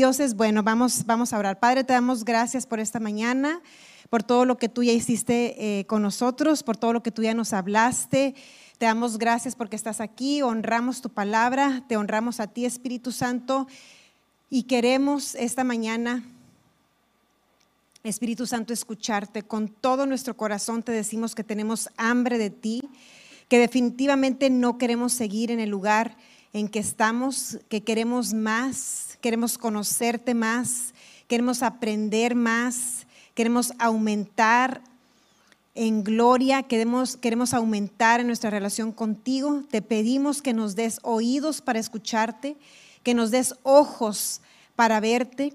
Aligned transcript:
Dios 0.00 0.18
es 0.18 0.34
bueno. 0.34 0.62
Vamos, 0.62 1.04
vamos 1.04 1.34
a 1.34 1.38
orar. 1.38 1.60
Padre, 1.60 1.84
te 1.84 1.92
damos 1.92 2.24
gracias 2.24 2.64
por 2.64 2.80
esta 2.80 3.00
mañana, 3.00 3.60
por 4.08 4.22
todo 4.22 4.46
lo 4.46 4.56
que 4.56 4.70
tú 4.70 4.82
ya 4.82 4.92
hiciste 4.92 5.80
eh, 5.80 5.84
con 5.84 6.00
nosotros, 6.00 6.62
por 6.62 6.78
todo 6.78 6.94
lo 6.94 7.02
que 7.02 7.10
tú 7.10 7.22
ya 7.22 7.34
nos 7.34 7.52
hablaste. 7.52 8.34
Te 8.78 8.86
damos 8.86 9.18
gracias 9.18 9.54
porque 9.54 9.76
estás 9.76 10.00
aquí, 10.00 10.40
honramos 10.40 11.02
tu 11.02 11.10
palabra, 11.10 11.84
te 11.86 11.98
honramos 11.98 12.40
a 12.40 12.46
ti, 12.46 12.64
Espíritu 12.64 13.12
Santo, 13.12 13.66
y 14.48 14.62
queremos 14.62 15.34
esta 15.34 15.64
mañana, 15.64 16.24
Espíritu 18.02 18.46
Santo, 18.46 18.72
escucharte. 18.72 19.42
Con 19.42 19.68
todo 19.68 20.06
nuestro 20.06 20.34
corazón 20.34 20.82
te 20.82 20.92
decimos 20.92 21.34
que 21.34 21.44
tenemos 21.44 21.90
hambre 21.98 22.38
de 22.38 22.48
ti, 22.48 22.80
que 23.50 23.58
definitivamente 23.58 24.48
no 24.48 24.78
queremos 24.78 25.12
seguir 25.12 25.50
en 25.50 25.60
el 25.60 25.68
lugar 25.68 26.16
en 26.54 26.68
que 26.68 26.78
estamos, 26.78 27.58
que 27.68 27.82
queremos 27.82 28.32
más, 28.32 29.09
queremos 29.20 29.58
conocerte 29.58 30.34
más, 30.34 30.94
queremos 31.28 31.62
aprender 31.62 32.34
más, 32.34 33.06
queremos 33.34 33.72
aumentar 33.78 34.82
en 35.74 36.02
gloria, 36.02 36.64
queremos, 36.64 37.16
queremos 37.16 37.54
aumentar 37.54 38.20
en 38.20 38.26
nuestra 38.26 38.50
relación 38.50 38.92
contigo. 38.92 39.62
Te 39.70 39.82
pedimos 39.82 40.42
que 40.42 40.52
nos 40.52 40.74
des 40.74 40.98
oídos 41.02 41.60
para 41.60 41.78
escucharte, 41.78 42.56
que 43.02 43.14
nos 43.14 43.30
des 43.30 43.54
ojos 43.62 44.40
para 44.76 45.00
verte. 45.00 45.54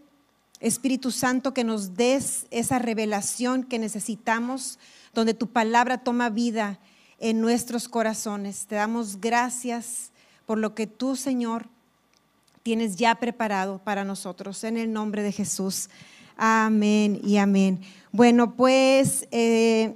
Espíritu 0.61 1.11
Santo, 1.11 1.53
que 1.53 1.63
nos 1.63 1.95
des 1.95 2.47
esa 2.49 2.79
revelación 2.79 3.63
que 3.63 3.77
necesitamos, 3.77 4.79
donde 5.13 5.33
tu 5.33 5.47
palabra 5.47 5.97
toma 5.97 6.29
vida 6.29 6.79
en 7.19 7.41
nuestros 7.41 7.89
corazones. 7.89 8.65
Te 8.67 8.75
damos 8.75 9.19
gracias 9.19 10.11
por 10.45 10.57
lo 10.57 10.73
que 10.75 10.87
tú, 10.87 11.15
Señor, 11.15 11.67
tienes 12.65 12.95
ya 12.95 13.13
preparado 13.13 13.77
para 13.77 14.03
nosotros. 14.03 14.63
En 14.63 14.75
el 14.75 14.91
nombre 14.91 15.21
de 15.21 15.31
Jesús. 15.31 15.87
Amén 16.35 17.19
y 17.23 17.37
amén. 17.37 17.79
Bueno, 18.11 18.55
pues 18.55 19.27
eh, 19.29 19.93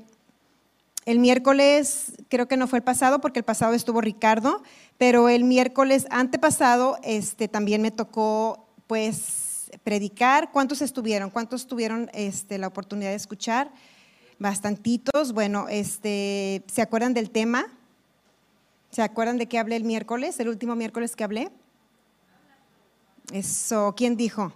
el 1.05 1.17
miércoles, 1.17 2.13
creo 2.27 2.47
que 2.47 2.57
no 2.57 2.67
fue 2.67 2.77
el 2.77 2.83
pasado, 2.83 3.21
porque 3.21 3.39
el 3.39 3.43
pasado 3.43 3.73
estuvo 3.73 4.01
Ricardo, 4.01 4.61
pero 4.99 5.29
el 5.29 5.45
miércoles 5.45 6.05
antepasado 6.11 6.99
este, 7.01 7.47
también 7.47 7.81
me 7.81 7.89
tocó 7.89 8.67
pues 8.85 9.71
predicar. 9.83 10.51
¿Cuántos 10.51 10.83
estuvieron? 10.83 11.31
¿Cuántos 11.31 11.65
tuvieron 11.65 12.11
este, 12.13 12.59
la 12.59 12.67
oportunidad 12.67 13.09
de 13.09 13.15
escuchar? 13.15 13.71
Bastantitos. 14.37 15.33
Bueno, 15.33 15.65
este, 15.69 16.63
¿se 16.71 16.83
acuerdan 16.83 17.15
del 17.15 17.31
tema? 17.31 17.65
¿Se 18.91 19.01
acuerdan 19.01 19.39
de 19.39 19.47
qué 19.47 19.57
hablé 19.57 19.75
el 19.75 19.85
miércoles, 19.85 20.39
el 20.39 20.49
último 20.49 20.75
miércoles 20.75 21.15
que 21.15 21.23
hablé? 21.23 21.49
Eso, 23.31 23.93
¿quién 23.95 24.17
dijo? 24.17 24.51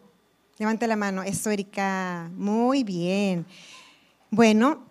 Levante 0.58 0.88
la 0.88 0.96
mano. 0.96 1.22
Eso, 1.24 1.52
Erika. 1.52 2.30
Muy 2.36 2.84
bien. 2.84 3.46
Bueno, 4.32 4.84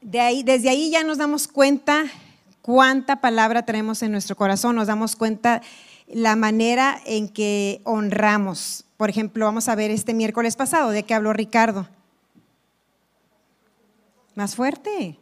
de 0.00 0.20
ahí, 0.20 0.42
desde 0.42 0.68
ahí 0.68 0.90
ya 0.90 1.02
nos 1.02 1.18
damos 1.18 1.48
cuenta 1.48 2.04
cuánta 2.60 3.20
palabra 3.20 3.64
tenemos 3.64 4.02
en 4.02 4.12
nuestro 4.12 4.36
corazón, 4.36 4.76
nos 4.76 4.86
damos 4.86 5.16
cuenta 5.16 5.62
la 6.06 6.36
manera 6.36 7.00
en 7.04 7.28
que 7.28 7.80
honramos. 7.84 8.84
Por 8.96 9.10
ejemplo, 9.10 9.44
vamos 9.44 9.68
a 9.68 9.74
ver 9.74 9.90
este 9.90 10.14
miércoles 10.14 10.54
pasado, 10.54 10.90
¿de 10.90 11.02
qué 11.02 11.14
habló 11.14 11.32
Ricardo? 11.32 11.88
Más 14.34 14.54
fuerte. 14.54 15.18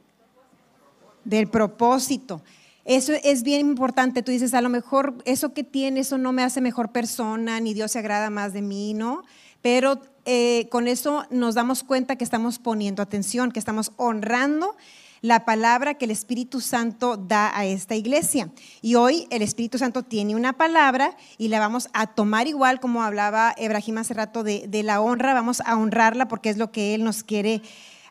Del 1.25 1.49
propósito. 1.49 2.43
Eso 2.85 3.13
es 3.23 3.43
bien 3.43 3.61
importante. 3.61 4.23
Tú 4.23 4.33
dices, 4.33 4.55
a 4.55 4.63
lo 4.63 4.69
mejor 4.69 5.17
eso 5.25 5.53
que 5.53 5.65
tiene, 5.65 6.01
eso 6.01 6.19
no 6.19 6.33
me 6.33 6.43
hace 6.43 6.61
mejor 6.61 6.93
persona, 6.93 7.61
ni 7.61 7.75
Dios 7.75 7.93
se 7.93 7.99
agrada 7.99 8.31
más 8.31 8.53
de 8.53 8.63
mí, 8.63 8.95
¿no? 8.95 9.23
Pero 9.63 10.01
eh, 10.25 10.69
con 10.71 10.89
eso 10.89 11.27
nos 11.31 11.55
damos 11.55 11.85
cuenta 11.85 12.17
que 12.17 12.25
estamos 12.25 12.59
poniendo 12.59 13.03
atención, 13.03 13.53
que 13.53 13.59
estamos 13.59 13.93
honrando 13.97 14.77
la 15.23 15.45
palabra 15.45 15.95
que 15.95 16.07
el 16.07 16.11
Espíritu 16.11 16.61
Santo 16.61 17.17
da 17.17 17.57
a 17.57 17.67
esta 17.67 17.95
iglesia. 17.95 18.51
Y 18.81 18.95
hoy 18.95 19.27
el 19.31 19.43
Espíritu 19.43 19.79
Santo 19.79 20.03
tiene 20.03 20.35
una 20.35 20.55
palabra 20.55 21.17
y 21.37 21.49
la 21.49 21.59
vamos 21.59 21.91
a 21.93 22.07
tomar 22.07 22.47
igual 22.47 22.81
como 22.81 23.03
hablaba 23.03 23.55
Ebrahim 23.59 23.99
hace 23.99 24.15
rato 24.15 24.43
de, 24.43 24.65
de 24.67 24.83
la 24.83 25.01
honra, 25.01 25.35
vamos 25.35 25.61
a 25.65 25.77
honrarla 25.77 26.29
porque 26.29 26.49
es 26.49 26.57
lo 26.57 26.73
que 26.73 26.95
Él 26.95 27.05
nos 27.05 27.23
quiere 27.23 27.61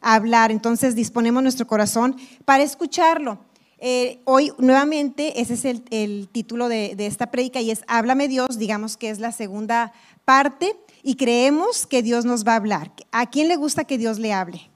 hablar. 0.02 0.52
Entonces 0.52 0.96
disponemos 0.96 1.42
nuestro 1.42 1.66
corazón 1.66 2.16
para 2.46 2.64
escucharlo. 2.64 3.40
Eh, 3.82 4.20
hoy 4.26 4.52
nuevamente 4.58 5.40
ese 5.40 5.54
es 5.54 5.64
el, 5.64 6.28
título 6.28 6.68
de, 6.68 6.96
esta 7.00 7.32
prédica 7.32 7.62
y 7.62 7.72
es 7.72 7.84
Háblame 7.88 8.28
Dios, 8.28 8.58
digamos 8.58 8.98
que 8.98 9.10
es 9.10 9.20
la 9.20 9.32
segunda 9.32 9.94
parte 10.26 10.76
y 11.02 11.16
creemos 11.16 11.88
que 11.88 12.04
Dios 12.04 12.26
nos 12.26 12.46
va 12.46 12.54
a 12.54 12.58
hablar. 12.58 12.92
¿A 13.12 13.30
quién 13.30 13.48
le 13.48 13.56
gusta 13.56 13.86
que 13.86 13.98
Dios 13.98 14.20
le 14.20 14.34
hable? 14.34 14.70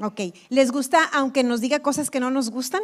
Ok, 0.00 0.20
¿les 0.50 0.70
gusta 0.70 1.02
aunque 1.12 1.42
nos 1.42 1.60
diga 1.60 1.80
cosas 1.80 2.10
que 2.10 2.20
no 2.20 2.30
nos 2.30 2.50
gustan? 2.50 2.82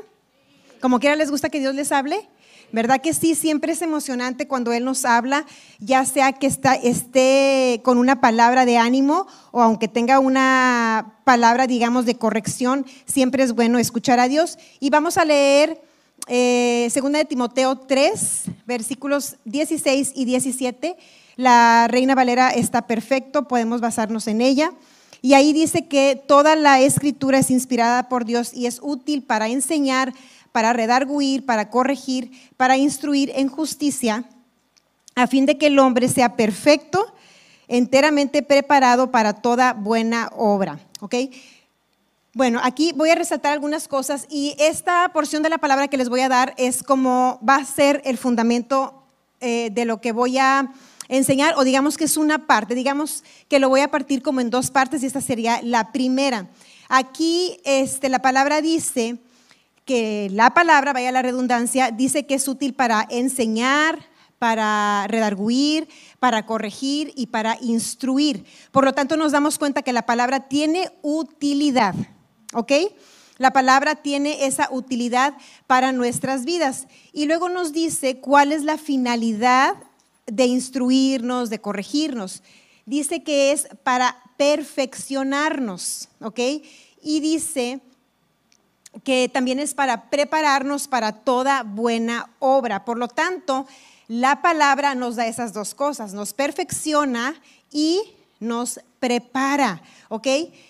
Como 0.80 0.98
quiera 0.98 1.16
les 1.16 1.30
gusta 1.30 1.50
que 1.50 1.60
Dios 1.60 1.74
les 1.74 1.92
hable. 1.92 2.26
¿Verdad 2.70 3.00
que 3.00 3.14
sí? 3.14 3.34
Siempre 3.34 3.72
es 3.72 3.80
emocionante 3.80 4.46
cuando 4.46 4.72
Él 4.72 4.84
nos 4.84 5.06
habla, 5.06 5.46
ya 5.78 6.04
sea 6.04 6.32
que 6.32 6.46
está, 6.46 6.74
esté 6.74 7.80
con 7.82 7.96
una 7.96 8.20
palabra 8.20 8.66
de 8.66 8.76
ánimo 8.76 9.26
o 9.52 9.62
aunque 9.62 9.88
tenga 9.88 10.18
una 10.18 11.14
palabra, 11.24 11.66
digamos, 11.66 12.04
de 12.04 12.16
corrección, 12.16 12.84
siempre 13.06 13.42
es 13.42 13.54
bueno 13.54 13.78
escuchar 13.78 14.20
a 14.20 14.28
Dios. 14.28 14.58
Y 14.80 14.90
vamos 14.90 15.16
a 15.16 15.24
leer 15.24 15.80
eh, 16.26 16.88
segunda 16.90 17.18
de 17.18 17.24
Timoteo 17.24 17.76
3, 17.76 18.42
versículos 18.66 19.36
16 19.46 20.12
y 20.14 20.26
17. 20.26 20.96
La 21.36 21.86
Reina 21.88 22.14
Valera 22.14 22.50
está 22.50 22.86
perfecto, 22.86 23.48
podemos 23.48 23.80
basarnos 23.80 24.26
en 24.26 24.42
ella. 24.42 24.72
Y 25.20 25.34
ahí 25.34 25.52
dice 25.52 25.86
que 25.86 26.20
toda 26.26 26.54
la 26.54 26.80
escritura 26.80 27.38
es 27.38 27.50
inspirada 27.50 28.08
por 28.08 28.24
Dios 28.24 28.52
y 28.54 28.66
es 28.66 28.78
útil 28.82 29.22
para 29.22 29.48
enseñar, 29.48 30.14
para 30.52 30.72
redarguir, 30.72 31.44
para 31.46 31.70
corregir, 31.70 32.30
para 32.56 32.76
instruir 32.76 33.32
en 33.34 33.48
justicia, 33.48 34.24
a 35.14 35.26
fin 35.26 35.46
de 35.46 35.58
que 35.58 35.66
el 35.66 35.78
hombre 35.78 36.08
sea 36.08 36.36
perfecto, 36.36 37.14
enteramente 37.66 38.42
preparado 38.42 39.10
para 39.10 39.34
toda 39.34 39.72
buena 39.72 40.30
obra. 40.34 40.78
¿Ok? 41.00 41.14
Bueno, 42.34 42.60
aquí 42.62 42.92
voy 42.94 43.10
a 43.10 43.14
resaltar 43.14 43.52
algunas 43.52 43.88
cosas 43.88 44.26
y 44.30 44.54
esta 44.58 45.10
porción 45.12 45.42
de 45.42 45.48
la 45.48 45.58
palabra 45.58 45.88
que 45.88 45.96
les 45.96 46.08
voy 46.08 46.20
a 46.20 46.28
dar 46.28 46.54
es 46.56 46.82
como 46.82 47.40
va 47.46 47.56
a 47.56 47.64
ser 47.64 48.00
el 48.04 48.16
fundamento 48.16 49.02
eh, 49.40 49.70
de 49.72 49.84
lo 49.84 50.00
que 50.00 50.12
voy 50.12 50.38
a 50.38 50.72
enseñar, 51.08 51.54
o 51.56 51.64
digamos 51.64 51.96
que 51.96 52.04
es 52.04 52.16
una 52.16 52.46
parte, 52.46 52.74
digamos 52.74 53.24
que 53.48 53.58
lo 53.58 53.68
voy 53.68 53.80
a 53.80 53.90
partir 53.90 54.22
como 54.22 54.40
en 54.40 54.50
dos 54.50 54.70
partes 54.70 55.02
y 55.02 55.06
esta 55.06 55.20
sería 55.20 55.60
la 55.62 55.90
primera. 55.90 56.48
Aquí 56.88 57.58
este, 57.64 58.08
la 58.08 58.20
palabra 58.20 58.60
dice 58.60 59.18
que 59.88 60.28
la 60.30 60.52
palabra, 60.52 60.92
vaya 60.92 61.10
la 61.10 61.22
redundancia, 61.22 61.90
dice 61.90 62.26
que 62.26 62.34
es 62.34 62.46
útil 62.46 62.74
para 62.74 63.06
enseñar, 63.08 63.98
para 64.38 65.06
redarguir, 65.08 65.88
para 66.20 66.44
corregir 66.44 67.14
y 67.16 67.28
para 67.28 67.56
instruir. 67.62 68.44
Por 68.70 68.84
lo 68.84 68.92
tanto, 68.92 69.16
nos 69.16 69.32
damos 69.32 69.58
cuenta 69.58 69.80
que 69.80 69.94
la 69.94 70.04
palabra 70.04 70.40
tiene 70.40 70.92
utilidad, 71.00 71.94
¿ok? 72.52 72.72
La 73.38 73.54
palabra 73.54 73.94
tiene 73.94 74.44
esa 74.44 74.68
utilidad 74.70 75.32
para 75.66 75.90
nuestras 75.92 76.44
vidas. 76.44 76.86
Y 77.14 77.24
luego 77.24 77.48
nos 77.48 77.72
dice 77.72 78.20
cuál 78.20 78.52
es 78.52 78.64
la 78.64 78.76
finalidad 78.76 79.74
de 80.26 80.44
instruirnos, 80.44 81.48
de 81.48 81.62
corregirnos. 81.62 82.42
Dice 82.84 83.22
que 83.22 83.52
es 83.52 83.68
para 83.84 84.18
perfeccionarnos, 84.36 86.10
¿ok? 86.20 86.40
Y 87.02 87.20
dice 87.20 87.80
que 89.04 89.30
también 89.32 89.58
es 89.58 89.74
para 89.74 90.10
prepararnos 90.10 90.88
para 90.88 91.12
toda 91.12 91.62
buena 91.62 92.30
obra. 92.38 92.84
Por 92.84 92.98
lo 92.98 93.08
tanto, 93.08 93.66
la 94.08 94.42
palabra 94.42 94.94
nos 94.94 95.16
da 95.16 95.26
esas 95.26 95.52
dos 95.52 95.74
cosas, 95.74 96.14
nos 96.14 96.32
perfecciona 96.32 97.34
y 97.70 98.00
nos 98.40 98.80
prepara, 99.00 99.82
¿ok? 100.08 100.26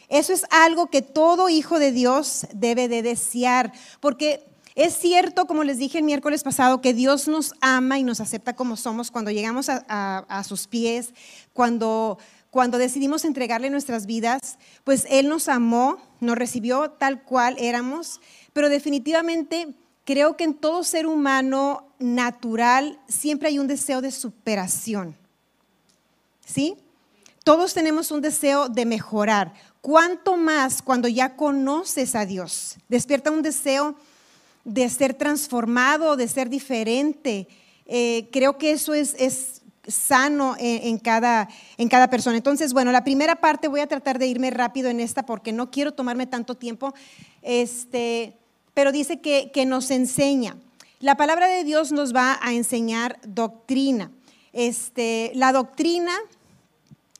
Eso 0.09 0.33
es 0.33 0.45
algo 0.51 0.89
que 0.89 1.03
todo 1.03 1.49
hijo 1.49 1.79
de 1.79 1.93
Dios 1.93 2.47
debe 2.53 2.89
de 2.89 3.03
desear, 3.03 3.73
porque 4.01 4.45
es 4.79 4.97
cierto, 4.97 5.47
como 5.47 5.65
les 5.65 5.79
dije 5.79 5.99
el 5.99 6.05
miércoles 6.05 6.45
pasado, 6.45 6.81
que 6.81 6.95
Dios 6.95 7.27
nos 7.27 7.53
ama 7.61 7.99
y 7.99 8.05
nos 8.05 8.21
acepta 8.21 8.55
como 8.55 8.77
somos 8.77 9.11
cuando 9.11 9.33
llegamos 9.33 9.69
a, 9.69 10.45
sus 10.47 10.69
pies, 10.69 11.15
cuando 11.53 12.19
cuando 12.51 12.79
decidimos 12.79 13.25
entregarle 13.25 13.71
nuestras 13.71 14.07
vidas, 14.07 14.59
pues 14.85 15.07
Él 15.11 15.29
nos 15.29 15.49
amó, 15.49 15.99
nos 16.21 16.39
recibió 16.39 16.91
tal 16.91 17.23
cual 17.23 17.57
éramos, 17.59 18.21
pero 18.53 18.69
definitivamente 18.69 19.75
creo 20.05 20.37
que 20.37 20.45
en 20.45 20.55
todo 20.55 20.85
ser 20.85 21.07
humano 21.07 21.93
natural 21.99 22.99
siempre 23.09 23.49
hay 23.49 23.59
un 23.59 23.67
deseo 23.67 24.01
de 24.01 24.11
superación. 24.11 25.15
¿Sí? 26.47 26.77
Todos 27.45 27.75
tenemos 27.75 28.11
un 28.11 28.23
deseo 28.23 28.69
de 28.69 28.87
mejorar. 28.87 29.53
¿Cuánto 29.83 30.37
más 30.37 30.81
cuando 30.83 31.09
ya 31.09 31.37
conoces 31.37 32.15
a 32.15 32.25
Dios? 32.25 32.77
Despierta 32.89 33.31
un 33.31 33.43
deseo 33.43 33.95
de 34.65 34.89
ser 34.89 35.15
transformado, 35.15 36.17
de 36.17 36.29
ser 36.29 36.49
diferente. 36.49 37.47
Eh, 37.87 38.29
creo 38.33 38.59
que 38.59 38.73
eso 38.73 38.95
es, 38.95 39.15
es 39.19 39.58
sano 39.89 40.55
en, 40.59 40.99
cada, 40.99 41.49
en 41.77 41.89
cada 41.89 42.09
persona. 42.09 42.37
Entonces, 42.37 42.73
bueno, 42.73 42.93
la 42.93 43.03
primera 43.03 43.37
parte 43.37 43.67
voy 43.67 43.81
a 43.81 43.87
tratar 43.87 44.19
de 44.19 44.27
irme 44.27 44.51
rápido 44.51 44.89
en 44.89 45.01
esta 45.01 45.25
porque 45.25 45.53
no 45.53 45.71
quiero 45.71 45.93
tomarme 45.93 46.27
tanto 46.27 46.55
tiempo, 46.55 46.95
este, 47.43 48.37
pero 48.75 48.93
dice 48.93 49.21
que, 49.21 49.51
que 49.53 49.67
nos 49.67 49.91
enseña. 49.91 50.57
La 51.01 51.17
palabra 51.17 51.49
de 51.49 51.65
Dios 51.65 51.91
nos 51.91 52.15
va 52.15 52.39
a 52.43 52.53
enseñar 52.53 53.19
doctrina. 53.27 54.11
Este, 54.53 55.33
la 55.35 55.53
doctrina 55.53 56.13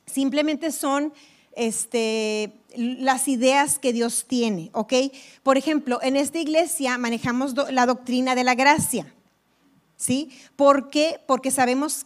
simplemente 0.05 0.71
son 0.71 1.13
este, 1.55 2.53
las 2.75 3.27
ideas 3.27 3.79
que 3.79 3.93
Dios 3.93 4.25
tiene, 4.27 4.69
¿ok? 4.73 4.93
Por 5.43 5.57
ejemplo, 5.57 5.99
en 6.01 6.15
esta 6.15 6.39
iglesia 6.39 6.97
manejamos 6.97 7.53
la 7.71 7.85
doctrina 7.85 8.35
de 8.35 8.43
la 8.43 8.55
gracia, 8.55 9.13
¿sí? 9.97 10.29
¿Por 10.55 10.89
qué? 10.89 11.19
Porque 11.25 11.51
sabemos 11.51 12.05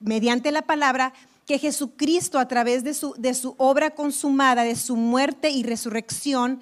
mediante 0.00 0.52
la 0.52 0.62
palabra 0.62 1.12
que 1.46 1.58
Jesucristo 1.58 2.38
a 2.38 2.46
través 2.46 2.84
de 2.84 2.94
su, 2.94 3.14
de 3.16 3.34
su 3.34 3.54
obra 3.56 3.90
consumada, 3.90 4.64
de 4.64 4.76
su 4.76 4.96
muerte 4.96 5.50
y 5.50 5.62
resurrección, 5.62 6.60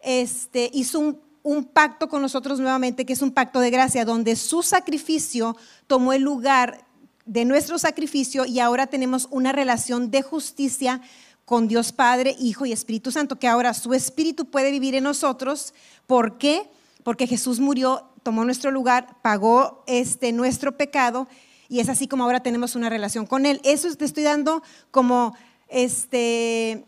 este, 0.00 0.70
hizo 0.72 0.98
un, 0.98 1.20
un 1.44 1.64
pacto 1.64 2.08
con 2.08 2.20
nosotros 2.20 2.58
nuevamente, 2.58 3.06
que 3.06 3.12
es 3.12 3.22
un 3.22 3.30
pacto 3.30 3.60
de 3.60 3.70
gracia, 3.70 4.04
donde 4.04 4.34
su 4.34 4.62
sacrificio 4.62 5.56
tomó 5.86 6.12
el 6.12 6.22
lugar 6.22 6.84
de 7.26 7.44
nuestro 7.44 7.78
sacrificio 7.78 8.44
y 8.44 8.60
ahora 8.60 8.86
tenemos 8.86 9.28
una 9.30 9.52
relación 9.52 10.10
de 10.10 10.22
justicia 10.22 11.00
con 11.44 11.68
Dios 11.68 11.92
Padre, 11.92 12.34
Hijo 12.38 12.66
y 12.66 12.72
Espíritu 12.72 13.10
Santo, 13.10 13.38
que 13.38 13.48
ahora 13.48 13.74
su 13.74 13.92
Espíritu 13.94 14.46
puede 14.46 14.70
vivir 14.70 14.94
en 14.94 15.04
nosotros. 15.04 15.74
¿Por 16.06 16.38
qué? 16.38 16.68
Porque 17.02 17.26
Jesús 17.26 17.60
murió, 17.60 18.10
tomó 18.22 18.44
nuestro 18.44 18.70
lugar, 18.70 19.18
pagó 19.22 19.84
este 19.86 20.32
nuestro 20.32 20.76
pecado 20.76 21.28
y 21.68 21.80
es 21.80 21.88
así 21.88 22.08
como 22.08 22.24
ahora 22.24 22.40
tenemos 22.40 22.74
una 22.74 22.88
relación 22.88 23.26
con 23.26 23.46
Él. 23.46 23.60
Eso 23.64 23.94
te 23.94 24.04
estoy 24.04 24.22
dando 24.22 24.62
como 24.90 25.36
este, 25.68 26.84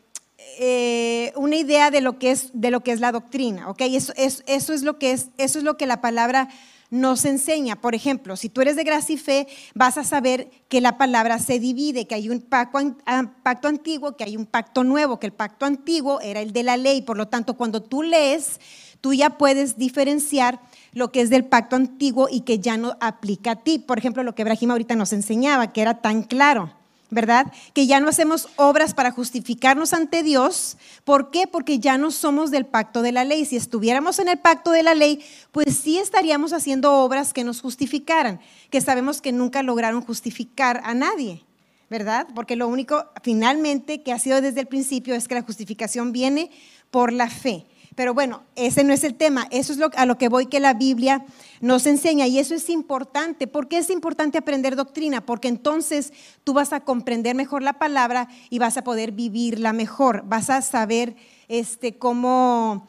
eh, 0.58 1.32
una 1.36 1.56
idea 1.56 1.90
de 1.90 2.00
lo 2.00 2.18
que 2.18 2.30
es 2.30 2.50
de 2.52 2.70
lo 2.70 2.82
que 2.82 2.92
es 2.92 3.00
la 3.00 3.12
doctrina, 3.12 3.68
¿ok? 3.70 3.82
Eso, 3.82 4.12
eso 4.16 4.72
es 4.72 4.82
lo 4.82 4.98
que 4.98 5.12
es 5.12 5.28
eso 5.38 5.58
es 5.58 5.64
lo 5.64 5.76
que 5.76 5.86
la 5.86 6.00
palabra 6.00 6.48
nos 6.90 7.24
enseña. 7.24 7.76
Por 7.76 7.94
ejemplo, 7.94 8.36
si 8.36 8.48
tú 8.48 8.60
eres 8.60 8.76
de 8.76 8.84
gracia 8.84 9.14
y 9.14 9.18
fe, 9.18 9.48
vas 9.74 9.98
a 9.98 10.04
saber 10.04 10.50
que 10.68 10.80
la 10.80 10.98
palabra 10.98 11.38
se 11.38 11.58
divide, 11.58 12.06
que 12.06 12.14
hay 12.14 12.28
un 12.28 12.40
pacto, 12.40 12.78
ah, 13.06 13.32
pacto, 13.42 13.68
antiguo, 13.68 14.16
que 14.16 14.24
hay 14.24 14.36
un 14.36 14.46
pacto 14.46 14.84
nuevo, 14.84 15.18
que 15.18 15.26
el 15.26 15.32
pacto 15.32 15.66
antiguo 15.66 16.20
era 16.20 16.40
el 16.40 16.52
de 16.52 16.62
la 16.62 16.76
ley. 16.76 17.02
Por 17.02 17.16
lo 17.16 17.28
tanto, 17.28 17.54
cuando 17.54 17.82
tú 17.82 18.02
lees, 18.02 18.60
tú 19.00 19.14
ya 19.14 19.30
puedes 19.30 19.76
diferenciar 19.76 20.60
lo 20.92 21.12
que 21.12 21.20
es 21.20 21.30
del 21.30 21.44
pacto 21.44 21.76
antiguo 21.76 22.28
y 22.30 22.40
que 22.40 22.58
ya 22.58 22.76
no 22.76 22.96
aplica 23.00 23.52
a 23.52 23.56
ti. 23.56 23.78
Por 23.78 23.98
ejemplo, 23.98 24.22
lo 24.22 24.34
que 24.34 24.42
Ibrahim 24.42 24.70
ahorita 24.70 24.96
nos 24.96 25.12
enseñaba, 25.12 25.72
que 25.72 25.82
era 25.82 26.00
tan 26.00 26.22
claro. 26.22 26.72
¿verdad? 27.10 27.52
Que 27.72 27.86
ya 27.86 28.00
no 28.00 28.08
hacemos 28.08 28.48
obras 28.56 28.92
para 28.92 29.12
justificarnos 29.12 29.92
ante 29.92 30.22
Dios. 30.22 30.76
¿Por 31.04 31.30
qué? 31.30 31.46
Porque 31.46 31.78
ya 31.78 31.98
no 31.98 32.10
somos 32.10 32.50
del 32.50 32.66
pacto 32.66 33.02
de 33.02 33.12
la 33.12 33.24
ley. 33.24 33.44
Si 33.44 33.56
estuviéramos 33.56 34.18
en 34.18 34.28
el 34.28 34.38
pacto 34.38 34.72
de 34.72 34.82
la 34.82 34.94
ley, 34.94 35.24
pues 35.52 35.76
sí 35.76 35.98
estaríamos 35.98 36.52
haciendo 36.52 36.92
obras 36.94 37.32
que 37.32 37.44
nos 37.44 37.60
justificaran, 37.60 38.40
que 38.70 38.80
sabemos 38.80 39.20
que 39.20 39.32
nunca 39.32 39.62
lograron 39.62 40.02
justificar 40.02 40.80
a 40.84 40.94
nadie, 40.94 41.42
¿verdad? 41.88 42.26
Porque 42.34 42.56
lo 42.56 42.66
único 42.66 43.06
finalmente 43.22 44.02
que 44.02 44.12
ha 44.12 44.18
sido 44.18 44.40
desde 44.40 44.60
el 44.60 44.66
principio 44.66 45.14
es 45.14 45.28
que 45.28 45.36
la 45.36 45.42
justificación 45.42 46.12
viene 46.12 46.50
por 46.90 47.12
la 47.12 47.30
fe. 47.30 47.66
Pero 47.96 48.12
bueno, 48.12 48.42
ese 48.56 48.84
no 48.84 48.92
es 48.92 49.04
el 49.04 49.14
tema, 49.14 49.48
eso 49.50 49.72
es 49.72 49.78
a 49.96 50.04
lo 50.04 50.18
que 50.18 50.28
voy 50.28 50.46
que 50.46 50.60
la 50.60 50.74
Biblia 50.74 51.24
nos 51.62 51.86
enseña 51.86 52.26
y 52.26 52.38
eso 52.38 52.54
es 52.54 52.68
importante. 52.68 53.46
¿Por 53.46 53.68
qué 53.68 53.78
es 53.78 53.88
importante 53.88 54.36
aprender 54.36 54.76
doctrina? 54.76 55.24
Porque 55.24 55.48
entonces 55.48 56.12
tú 56.44 56.52
vas 56.52 56.74
a 56.74 56.80
comprender 56.80 57.34
mejor 57.34 57.62
la 57.62 57.72
palabra 57.72 58.28
y 58.50 58.58
vas 58.58 58.76
a 58.76 58.84
poder 58.84 59.12
vivirla 59.12 59.72
mejor, 59.72 60.24
vas 60.26 60.50
a 60.50 60.60
saber 60.60 61.16
este, 61.48 61.96
cómo 61.96 62.86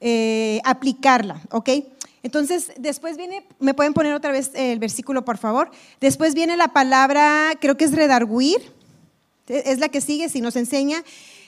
eh, 0.00 0.60
aplicarla, 0.64 1.42
¿ok? 1.50 1.70
Entonces, 2.22 2.72
después 2.78 3.16
viene, 3.16 3.44
me 3.58 3.74
pueden 3.74 3.92
poner 3.92 4.14
otra 4.14 4.30
vez 4.30 4.52
el 4.54 4.78
versículo, 4.78 5.24
por 5.24 5.36
favor. 5.36 5.72
Después 6.00 6.32
viene 6.32 6.56
la 6.56 6.68
palabra, 6.68 7.54
creo 7.60 7.76
que 7.76 7.84
es 7.86 7.92
redarguir, 7.92 8.72
es 9.48 9.80
la 9.80 9.88
que 9.88 10.00
sigue, 10.00 10.28
si 10.28 10.40
nos 10.40 10.54
enseña 10.54 11.04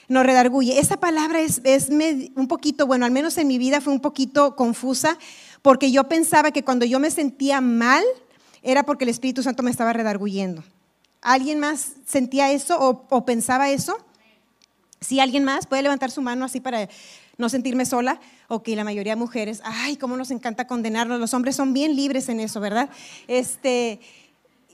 nos 0.07 0.25
redarguye. 0.25 0.79
Esa 0.79 0.97
palabra 0.97 1.41
es, 1.41 1.61
es 1.63 1.89
un 1.89 2.47
poquito, 2.47 2.87
bueno, 2.87 3.05
al 3.05 3.11
menos 3.11 3.37
en 3.37 3.47
mi 3.47 3.57
vida 3.57 3.81
fue 3.81 3.93
un 3.93 3.99
poquito 3.99 4.55
confusa, 4.55 5.17
porque 5.61 5.91
yo 5.91 6.05
pensaba 6.05 6.51
que 6.51 6.63
cuando 6.63 6.85
yo 6.85 6.99
me 6.99 7.11
sentía 7.11 7.61
mal 7.61 8.03
era 8.63 8.83
porque 8.83 9.03
el 9.03 9.09
Espíritu 9.09 9.43
Santo 9.43 9.63
me 9.63 9.71
estaba 9.71 9.93
redarguyendo. 9.93 10.63
¿Alguien 11.21 11.59
más 11.59 11.93
sentía 12.05 12.51
eso 12.51 12.77
o, 12.79 13.05
o 13.09 13.25
pensaba 13.25 13.69
eso? 13.69 13.97
Si 15.01 15.19
alguien 15.19 15.43
más 15.43 15.67
puede 15.67 15.83
levantar 15.83 16.11
su 16.11 16.21
mano 16.21 16.45
así 16.45 16.59
para 16.59 16.89
no 17.37 17.49
sentirme 17.49 17.85
sola, 17.85 18.19
ok, 18.47 18.69
la 18.69 18.83
mayoría 18.83 19.13
de 19.13 19.17
mujeres, 19.17 19.61
ay, 19.63 19.97
cómo 19.97 20.17
nos 20.17 20.31
encanta 20.31 20.67
condenarnos, 20.67 21.19
los 21.19 21.33
hombres 21.33 21.55
son 21.55 21.73
bien 21.73 21.95
libres 21.95 22.29
en 22.29 22.39
eso, 22.39 22.59
¿verdad? 22.59 22.89
Este, 23.27 23.99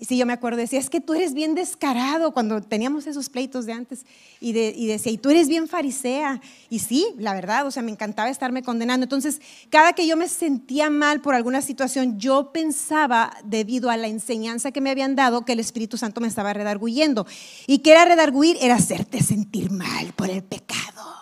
sí, 0.05 0.17
yo 0.17 0.25
me 0.25 0.33
acuerdo, 0.33 0.57
decía, 0.57 0.79
es 0.79 0.89
que 0.89 1.01
tú 1.01 1.13
eres 1.13 1.33
bien 1.33 1.55
descarado 1.55 2.33
cuando 2.33 2.61
teníamos 2.61 3.07
esos 3.07 3.29
pleitos 3.29 3.65
de 3.65 3.73
antes. 3.73 4.05
Y, 4.39 4.51
decía, 4.51 5.11
y 5.11 5.17
tú 5.17 5.29
eres 5.29 5.47
bien 5.47 5.67
farisea. 5.67 6.41
Y 6.69 6.79
sí, 6.79 7.07
la 7.17 7.33
verdad, 7.33 7.65
o 7.65 7.71
sea, 7.71 7.83
me 7.83 7.91
encantaba 7.91 8.29
estarme 8.29 8.63
condenando. 8.63 9.05
Entonces, 9.05 9.41
cada 9.69 9.93
que 9.93 10.07
yo 10.07 10.17
me 10.17 10.27
sentía 10.27 10.89
mal 10.89 11.21
por 11.21 11.35
alguna 11.35 11.61
situación, 11.61 12.19
yo 12.19 12.51
pensaba, 12.51 13.37
debido 13.43 13.89
a 13.89 13.97
la 13.97 14.07
enseñanza 14.07 14.71
que 14.71 14.81
me 14.81 14.89
habían 14.89 15.15
dado, 15.15 15.45
que 15.45 15.53
el 15.53 15.59
Espíritu 15.59 15.97
Santo 15.97 16.21
me 16.21 16.27
estaba 16.27 16.53
redarguyendo. 16.53 17.25
¿Y 17.67 17.79
qué 17.79 17.91
era 17.91 18.05
redarguir? 18.05 18.57
Era 18.61 18.75
hacerte 18.75 19.21
sentir 19.21 19.71
mal 19.71 20.13
por 20.15 20.29
el 20.29 20.43
pecado. 20.43 21.13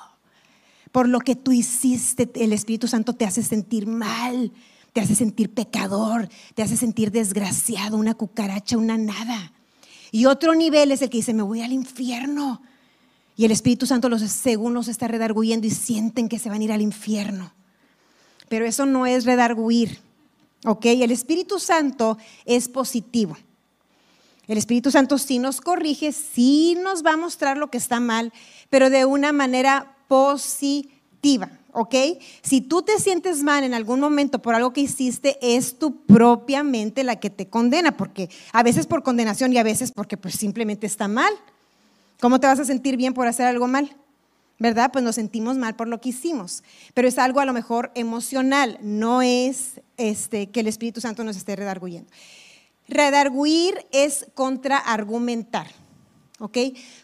Por 0.91 1.07
lo 1.07 1.19
que 1.19 1.35
tú 1.35 1.51
hiciste, 1.51 2.29
el 2.35 2.51
Espíritu 2.51 2.87
Santo 2.87 3.13
te 3.13 3.25
hace 3.25 3.43
sentir 3.43 3.87
mal 3.87 4.51
te 4.93 5.01
hace 5.01 5.15
sentir 5.15 5.53
pecador, 5.53 6.29
te 6.53 6.63
hace 6.63 6.75
sentir 6.75 7.11
desgraciado, 7.11 7.97
una 7.97 8.13
cucaracha, 8.13 8.77
una 8.77 8.97
nada. 8.97 9.53
Y 10.11 10.25
otro 10.25 10.53
nivel 10.53 10.91
es 10.91 11.01
el 11.01 11.09
que 11.09 11.17
dice, 11.17 11.33
me 11.33 11.43
voy 11.43 11.61
al 11.61 11.71
infierno. 11.71 12.61
Y 13.37 13.45
el 13.45 13.51
Espíritu 13.51 13.85
Santo 13.85 14.09
los, 14.09 14.21
según 14.21 14.73
los 14.73 14.87
está 14.87 15.07
redarguyendo 15.07 15.65
y 15.65 15.71
sienten 15.71 16.27
que 16.27 16.39
se 16.39 16.49
van 16.49 16.61
a 16.61 16.63
ir 16.65 16.71
al 16.71 16.81
infierno. 16.81 17.53
Pero 18.49 18.65
eso 18.65 18.85
no 18.85 19.05
es 19.05 19.23
redarguir. 19.23 19.99
¿Ok? 20.65 20.85
El 20.85 21.11
Espíritu 21.11 21.57
Santo 21.57 22.17
es 22.45 22.67
positivo. 22.67 23.37
El 24.47 24.57
Espíritu 24.57 24.91
Santo 24.91 25.17
sí 25.17 25.39
nos 25.39 25.61
corrige, 25.61 26.11
sí 26.11 26.77
nos 26.83 27.05
va 27.05 27.13
a 27.13 27.17
mostrar 27.17 27.57
lo 27.57 27.71
que 27.71 27.77
está 27.77 28.01
mal, 28.01 28.33
pero 28.69 28.89
de 28.89 29.05
una 29.05 29.31
manera 29.31 29.95
positiva. 30.09 31.00
¿Ok? 31.73 31.95
Si 32.41 32.61
tú 32.61 32.81
te 32.81 32.99
sientes 32.99 33.43
mal 33.43 33.63
en 33.63 33.73
algún 33.73 33.99
momento 33.99 34.41
por 34.41 34.55
algo 34.55 34.73
que 34.73 34.81
hiciste, 34.81 35.37
es 35.41 35.77
tu 35.77 36.03
propia 36.05 36.63
mente 36.63 37.03
la 37.03 37.19
que 37.19 37.29
te 37.29 37.47
condena, 37.47 37.95
porque 37.97 38.29
a 38.51 38.63
veces 38.63 38.87
por 38.87 39.03
condenación 39.03 39.53
y 39.53 39.57
a 39.57 39.63
veces 39.63 39.91
porque 39.91 40.17
pues 40.17 40.35
simplemente 40.35 40.87
está 40.87 41.07
mal. 41.07 41.33
¿Cómo 42.19 42.39
te 42.39 42.47
vas 42.47 42.59
a 42.59 42.65
sentir 42.65 42.97
bien 42.97 43.13
por 43.13 43.27
hacer 43.27 43.45
algo 43.47 43.67
mal? 43.67 43.95
¿Verdad? 44.59 44.91
Pues 44.91 45.03
nos 45.03 45.15
sentimos 45.15 45.57
mal 45.57 45.75
por 45.75 45.87
lo 45.87 45.99
que 45.99 46.09
hicimos, 46.09 46.63
pero 46.93 47.07
es 47.07 47.17
algo 47.17 47.39
a 47.39 47.45
lo 47.45 47.53
mejor 47.53 47.91
emocional, 47.95 48.77
no 48.83 49.23
es 49.23 49.81
este, 49.97 50.51
que 50.51 50.59
el 50.59 50.67
Espíritu 50.67 51.01
Santo 51.01 51.23
nos 51.23 51.35
esté 51.35 51.55
redarguyendo. 51.55 52.11
Redarguir 52.87 53.73
es 53.91 54.27
contraargumentar. 54.35 55.67
¿Ok? 56.41 56.57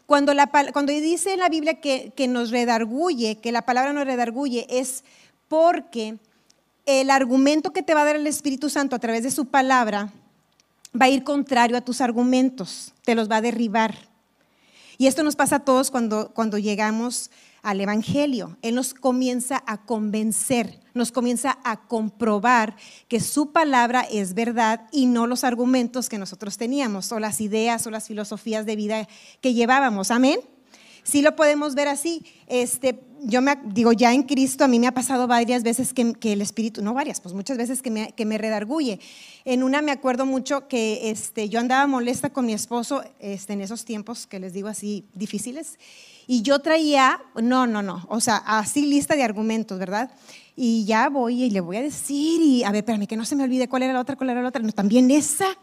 Cuando, 0.06 0.34
cuando 0.74 0.92
dice 0.92 1.34
en 1.34 1.40
la 1.40 1.50
Biblia 1.50 1.80
que, 1.80 2.12
que 2.16 2.28
nos 2.28 2.50
redarguye, 2.52 3.38
que 3.38 3.52
la 3.52 3.62
palabra 3.62 3.94
nos 3.94 4.06
redarguye, 4.06 4.66
es 4.70 5.04
porque 5.48 6.18
el 6.86 7.10
argumento 7.10 7.72
que 7.72 7.84
te 7.84 7.94
va 7.94 8.02
a 8.02 8.06
dar 8.06 8.16
el 8.16 8.28
Espíritu 8.28 8.70
Santo 8.70 8.96
a 8.96 9.00
través 9.00 9.24
de 9.24 9.32
su 9.32 9.46
palabra 9.46 10.12
va 11.00 11.06
a 11.06 11.10
ir 11.10 11.24
contrario 11.24 11.78
a 11.78 11.82
tus 11.82 12.02
argumentos, 12.02 12.94
te 13.04 13.16
los 13.16 13.30
va 13.30 13.38
a 13.38 13.42
derribar. 13.42 13.96
Y 14.98 15.08
esto 15.08 15.22
nos 15.22 15.36
pasa 15.36 15.58
a 15.58 15.66
todos 15.66 15.92
cuando, 15.92 16.32
cuando 16.34 16.58
llegamos 16.58 17.30
al 17.62 17.82
Evangelio. 17.82 18.58
Él 18.62 18.76
nos 18.76 18.94
comienza 18.94 19.64
a 19.66 19.86
convencer, 19.86 20.80
nos 20.94 21.12
comienza 21.12 21.60
a 21.64 21.88
comprobar 21.88 22.76
que 23.08 23.20
su 23.20 23.52
palabra 23.52 24.02
es 24.02 24.34
verdad 24.34 24.88
y 24.92 25.06
no 25.06 25.28
los 25.28 25.44
argumentos 25.44 26.10
que 26.10 26.18
nosotros 26.18 26.58
teníamos 26.58 27.12
o 27.12 27.20
las 27.20 27.42
ideas 27.42 27.86
o 27.88 27.92
las 27.92 28.08
filosofías 28.08 28.66
de 28.66 28.76
vida 28.76 29.08
que 29.42 29.54
llevábamos. 29.54 30.12
Amén. 30.12 30.40
Sí 31.04 31.22
lo 31.22 31.38
podemos 31.38 31.74
ver 31.74 31.88
así. 31.88 32.26
Este, 32.48 33.00
yo 33.22 33.42
me 33.42 33.58
digo, 33.64 33.94
ya 33.94 34.14
en 34.14 34.24
Cristo 34.24 34.66
a 34.66 34.68
mí 34.68 34.78
me 34.78 34.88
ha 34.88 34.94
pasado 34.94 35.26
varias 35.26 35.64
veces 35.64 35.94
que, 35.94 36.34
el 36.34 36.42
Espíritu, 36.42 36.82
no 36.82 36.94
varias, 36.94 37.22
pues 37.22 37.34
muchas 37.34 37.58
veces 37.58 37.82
que 37.82 37.90
me, 37.90 38.12
que 38.12 38.26
me, 38.26 38.38
redarguye. 38.38 39.00
En 39.46 39.64
una 39.64 39.82
me 39.82 39.92
acuerdo 39.92 40.26
mucho 40.26 40.68
que 40.68 41.10
este, 41.10 41.48
yo 41.48 41.62
andaba 41.62 41.88
molesta 41.88 42.30
con 42.32 42.46
mi 42.46 42.54
esposo 42.54 43.04
este, 43.20 43.54
en 43.54 43.62
esos 43.62 43.86
tiempos 43.86 44.28
que 44.28 44.42
les 44.42 44.52
digo 44.52 44.68
así 44.68 45.06
difíciles 45.14 45.78
y 46.28 46.42
yo 46.42 46.60
traía, 46.60 47.22
no, 47.42 47.66
no, 47.66 47.82
no, 47.82 48.06
o 48.10 48.20
sea, 48.20 48.36
así 48.46 48.86
lista 48.86 49.16
de 49.16 49.24
argumentos, 49.24 49.80
¿verdad? 49.80 50.12
Y 50.58 50.84
ya 50.84 51.08
voy 51.08 51.44
y 51.44 51.50
le 51.50 51.62
voy 51.62 51.78
a 51.78 51.82
decir, 51.82 52.42
y 52.42 52.66
a 52.66 52.72
ver, 52.72 52.80
espérame, 52.80 53.08
que 53.08 53.16
no 53.16 53.24
se 53.24 53.38
me 53.38 53.46
olvide 53.46 53.70
cuál 53.70 53.84
era 53.84 53.94
la 53.94 54.02
otra, 54.02 54.18
cuál 54.18 54.32
era 54.32 54.42
la 54.42 54.50
otra, 54.50 54.62
no, 54.62 54.74
también 54.74 55.10
esa. 55.10 55.58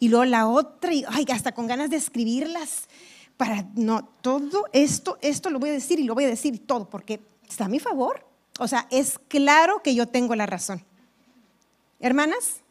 y 0.00 0.08
luego 0.08 0.24
la 0.24 0.48
otra, 0.48 0.92
y 0.92 1.04
ay, 1.08 1.24
hasta 1.32 1.52
con 1.52 1.68
ganas 1.68 1.90
de 1.90 1.96
escribirlas. 1.96 2.88
Para, 3.36 3.68
no, 3.76 4.08
todo 4.20 4.64
esto, 4.72 5.18
esto 5.22 5.50
lo 5.50 5.60
voy 5.60 5.70
a 5.70 5.74
decir 5.74 6.00
y 6.00 6.04
lo 6.04 6.16
voy 6.16 6.24
a 6.24 6.28
decir 6.28 6.52
y 6.52 6.58
todo, 6.58 6.90
porque 6.90 7.20
está 7.48 7.66
a 7.66 7.68
mi 7.68 7.78
favor. 7.78 8.26
O 8.58 8.66
sea, 8.66 8.88
es 8.90 9.20
claro 9.28 9.82
que 9.84 9.94
yo 9.94 10.08
tengo 10.08 10.34
la 10.34 10.46
razón. 10.46 10.84
Hermanas, 12.00 12.62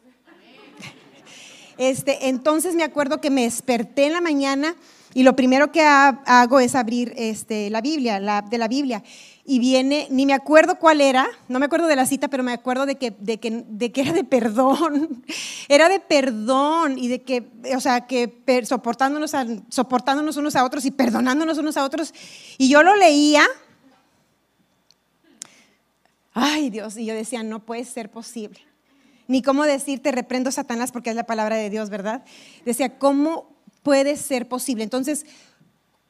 este, 1.78 2.28
entonces 2.28 2.74
me 2.74 2.84
acuerdo 2.84 3.22
que 3.22 3.30
me 3.30 3.44
desperté 3.44 4.04
en 4.04 4.12
la 4.12 4.20
mañana 4.20 4.76
y 5.14 5.22
lo 5.22 5.34
primero 5.34 5.72
que 5.72 5.82
hago 5.82 6.60
es 6.60 6.74
abrir 6.74 7.14
este, 7.16 7.70
la 7.70 7.80
Biblia, 7.80 8.20
la, 8.20 8.42
de 8.42 8.58
la 8.58 8.68
Biblia. 8.68 9.02
Y 9.44 9.58
viene, 9.58 10.06
ni 10.10 10.26
me 10.26 10.34
acuerdo 10.34 10.78
cuál 10.78 11.00
era, 11.00 11.26
no 11.48 11.58
me 11.58 11.64
acuerdo 11.64 11.86
de 11.86 11.96
la 11.96 12.04
cita, 12.04 12.28
pero 12.28 12.42
me 12.42 12.52
acuerdo 12.52 12.84
de 12.84 12.96
que, 12.96 13.12
de 13.12 13.40
que, 13.40 13.64
de 13.66 13.90
que 13.90 14.02
era 14.02 14.12
de 14.12 14.24
perdón. 14.24 15.24
Era 15.68 15.88
de 15.88 16.00
perdón 16.00 16.98
y 16.98 17.08
de 17.08 17.22
que, 17.22 17.48
o 17.74 17.80
sea, 17.80 18.06
que 18.06 18.42
soportándonos, 18.64 19.32
soportándonos 19.70 20.36
unos 20.36 20.56
a 20.56 20.64
otros 20.64 20.84
y 20.84 20.90
perdonándonos 20.90 21.58
unos 21.58 21.76
a 21.76 21.84
otros. 21.84 22.12
Y 22.58 22.68
yo 22.68 22.82
lo 22.82 22.94
leía. 22.96 23.42
Ay 26.32 26.70
Dios, 26.70 26.96
y 26.96 27.06
yo 27.06 27.14
decía, 27.14 27.42
no 27.42 27.64
puede 27.64 27.84
ser 27.84 28.10
posible. 28.10 28.60
Ni 29.26 29.42
cómo 29.42 29.64
decirte 29.64 30.12
reprendo 30.12 30.50
Satanás 30.50 30.92
porque 30.92 31.10
es 31.10 31.16
la 31.16 31.24
palabra 31.24 31.56
de 31.56 31.70
Dios, 31.70 31.90
¿verdad? 31.90 32.24
Decía, 32.64 32.98
¿cómo 32.98 33.57
puede 33.88 34.18
ser 34.18 34.46
posible. 34.48 34.84
Entonces, 34.84 35.24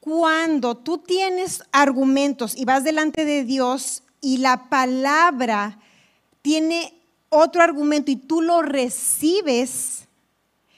cuando 0.01 0.75
tú 0.75 0.97
tienes 0.97 1.63
argumentos 1.71 2.57
y 2.57 2.65
vas 2.65 2.83
delante 2.83 3.23
de 3.23 3.45
Dios 3.45 4.03
y 4.19 4.39
la 4.39 4.67
palabra 4.67 5.79
tiene 6.41 6.93
otro 7.29 7.61
argumento 7.61 8.11
y 8.11 8.17
tú 8.17 8.41
lo 8.41 8.63
recibes, 8.63 10.09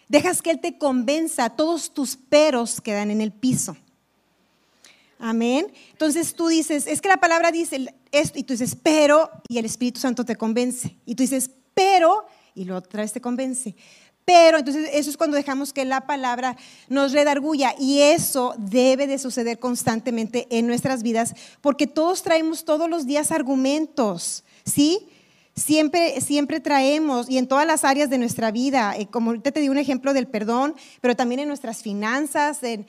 dejas 0.09 0.43
que 0.43 0.51
Él 0.51 0.61
te 0.61 0.77
convenza, 0.77 1.49
todos 1.49 1.91
tus 1.91 2.15
peros 2.15 2.79
quedan 2.79 3.09
en 3.09 3.21
el 3.21 3.31
piso. 3.31 3.75
Amén. 5.17 5.73
Entonces 5.93 6.35
tú 6.35 6.49
dices, 6.49 6.85
es 6.85 7.01
que 7.01 7.09
la 7.09 7.17
palabra 7.17 7.51
dice 7.51 7.95
esto, 8.11 8.37
y 8.37 8.43
tú 8.43 8.53
dices, 8.53 8.75
pero, 8.75 9.31
y 9.47 9.57
el 9.57 9.65
Espíritu 9.65 9.99
Santo 9.99 10.23
te 10.23 10.35
convence. 10.35 10.95
Y 11.07 11.15
tú 11.15 11.23
dices, 11.23 11.49
pero, 11.73 12.27
y 12.53 12.65
lo 12.65 12.75
otra 12.75 13.01
vez 13.01 13.11
te 13.11 13.21
convence. 13.21 13.75
Pero 14.25 14.59
entonces 14.59 14.89
eso 14.93 15.09
es 15.09 15.17
cuando 15.17 15.35
dejamos 15.35 15.73
que 15.73 15.85
la 15.85 16.01
palabra 16.01 16.55
nos 16.89 17.11
redarguya 17.11 17.73
y 17.79 18.01
eso 18.01 18.53
debe 18.57 19.07
de 19.07 19.17
suceder 19.17 19.59
constantemente 19.59 20.47
en 20.51 20.67
nuestras 20.67 21.01
vidas 21.01 21.33
porque 21.61 21.87
todos 21.87 22.21
traemos 22.21 22.63
todos 22.63 22.89
los 22.89 23.05
días 23.05 23.31
argumentos, 23.31 24.43
¿sí? 24.63 25.07
Siempre, 25.55 26.21
siempre 26.21 26.61
traemos 26.61 27.29
y 27.29 27.37
en 27.37 27.47
todas 27.47 27.67
las 27.67 27.83
áreas 27.83 28.09
de 28.09 28.17
nuestra 28.17 28.51
vida, 28.51 28.95
eh, 28.97 29.07
como 29.07 29.31
ahorita 29.31 29.51
te 29.51 29.59
di 29.59 29.67
un 29.67 29.77
ejemplo 29.77 30.13
del 30.13 30.27
perdón, 30.27 30.75
pero 31.01 31.15
también 31.15 31.41
en 31.41 31.49
nuestras 31.49 31.81
finanzas, 31.81 32.59
en, 32.63 32.85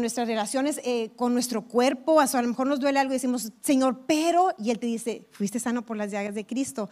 nuestras 0.00 0.28
relaciones 0.28 0.80
eh, 0.84 1.10
con 1.16 1.32
nuestro 1.32 1.62
cuerpo, 1.62 2.20
a 2.20 2.42
lo 2.42 2.48
mejor 2.48 2.68
nos 2.68 2.78
duele 2.78 3.00
algo 3.00 3.12
y 3.12 3.16
decimos, 3.16 3.50
Señor, 3.60 4.04
pero, 4.06 4.54
y 4.56 4.70
Él 4.70 4.78
te 4.78 4.86
dice, 4.86 5.26
fuiste 5.32 5.58
sano 5.58 5.84
por 5.84 5.96
las 5.96 6.12
llagas 6.12 6.34
de 6.34 6.46
Cristo, 6.46 6.88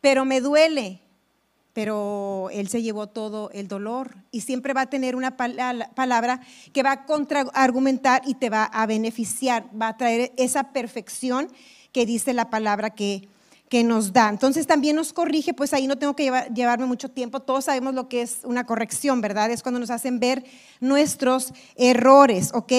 pero 0.00 0.24
me 0.24 0.40
duele, 0.40 1.00
pero 1.72 2.48
él 2.52 2.68
se 2.68 2.82
llevó 2.82 3.06
todo 3.06 3.50
el 3.52 3.68
dolor 3.68 4.16
y 4.30 4.40
siempre 4.40 4.72
va 4.72 4.82
a 4.82 4.90
tener 4.90 5.16
una 5.16 5.36
palabra 5.36 6.40
que 6.72 6.82
va 6.82 6.92
a 6.92 7.06
contraargumentar 7.06 8.22
y 8.26 8.34
te 8.34 8.50
va 8.50 8.64
a 8.64 8.86
beneficiar, 8.86 9.66
va 9.80 9.88
a 9.88 9.96
traer 9.96 10.32
esa 10.36 10.72
perfección 10.72 11.48
que 11.92 12.06
dice 12.06 12.34
la 12.34 12.50
palabra 12.50 12.90
que, 12.90 13.28
que 13.68 13.84
nos 13.84 14.12
da. 14.12 14.28
Entonces 14.28 14.66
también 14.66 14.96
nos 14.96 15.12
corrige, 15.12 15.54
pues 15.54 15.72
ahí 15.72 15.86
no 15.86 15.96
tengo 15.96 16.16
que 16.16 16.30
llevarme 16.54 16.86
mucho 16.86 17.08
tiempo, 17.08 17.40
todos 17.40 17.66
sabemos 17.66 17.94
lo 17.94 18.08
que 18.08 18.22
es 18.22 18.40
una 18.44 18.66
corrección, 18.66 19.20
¿verdad? 19.20 19.50
Es 19.50 19.62
cuando 19.62 19.78
nos 19.78 19.90
hacen 19.90 20.18
ver 20.18 20.44
nuestros 20.80 21.52
errores, 21.76 22.50
¿ok? 22.52 22.72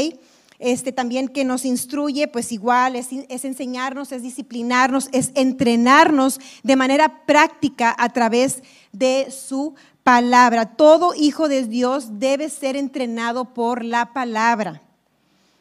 Este, 0.64 0.92
también 0.92 1.28
que 1.28 1.44
nos 1.44 1.66
instruye, 1.66 2.28
pues 2.28 2.52
igual, 2.52 2.96
es, 2.96 3.08
es, 3.30 3.46
enseñarnos, 3.46 4.12
es 4.12 4.22
disciplinarnos, 4.22 5.10
es 5.12 5.32
entrenarnos 5.34 6.40
de 6.62 6.76
manera 6.76 7.26
práctica 7.26 7.96
a 7.98 8.10
través 8.10 8.62
de 8.92 9.32
su 9.32 9.74
palabra. 10.04 10.76
Todo 10.76 11.16
hijo 11.16 11.48
de 11.48 11.66
Dios 11.66 12.20
debe 12.20 12.48
ser 12.48 12.76
entrenado 12.76 13.56
por 13.56 13.84
la 13.84 14.14
palabra. 14.14 14.84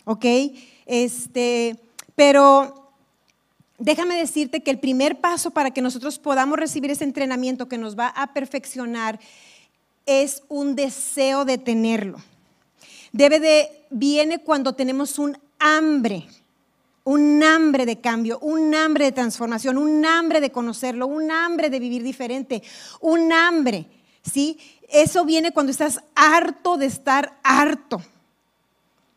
¿Ok? 0.05 0.27
Este, 0.85 1.79
pero 2.15 2.93
déjame 3.79 4.17
decirte 4.17 4.63
que 4.63 4.71
el 4.71 4.81
primer 4.81 5.19
paso 5.19 5.51
para 5.51 5.71
que 5.71 5.81
nosotros 5.81 6.19
podamos 6.19 6.59
recibir 6.59 6.91
ese 6.91 7.05
entrenamiento 7.05 7.69
que 7.69 7.79
nos 7.79 7.99
va 7.99 8.09
a 8.09 8.35
perfeccionar 8.35 9.19
es 10.05 10.43
un 10.51 10.77
deseo 10.77 11.47
de 11.47 11.57
tenerlo. 11.57 12.19
Debe 13.13 13.41
de, 13.41 13.87
viene 13.91 14.39
cuando 14.39 14.75
tenemos 14.75 15.19
un 15.19 15.37
hambre, 15.59 16.27
un 17.05 17.43
hambre 17.43 17.87
de 17.87 18.01
cambio, 18.01 18.39
un 18.41 18.75
hambre 18.75 19.07
de 19.07 19.13
transformación, 19.13 19.79
un 19.79 20.05
hambre 20.05 20.41
de 20.41 20.53
conocerlo, 20.53 21.07
un 21.07 21.31
hambre 21.31 21.71
de 21.71 21.81
vivir 21.81 22.03
diferente, 22.03 22.63
un 23.01 23.33
hambre, 23.33 23.87
¿sí? 24.23 24.59
Eso 24.89 25.25
viene 25.25 25.53
cuando 25.53 25.73
estás 25.73 26.01
harto 26.15 26.77
de 26.77 26.87
estar 26.87 27.39
harto. 27.43 28.01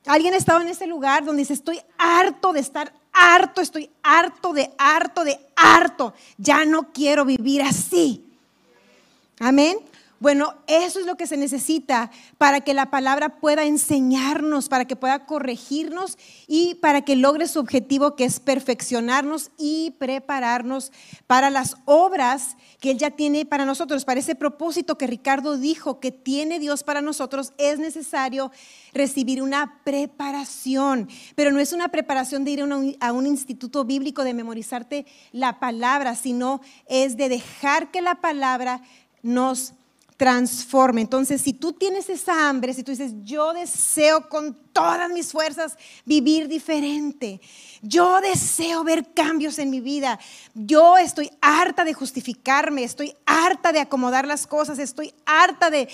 ¿Alguien 0.05 0.33
ha 0.33 0.37
estado 0.37 0.61
en 0.61 0.67
ese 0.67 0.87
lugar 0.87 1.23
donde 1.23 1.41
dice, 1.43 1.53
estoy 1.53 1.79
harto 1.97 2.51
de 2.51 2.59
estar 2.59 2.93
harto, 3.13 3.61
estoy 3.61 3.89
harto 4.01 4.53
de 4.53 4.71
harto 4.77 5.23
de 5.23 5.39
harto, 5.55 6.13
ya 6.37 6.65
no 6.65 6.91
quiero 6.91 7.25
vivir 7.25 7.61
así? 7.61 8.25
Amén. 9.39 9.77
Bueno, 10.23 10.55
eso 10.67 11.01
es 11.01 11.05
lo 11.05 11.17
que 11.17 11.27
se 11.27 11.35
necesita 11.35 12.09
para 12.37 12.61
que 12.61 12.73
la 12.73 12.89
palabra 12.89 13.41
pueda 13.41 13.65
enseñarnos, 13.65 14.69
para 14.69 14.85
que 14.85 14.95
pueda 14.95 15.25
corregirnos 15.25 16.17
y 16.47 16.75
para 16.75 17.01
que 17.01 17.17
logre 17.17 17.45
su 17.45 17.59
objetivo 17.59 18.15
que 18.15 18.23
es 18.23 18.39
perfeccionarnos 18.39 19.51
y 19.57 19.91
prepararnos 19.99 20.93
para 21.27 21.49
las 21.49 21.75
obras 21.83 22.55
que 22.79 22.91
Él 22.91 22.99
ya 22.99 23.11
tiene 23.11 23.45
para 23.45 23.65
nosotros, 23.65 24.05
para 24.05 24.21
ese 24.21 24.33
propósito 24.33 24.97
que 24.97 25.07
Ricardo 25.07 25.57
dijo 25.57 25.99
que 25.99 26.13
tiene 26.13 26.57
Dios 26.57 26.85
para 26.85 27.01
nosotros, 27.01 27.51
es 27.57 27.77
necesario 27.77 28.49
recibir 28.93 29.41
una 29.41 29.81
preparación, 29.83 31.09
pero 31.35 31.51
no 31.51 31.59
es 31.59 31.73
una 31.73 31.89
preparación 31.89 32.45
de 32.45 32.51
ir 32.51 32.61
a 33.01 33.11
un, 33.11 33.27
instituto 33.27 33.83
bíblico, 33.83 34.23
de 34.23 34.33
memorizarte 34.33 35.05
la 35.33 35.59
palabra, 35.59 36.15
sino 36.15 36.61
es 36.87 37.17
de 37.17 37.27
dejar 37.27 37.91
que 37.91 38.01
la 38.01 38.21
palabra 38.21 38.81
nos 39.21 39.73
transforme. 40.23 41.01
Entonces, 41.01 41.41
si 41.41 41.51
tú 41.51 41.73
tienes 41.73 42.07
esa 42.07 42.47
hambre, 42.47 42.73
si 42.73 42.81
tú 42.81 42.91
dices, 42.91 43.11
yo 43.23 43.51
deseo 43.51 44.29
con 44.29 44.55
todas 44.71 45.11
mis 45.11 45.33
fuerzas 45.33 45.77
vivir 46.05 46.47
diferente, 46.47 47.41
yo 47.81 48.21
deseo 48.21 48.85
ver 48.85 49.13
cambios 49.13 49.59
en 49.59 49.69
mi 49.69 49.81
vida, 49.81 50.17
yo 50.53 50.97
estoy 50.97 51.29
harta 51.41 51.83
de 51.83 51.93
justificarme, 51.93 52.85
estoy 52.85 53.13
harta 53.25 53.73
de 53.73 53.81
acomodar 53.81 54.25
las 54.25 54.47
cosas, 54.47 54.79
estoy 54.79 55.13
harta 55.25 55.69
de, 55.69 55.89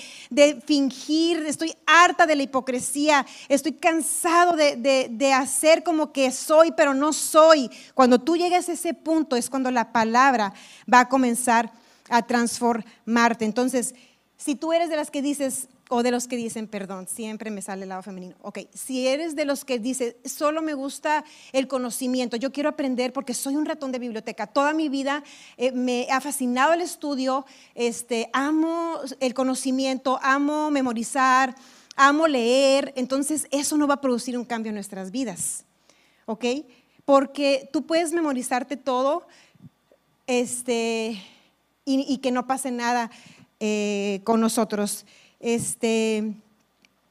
fingir, 0.64 1.44
estoy 1.44 1.74
harta 1.84 2.24
de 2.24 2.36
la 2.36 2.44
hipocresía, 2.44 3.26
estoy 3.48 3.72
cansado 3.72 4.54
de, 4.54 5.08
de 5.10 5.32
hacer 5.32 5.82
como 5.82 6.12
que 6.12 6.30
soy, 6.30 6.70
pero 6.70 6.94
no 6.94 7.12
soy. 7.12 7.68
Cuando 7.94 8.20
tú 8.20 8.36
llegues 8.36 8.68
a 8.68 8.74
ese 8.74 8.94
punto 8.94 9.34
es 9.34 9.50
cuando 9.50 9.72
la 9.72 9.90
palabra 9.90 10.54
va 10.86 11.00
a 11.00 11.08
comenzar 11.08 11.72
a 12.08 12.22
transformarte. 12.22 13.44
Entonces, 13.44 13.94
si 14.40 14.54
tú 14.54 14.72
eres 14.72 14.88
de 14.88 14.96
las 14.96 15.10
que 15.10 15.20
dices, 15.20 15.68
o 15.90 16.02
de 16.02 16.10
los 16.10 16.26
que 16.26 16.36
dicen, 16.36 16.66
perdón, 16.66 17.06
siempre 17.06 17.50
me 17.50 17.60
sale 17.60 17.82
el 17.82 17.90
lado 17.90 18.02
femenino. 18.02 18.36
Ok, 18.40 18.60
si 18.72 19.06
eres 19.06 19.36
de 19.36 19.44
los 19.44 19.66
que 19.66 19.78
dices, 19.78 20.16
solo 20.24 20.62
me 20.62 20.72
gusta 20.72 21.24
el 21.52 21.68
conocimiento, 21.68 22.38
yo 22.38 22.50
quiero 22.50 22.70
aprender 22.70 23.12
porque 23.12 23.34
soy 23.34 23.56
un 23.56 23.66
ratón 23.66 23.92
de 23.92 23.98
biblioteca. 23.98 24.46
Toda 24.46 24.72
mi 24.72 24.88
vida 24.88 25.22
eh, 25.58 25.72
me 25.72 26.06
ha 26.10 26.22
fascinado 26.22 26.72
el 26.72 26.80
estudio, 26.80 27.44
este, 27.74 28.30
amo 28.32 28.94
el 29.20 29.34
conocimiento, 29.34 30.18
amo 30.22 30.70
memorizar, 30.70 31.54
amo 31.94 32.26
leer. 32.26 32.94
Entonces, 32.96 33.46
eso 33.50 33.76
no 33.76 33.86
va 33.86 33.94
a 33.94 34.00
producir 34.00 34.38
un 34.38 34.46
cambio 34.46 34.70
en 34.70 34.76
nuestras 34.76 35.10
vidas. 35.10 35.66
Ok, 36.24 36.46
porque 37.04 37.68
tú 37.74 37.84
puedes 37.84 38.14
memorizarte 38.14 38.78
todo 38.78 39.26
este, 40.26 41.20
y 41.84 42.18
que 42.18 42.30
no 42.30 42.46
pase 42.46 42.70
nada 42.70 43.10
eh, 43.60 44.20
con 44.24 44.40
nosotros. 44.40 45.06
Este, 45.38 46.34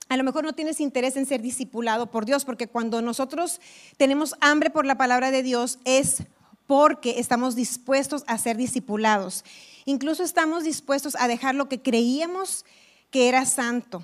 a 0.10 0.18
lo 0.18 0.24
mejor 0.24 0.44
no 0.44 0.54
tienes 0.54 0.82
interés 0.82 1.16
en 1.16 1.28
ser 1.28 1.42
discipulado 1.42 2.08
por 2.08 2.26
Dios, 2.26 2.44
porque 2.44 2.68
cuando 2.68 3.02
nosotros 3.02 3.62
tenemos 3.98 4.36
hambre 4.42 4.72
por 4.72 4.86
la 4.86 4.98
palabra 4.98 5.30
de 5.30 5.44
Dios 5.44 5.80
es 5.86 6.24
porque 6.66 7.20
estamos 7.20 7.56
dispuestos 7.56 8.24
a 8.28 8.38
ser 8.38 8.58
discipulados. 8.58 9.46
Incluso 9.86 10.24
estamos 10.24 10.64
dispuestos 10.64 11.16
a 11.16 11.28
dejar 11.28 11.56
lo 11.56 11.70
que 11.70 11.82
creíamos 11.82 12.66
que 13.12 13.28
era 13.30 13.46
santo. 13.46 14.04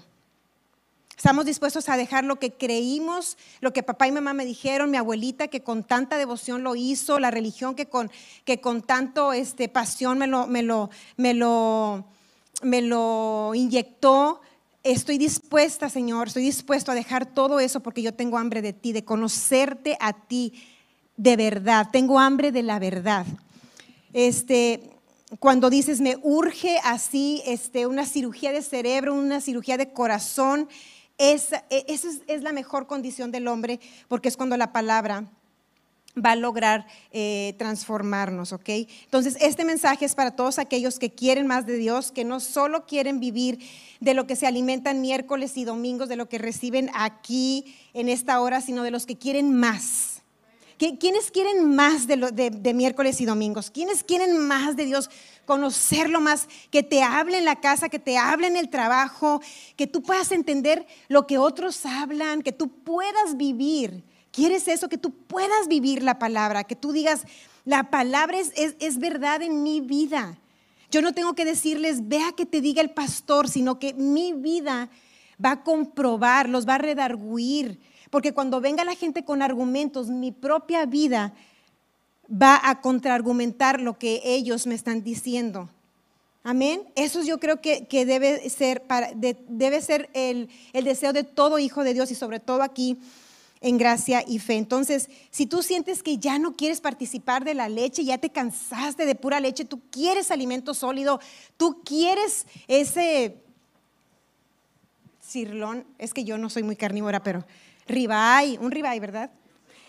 Estamos 1.18 1.46
dispuestos 1.46 1.90
a 1.90 1.98
dejar 1.98 2.24
lo 2.24 2.38
que 2.38 2.52
creímos, 2.52 3.38
lo 3.62 3.72
que 3.72 3.84
papá 3.84 4.08
y 4.08 4.12
mamá 4.12 4.34
me 4.34 4.46
dijeron, 4.46 4.92
mi 4.92 4.98
abuelita 4.98 5.48
que 5.48 5.64
con 5.64 5.84
tanta 5.84 6.18
devoción 6.18 6.64
lo 6.64 6.76
hizo, 6.76 7.20
la 7.20 7.32
religión 7.32 7.74
que 7.74 7.88
con, 7.88 8.12
que 8.44 8.60
con 8.62 8.82
tanto 8.82 9.32
este, 9.32 9.70
pasión 9.70 10.18
me 10.18 10.28
lo, 10.28 10.46
me 10.48 10.62
lo, 10.62 10.90
me 11.18 11.34
lo 11.34 12.06
me 12.62 12.82
lo 12.82 13.52
inyectó. 13.56 14.42
Estoy 14.84 15.18
dispuesta, 15.18 15.90
Señor, 15.90 16.28
estoy 16.28 16.44
dispuesto 16.44 16.92
a 16.92 16.96
dejar 16.96 17.26
todo 17.26 17.60
eso 17.60 17.80
porque 17.82 18.02
yo 18.02 18.14
tengo 18.14 18.38
hambre 18.38 18.62
de 18.62 18.74
ti, 18.74 18.92
de 18.92 19.04
conocerte 19.04 19.98
a 20.00 20.14
ti 20.14 20.54
de 21.18 21.36
verdad. 21.36 21.90
Tengo 21.92 22.20
hambre 22.20 22.52
de 22.52 22.64
la 22.64 22.80
verdad. 22.80 23.26
Este, 24.14 24.92
cuando 25.40 25.70
dices 25.70 26.02
me 26.02 26.18
urge 26.22 26.80
así 26.84 27.42
este, 27.46 27.88
una 27.88 28.06
cirugía 28.06 28.52
de 28.52 28.62
cerebro, 28.62 29.14
una 29.14 29.42
cirugía 29.42 29.78
de 29.78 29.92
corazón, 29.92 30.70
esa, 31.18 31.66
e, 31.70 31.86
es, 31.88 32.06
es, 32.28 32.42
la 32.42 32.52
mejor 32.52 32.88
condición 32.88 33.32
del 33.32 33.48
hombre 33.48 33.80
porque 34.08 34.28
es 34.28 34.38
cuando 34.38 34.58
la 34.58 34.74
palabra 34.74 35.26
va 36.24 36.32
a 36.32 36.36
lograr 36.36 36.86
eh, 37.12 37.56
transformarnos, 37.58 38.54
¿ok? 38.54 38.70
Entonces, 39.04 39.38
este 39.42 39.66
mensaje 39.66 40.06
es 40.06 40.16
para 40.16 40.32
todos 40.32 40.60
aquellos 40.60 41.00
que 41.00 41.14
quieren 41.14 41.48
más 41.48 41.66
de 41.66 41.78
Dios, 41.78 42.12
que 42.12 42.24
no 42.24 42.40
solo 42.40 42.86
quieren 42.86 43.20
vivir 43.20 43.60
de 44.00 44.14
lo 44.14 44.28
que 44.28 44.36
se 44.36 44.48
alimentan 44.48 45.02
miércoles 45.02 45.58
y 45.58 45.66
domingos, 45.66 46.10
de 46.10 46.16
lo 46.16 46.30
que 46.30 46.38
reciben 46.38 46.90
aquí 46.94 47.76
en 47.94 48.10
esta 48.10 48.40
hora, 48.42 48.62
sino 48.62 48.84
de 48.84 48.92
los 48.92 49.06
que 49.06 49.18
quieren 49.18 49.54
más 49.54 50.16
¿Quiénes 50.78 51.32
quieren 51.32 51.74
más 51.74 52.06
de, 52.06 52.74
miércoles 52.74 53.22
y 53.22 53.26
domingos? 53.26 53.72
¿Quiénes 53.72 54.04
quieren 54.04 54.38
más 54.46 54.76
de 54.76 54.86
Dios? 54.86 55.10
Conocerlo 55.46 56.20
más, 56.20 56.50
que 56.70 56.84
te 56.84 57.02
hable 57.02 57.38
en 57.38 57.46
la 57.46 57.62
casa, 57.62 57.88
que 57.88 58.00
te 58.00 58.18
hable 58.18 58.48
en 58.48 58.58
el 58.58 58.70
trabajo, 58.70 59.42
que 59.78 59.88
tú 59.88 60.04
puedas 60.04 60.34
entender 60.34 60.86
lo 61.08 61.28
que 61.28 61.38
otros 61.38 61.86
hablan, 61.86 62.42
que 62.42 62.52
tú 62.52 62.68
puedas 62.84 63.38
vivir. 63.38 64.04
¿Quieres 64.36 64.68
eso? 64.68 64.90
Que 64.90 64.98
tú 64.98 65.12
puedas 65.12 65.68
vivir 65.68 66.04
la 66.04 66.20
palabra, 66.20 66.64
que 66.66 66.76
tú 66.76 66.92
digas, 66.92 67.26
la 67.64 67.90
palabra 67.90 68.40
es, 68.40 68.52
es 68.56 68.98
verdad 69.00 69.42
en 69.42 69.64
mi 69.64 69.82
vida. 69.82 70.38
Yo 70.92 71.02
no 71.02 71.14
tengo 71.14 71.34
que 71.34 71.46
decirles, 71.46 72.08
vea 72.08 72.34
que 72.34 72.46
te 72.46 72.62
diga 72.62 72.82
el 72.82 72.92
pastor, 72.92 73.48
sino 73.48 73.80
que 73.80 73.94
mi 73.94 74.34
vida 74.34 74.90
va 75.44 75.52
a 75.52 75.64
comprobar, 75.64 76.50
los 76.50 76.68
va 76.68 76.76
a 76.76 76.80
redarguir 76.80 77.80
porque 78.16 78.34
cuando 78.34 78.62
venga 78.62 78.86
la 78.86 78.96
gente 78.96 79.26
con 79.26 79.42
argumentos, 79.42 80.08
mi 80.08 80.32
propia 80.32 80.86
vida 80.86 81.34
va 82.30 82.58
a 82.64 82.80
contraargumentar 82.80 83.82
lo 83.82 83.98
que 83.98 84.22
ellos 84.24 84.68
me 84.68 84.74
están 84.74 85.04
diciendo. 85.04 85.70
Amén. 86.42 86.84
Eso 86.96 87.24
yo 87.24 87.42
creo 87.42 87.60
que, 87.60 87.86
debe 88.06 88.50
ser, 88.50 88.84
debe 89.50 89.82
ser 89.82 90.10
el, 90.14 90.48
el 90.72 90.86
deseo 90.86 91.12
de 91.12 91.26
todo 91.26 91.60
hijo 91.60 91.84
de 91.84 91.94
Dios 91.94 92.10
y 92.10 92.16
sobre 92.16 92.40
todo 92.40 92.62
aquí 92.62 92.98
en 93.66 93.80
gracia 93.80 94.24
y 94.28 94.38
fe. 94.38 94.58
Entonces, 94.58 95.10
si 95.32 95.48
tú 95.48 95.64
sientes 95.64 96.04
que 96.04 96.20
ya 96.20 96.38
no 96.38 96.56
quieres 96.56 96.82
participar 96.82 97.44
de 97.44 97.56
la 97.56 97.68
leche, 97.68 98.06
ya 98.06 98.20
te 98.20 98.30
cansaste 98.30 99.08
de 99.08 99.16
pura 99.16 99.40
leche, 99.40 99.66
tú 99.66 99.82
quieres 99.90 100.30
alimento 100.30 100.76
sólido, 100.76 101.20
tú 101.58 101.82
quieres 101.84 102.46
ese 102.68 103.38
cirlón, 105.20 105.84
es 105.98 106.14
que 106.14 106.24
yo 106.24 106.38
no 106.38 106.52
soy 106.52 106.62
muy 106.62 106.76
carnívora, 106.76 107.24
pero 107.24 107.44
ribeye, 107.88 108.60
un 108.60 108.70
ribeye, 108.70 109.00
¿verdad? 109.00 109.32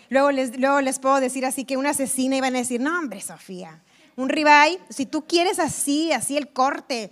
Luego 0.09 0.31
les, 0.31 0.57
luego 0.57 0.81
les 0.81 0.97
puedo 0.97 1.19
decir 1.19 1.45
así 1.45 1.63
que 1.63 1.77
una 1.77 1.91
asesina 1.91 2.35
iban 2.35 2.55
a 2.55 2.59
decir, 2.59 2.81
no 2.81 2.97
hombre, 2.97 3.21
Sofía, 3.21 3.83
un 4.15 4.29
ribeye, 4.29 4.79
si 4.89 5.05
tú 5.05 5.27
quieres 5.27 5.59
así, 5.59 6.11
así 6.11 6.35
el 6.35 6.51
corte, 6.51 7.11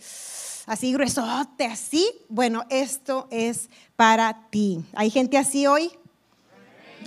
así 0.65 0.93
gruesote, 0.93 1.65
así, 1.65 2.11
bueno, 2.27 2.65
esto 2.71 3.27
es 3.29 3.69
para 3.95 4.49
ti. 4.49 4.83
¿Hay 4.95 5.11
gente 5.11 5.37
así 5.37 5.67
hoy? 5.67 5.91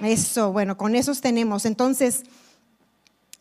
Eso, 0.03 0.53
bueno, 0.53 0.77
con 0.77 0.95
esos 0.95 1.21
tenemos. 1.21 1.65
Entonces, 1.65 2.23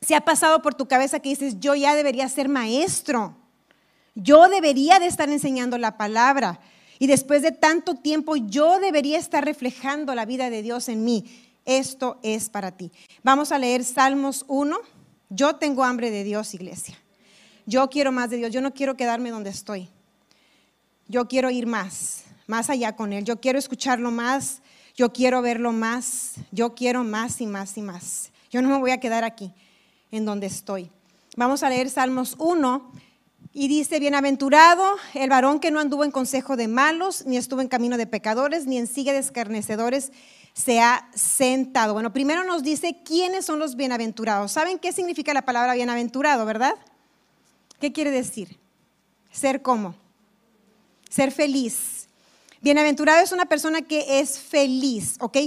si 0.02 0.14
ha 0.14 0.22
pasado 0.22 0.62
por 0.62 0.74
tu 0.76 0.88
cabeza 0.88 1.20
que 1.20 1.30
dices, 1.30 1.60
yo 1.60 1.76
ya 1.76 1.96
debería 1.96 2.28
ser 2.30 2.50
maestro, 2.50 3.36
yo 4.16 4.48
debería 4.48 5.00
de 5.00 5.08
estar 5.08 5.30
enseñando 5.30 5.78
la 5.78 5.98
palabra. 5.98 6.60
Y 7.00 7.08
después 7.08 7.44
de 7.44 7.52
tanto 7.52 7.96
tiempo 7.96 8.36
yo 8.36 8.80
debería 8.80 9.20
estar 9.20 9.46
reflejando 9.46 10.16
la 10.16 10.26
vida 10.26 10.50
de 10.50 10.64
Dios 10.64 10.90
en 10.90 11.04
mí. 11.04 11.26
Esto 11.66 12.18
es 12.24 12.50
para 12.50 12.72
ti. 12.72 12.92
Vamos 13.24 13.52
a 13.52 13.60
leer 13.60 13.84
Salmos 13.84 14.46
1. 14.48 14.78
Yo 15.30 15.58
tengo 15.58 15.84
hambre 15.84 16.10
de 16.10 16.24
Dios, 16.24 16.54
iglesia. 16.54 16.98
Yo 17.66 17.90
quiero 17.90 18.12
más 18.12 18.30
de 18.30 18.38
Dios. 18.38 18.52
Yo 18.52 18.62
no 18.62 18.74
quiero 18.74 18.96
quedarme 18.96 19.30
donde 19.30 19.50
estoy. 19.50 19.90
Yo 21.08 21.28
quiero 21.28 21.52
ir 21.52 21.68
más, 21.68 22.24
más 22.48 22.70
allá 22.70 22.96
con 22.96 23.14
Él. 23.14 23.26
Yo 23.26 23.40
quiero 23.40 23.60
escucharlo 23.60 24.10
más. 24.10 24.62
Yo 24.98 25.14
quiero 25.14 25.44
verlo 25.44 25.72
más. 25.72 26.34
Yo 26.52 26.74
quiero 26.74 27.04
más 27.04 27.40
y 27.40 27.46
más 27.46 27.78
y 27.78 27.84
más. 27.84 28.32
Yo 28.50 28.64
no 28.64 28.70
me 28.70 28.80
voy 28.80 28.90
a 28.90 29.00
quedar 29.00 29.24
aquí, 29.24 29.54
en 30.12 30.26
donde 30.26 30.48
estoy. 30.48 30.90
Vamos 31.36 31.62
a 31.62 31.70
leer 31.70 31.92
Salmos 31.92 32.36
1 32.40 32.92
y 33.54 33.68
dice, 33.68 34.00
bienaventurado 34.00 34.96
el 35.14 35.30
varón 35.30 35.60
que 35.60 35.70
no 35.70 35.80
anduvo 35.80 36.04
en 36.04 36.10
consejo 36.10 36.58
de 36.58 36.68
malos, 36.68 37.28
ni 37.28 37.38
estuvo 37.38 37.62
en 37.62 37.68
camino 37.68 37.96
de 37.96 38.08
pecadores, 38.08 38.66
ni 38.66 38.80
en 38.80 38.88
sigue 38.88 39.14
de 39.14 39.20
escarnecedores 39.20 40.12
se 40.54 40.80
ha 40.80 41.08
sentado. 41.14 41.94
Bueno, 41.94 42.12
primero 42.12 42.44
nos 42.44 42.64
dice 42.64 43.04
quiénes 43.06 43.46
son 43.46 43.60
los 43.60 43.76
bienaventurados. 43.76 44.52
¿Saben 44.52 44.80
qué 44.80 44.92
significa 44.92 45.32
la 45.32 45.44
palabra 45.44 45.76
bienaventurado, 45.76 46.44
verdad? 46.46 46.74
¿Qué 47.80 47.94
quiere 47.94 48.10
decir? 48.10 48.58
Ser 49.32 49.62
como. 49.62 49.94
Ser 51.08 51.32
feliz. 51.32 51.97
Bienaventurado 52.68 53.24
es 53.24 53.32
una 53.32 53.46
persona 53.46 53.82
que 53.82 54.20
es 54.20 54.40
feliz, 54.40 55.16
¿ok? 55.22 55.38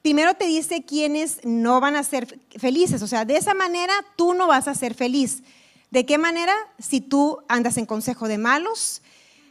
Primero 0.00 0.34
te 0.34 0.46
dice 0.46 0.84
quiénes 0.84 1.40
no 1.42 1.80
van 1.80 1.96
a 1.96 2.04
ser 2.04 2.38
felices, 2.56 3.02
o 3.02 3.08
sea, 3.08 3.24
de 3.24 3.36
esa 3.36 3.52
manera 3.52 3.92
tú 4.14 4.32
no 4.32 4.46
vas 4.46 4.68
a 4.68 4.76
ser 4.76 4.94
feliz. 4.94 5.42
¿De 5.90 6.06
qué 6.06 6.18
manera? 6.18 6.54
Si 6.78 7.00
tú 7.00 7.40
andas 7.48 7.78
en 7.78 7.86
consejo 7.86 8.28
de 8.28 8.38
malos, 8.38 9.02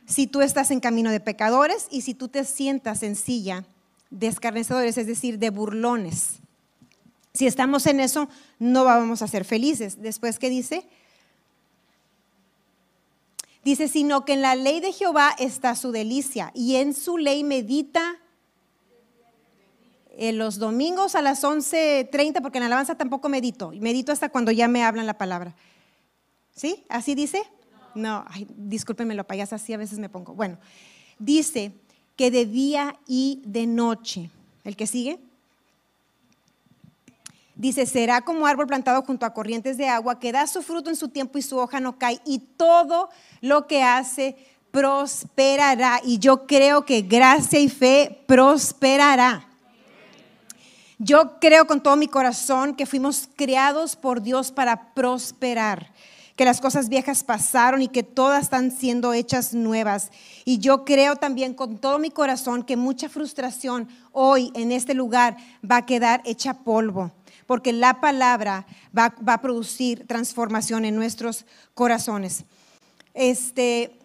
si 0.05 0.25
tú 0.25 0.39
estás 0.39 0.71
en 0.71 0.79
camino 0.79 1.11
de 1.11 1.19
pecadores 1.19 1.87
y 1.91 2.03
si 2.03 2.13
tú 2.13 2.29
te 2.29 2.45
sientas 2.45 3.03
en 3.03 3.17
silla 3.17 3.65
de 4.09 4.27
escarnecedores, 4.27 4.97
es 4.97 5.05
decir, 5.05 5.37
de 5.37 5.49
burlones. 5.49 6.35
Si 7.33 7.45
estamos 7.45 7.87
en 7.87 7.99
eso, 7.99 8.29
no 8.57 8.85
vamos 8.85 9.21
a 9.21 9.27
ser 9.27 9.43
felices. 9.43 10.01
Después, 10.01 10.39
¿qué 10.39 10.49
dice? 10.49 10.87
Dice, 13.63 13.87
sino 13.87 14.23
que 14.25 14.33
en 14.33 14.41
la 14.41 14.55
ley 14.55 14.79
de 14.79 14.93
Jehová 14.93 15.35
está 15.37 15.75
su 15.75 15.91
delicia 15.91 16.51
y 16.53 16.75
en 16.75 16.93
su 16.93 17.17
ley 17.17 17.43
medita 17.43 18.17
en 20.17 20.37
los 20.37 20.57
domingos 20.57 21.15
a 21.15 21.21
las 21.21 21.43
11.30, 21.43 22.41
porque 22.41 22.57
en 22.57 22.63
alabanza 22.63 22.95
tampoco 22.95 23.29
medito, 23.29 23.71
medito 23.79 24.11
hasta 24.11 24.29
cuando 24.29 24.51
ya 24.51 24.67
me 24.67 24.83
hablan 24.83 25.05
la 25.05 25.17
palabra. 25.17 25.55
¿Sí? 26.55 26.83
¿Así 26.89 27.13
dice? 27.13 27.43
No, 27.93 28.25
ay, 28.27 28.47
discúlpenme 28.55 29.13
lo 29.13 29.25
payas, 29.25 29.53
así 29.53 29.73
a 29.73 29.77
veces 29.77 29.99
me 29.99 30.09
pongo. 30.09 30.33
Bueno, 30.33 30.57
dice 31.19 31.71
que 32.15 32.31
de 32.31 32.45
día 32.45 32.99
y 33.07 33.41
de 33.45 33.67
noche. 33.67 34.31
¿El 34.63 34.75
que 34.75 34.87
sigue? 34.87 35.19
Dice, 37.57 37.87
será 37.87 38.21
como 38.21 38.45
árbol 38.45 38.67
plantado 38.67 39.01
junto 39.01 39.25
a 39.25 39.33
corrientes 39.33 39.77
de 39.77 39.89
agua, 39.89 40.19
que 40.19 40.31
da 40.31 40.45
su 40.45 40.61
fruto 40.61 40.89
en 40.91 40.95
su 40.95 41.09
tiempo 41.09 41.39
y 41.39 41.41
su 41.41 41.57
hoja 41.57 41.79
no 41.79 41.97
cae, 41.97 42.21
y 42.23 42.39
todo 42.39 43.09
lo 43.41 43.65
que 43.65 43.81
hace 43.81 44.37
prosperará. 44.69 45.99
Y 46.03 46.19
yo 46.19 46.45
creo 46.45 46.85
que 46.85 47.01
gracia 47.01 47.59
y 47.59 47.67
fe 47.67 48.23
prosperará. 48.27 49.47
Yo 50.99 51.39
creo 51.39 51.65
con 51.65 51.81
todo 51.81 51.95
mi 51.95 52.07
corazón 52.07 52.75
que 52.75 52.85
fuimos 52.85 53.27
creados 53.35 53.95
por 53.95 54.21
Dios 54.21 54.51
para 54.51 54.93
prosperar 54.93 55.91
que 56.37 56.45
las 56.45 56.61
cosas 56.61 56.87
viejas 56.87 57.23
pasaron 57.23 57.81
y 57.81 57.87
que 57.87 58.03
todas 58.03 58.43
están 58.43 58.71
siendo 58.71 59.11
hechas 59.13 59.55
nuevas. 59.55 60.11
Y 60.45 60.59
yo 60.59 60.85
creo 60.85 61.15
también 61.15 61.55
con 61.55 61.79
todo 61.79 61.97
mi 61.97 62.11
corazón 62.11 62.61
que 62.61 62.77
mucha 62.77 63.09
frustración 63.09 63.89
hoy 64.11 64.51
en 64.53 64.71
este 64.71 64.93
lugar 64.93 65.35
va 65.69 65.77
a 65.77 65.85
quedar 65.87 66.21
hecha 66.25 66.53
polvo, 66.53 67.11
porque 67.47 67.73
la 67.73 67.99
palabra 67.99 68.67
va, 68.95 69.15
a 69.25 69.41
producir 69.41 70.05
transformación 70.05 70.85
en 70.85 70.95
nuestros 70.95 71.45
corazones. 71.73 72.43
Este, 73.15 73.97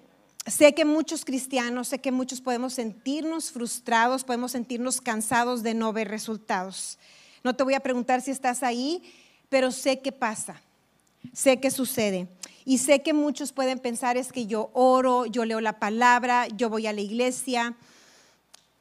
sé 0.46 0.74
que 0.74 0.86
muchos 0.86 1.26
cristianos, 1.26 1.88
sé 1.88 1.98
que 1.98 2.12
muchos 2.12 2.40
podemos 2.40 2.72
sentirnos 2.72 3.52
frustrados, 3.52 4.24
podemos 4.24 4.52
sentirnos 4.52 5.02
cansados 5.02 5.62
de 5.62 5.74
no 5.74 5.92
ver 5.92 6.08
resultados. 6.08 6.98
No 7.44 7.54
te 7.54 7.64
voy 7.64 7.74
a 7.74 7.80
preguntar 7.80 8.22
si 8.22 8.30
estás 8.30 8.62
ahí, 8.62 9.02
pero 9.50 9.70
sé 9.70 10.00
qué 10.00 10.12
pasa 10.12 10.62
sé 11.32 11.60
que 11.60 11.70
sucede. 11.70 12.28
Y 12.64 12.78
sé 12.78 13.02
que 13.02 13.12
muchos 13.12 13.52
pueden 13.52 13.78
pensar 13.78 14.16
es 14.16 14.32
que 14.32 14.46
yo 14.46 14.70
oro, 14.72 15.26
yo 15.26 15.44
leo 15.44 15.60
la 15.60 15.78
palabra, 15.78 16.46
yo 16.48 16.68
voy 16.68 16.86
a 16.86 16.92
la 16.92 17.00
iglesia 17.00 17.74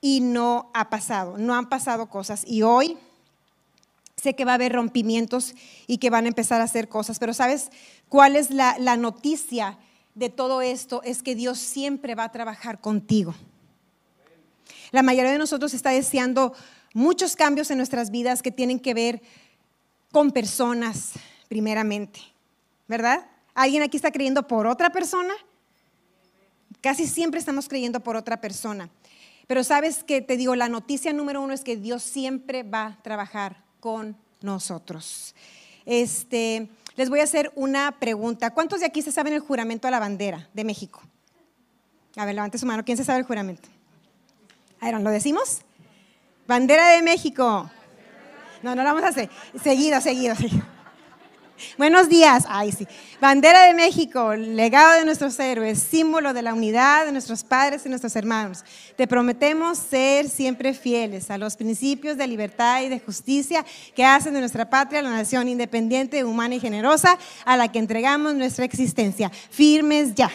y 0.02 0.22
no 0.22 0.70
ha 0.74 0.90
pasado, 0.90 1.38
no 1.38 1.56
han 1.56 1.70
pasado 1.70 2.08
cosas. 2.08 2.44
Y 2.46 2.62
hoy 2.62 2.98
sé 4.22 4.36
que 4.36 4.46
va 4.46 4.52
a 4.52 4.56
haber 4.56 4.74
rompimientos 4.74 5.56
y 5.88 5.98
que 5.98 6.10
van 6.10 6.26
a 6.26 6.30
empezar 6.30 6.62
a 6.62 6.66
hacer 6.66 6.90
cosas. 6.90 7.20
Pero 7.20 7.34
¿sabes 7.34 7.70
cuál 8.10 8.36
es 8.36 8.50
la, 8.52 8.76
noticia 8.98 9.78
de 10.16 10.30
todo 10.30 10.62
esto? 10.62 11.02
Es 11.04 11.24
que 11.24 11.36
Dios 11.36 11.58
siempre 11.58 12.16
va 12.16 12.26
a 12.26 12.32
trabajar 12.32 12.80
contigo. 12.80 13.34
La 14.92 15.04
mayoría 15.04 15.32
de 15.32 15.38
nosotros 15.38 15.74
está 15.74 15.92
deseando 15.92 16.54
muchos 16.94 17.36
cambios 17.36 17.72
en 17.72 17.78
nuestras 17.78 18.12
vidas 18.12 18.42
que 18.42 18.52
tienen 18.52 18.80
que 18.80 18.94
ver 18.94 19.22
con 20.12 20.32
personas, 20.32 21.14
primeramente. 21.48 22.20
¿verdad? 22.92 23.26
¿Alguien 23.54 23.84
aquí 23.84 23.96
está 23.96 24.12
creyendo 24.12 24.46
por 24.50 24.68
otra 24.68 24.90
persona? 24.90 25.34
Casi 26.82 27.08
siempre 27.08 27.40
estamos 27.40 27.70
creyendo 27.70 28.02
por 28.02 28.18
otra 28.18 28.42
persona. 28.42 28.90
Pero 29.48 29.64
sabes 29.64 30.04
que 30.04 30.20
te 30.22 30.36
digo, 30.36 30.58
la 30.58 30.68
noticia 30.68 31.14
número 31.14 31.42
uno 31.42 31.54
es 31.54 31.64
que 31.64 31.78
Dios 31.78 32.04
siempre 32.04 32.64
va 32.64 32.86
a 32.86 33.02
trabajar 33.02 33.64
con 33.82 34.16
nosotros. 34.40 35.36
Este, 35.86 36.70
les 36.96 37.10
voy 37.10 37.20
a 37.20 37.24
hacer 37.24 37.52
una 37.56 38.00
pregunta. 38.00 38.52
¿Cuántos 38.52 38.80
de 38.80 38.86
aquí 38.86 39.02
se 39.02 39.12
saben 39.12 39.34
el 39.34 39.42
juramento 39.42 39.90
a 39.90 39.92
la 39.92 40.00
bandera 40.00 40.48
de 40.54 40.64
México? 40.64 41.02
A 42.16 42.26
ver, 42.26 42.36
levante 42.36 42.58
su 42.58 42.66
mano. 42.66 42.86
¿Quién 42.86 42.98
se 42.98 43.04
sabe 43.04 43.20
el 43.20 43.26
juramento? 43.26 43.68
Aaron, 44.80 45.04
¿lo 45.04 45.10
decimos? 45.10 45.62
Bandera 46.48 46.90
de 46.90 47.02
México. 47.02 47.70
No, 48.64 48.76
no 48.76 48.84
lo 48.84 48.90
vamos 48.90 49.04
a 49.04 49.10
hacer. 49.10 49.30
Seguido, 49.62 50.00
seguido, 50.00 50.36
seguido. 50.36 50.64
Buenos 51.78 52.10
días. 52.10 52.46
Ay, 52.48 52.72
sí. 52.72 52.88
Bandera 53.20 53.64
de 53.64 53.74
México, 53.74 54.36
legado 54.36 54.94
de 55.00 55.06
nuestros 55.06 55.40
héroes, 55.40 55.80
símbolo 55.80 56.34
de 56.34 56.42
la 56.42 56.54
unidad 56.54 57.06
de 57.06 57.12
nuestros 57.12 57.44
padres 57.44 57.86
y 57.86 57.90
nuestros 57.90 58.16
hermanos. 58.16 58.64
Te 58.96 59.08
prometemos 59.08 59.78
ser 59.78 60.30
siempre 60.30 60.74
fieles 60.74 61.32
a 61.32 61.38
los 61.38 61.56
principios 61.56 62.18
de 62.18 62.28
libertad 62.28 62.82
y 62.82 62.90
de 62.90 63.00
justicia 63.00 63.66
que 63.96 64.06
hacen 64.06 64.34
de 64.34 64.40
nuestra 64.40 64.70
patria 64.70 65.02
la 65.02 65.10
nación 65.12 65.48
independiente, 65.48 66.24
humana 66.24 66.56
y 66.56 66.60
generosa 66.60 67.18
a 67.46 67.58
la 67.58 67.72
que 67.72 67.80
entregamos 67.80 68.36
nuestra 68.36 68.66
existencia. 68.66 69.30
Firmes 69.50 70.16
ya. 70.16 70.32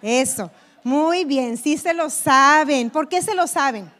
Eso. 0.00 0.50
Muy 0.84 1.24
bien, 1.24 1.56
sí 1.56 1.76
se 1.76 1.94
lo 1.94 2.10
saben. 2.10 2.90
¿Por 2.90 3.08
qué 3.08 3.22
se 3.22 3.34
lo 3.34 3.46
saben? 3.46 3.90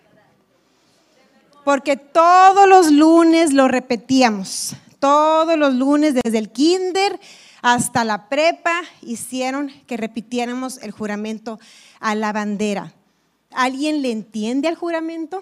Porque 1.65 1.97
todos 1.97 2.69
los 2.69 2.91
lunes 2.91 3.53
lo 3.53 3.69
repetíamos 3.69 4.75
todos 5.03 5.59
los 5.59 5.75
lunes 5.75 6.15
desde 6.15 6.39
el 6.39 6.51
kinder 6.51 7.19
hasta 7.61 8.05
la 8.05 8.29
prepa 8.29 8.83
hicieron 9.01 9.73
que 9.89 9.97
repitiéramos 9.97 10.79
el 10.81 10.93
juramento 10.93 11.59
a 11.99 12.15
la 12.15 12.33
bandera. 12.33 12.95
¿Alguien 13.51 14.01
le 14.01 14.13
entiende 14.13 14.69
al 14.69 14.77
juramento? 14.77 15.41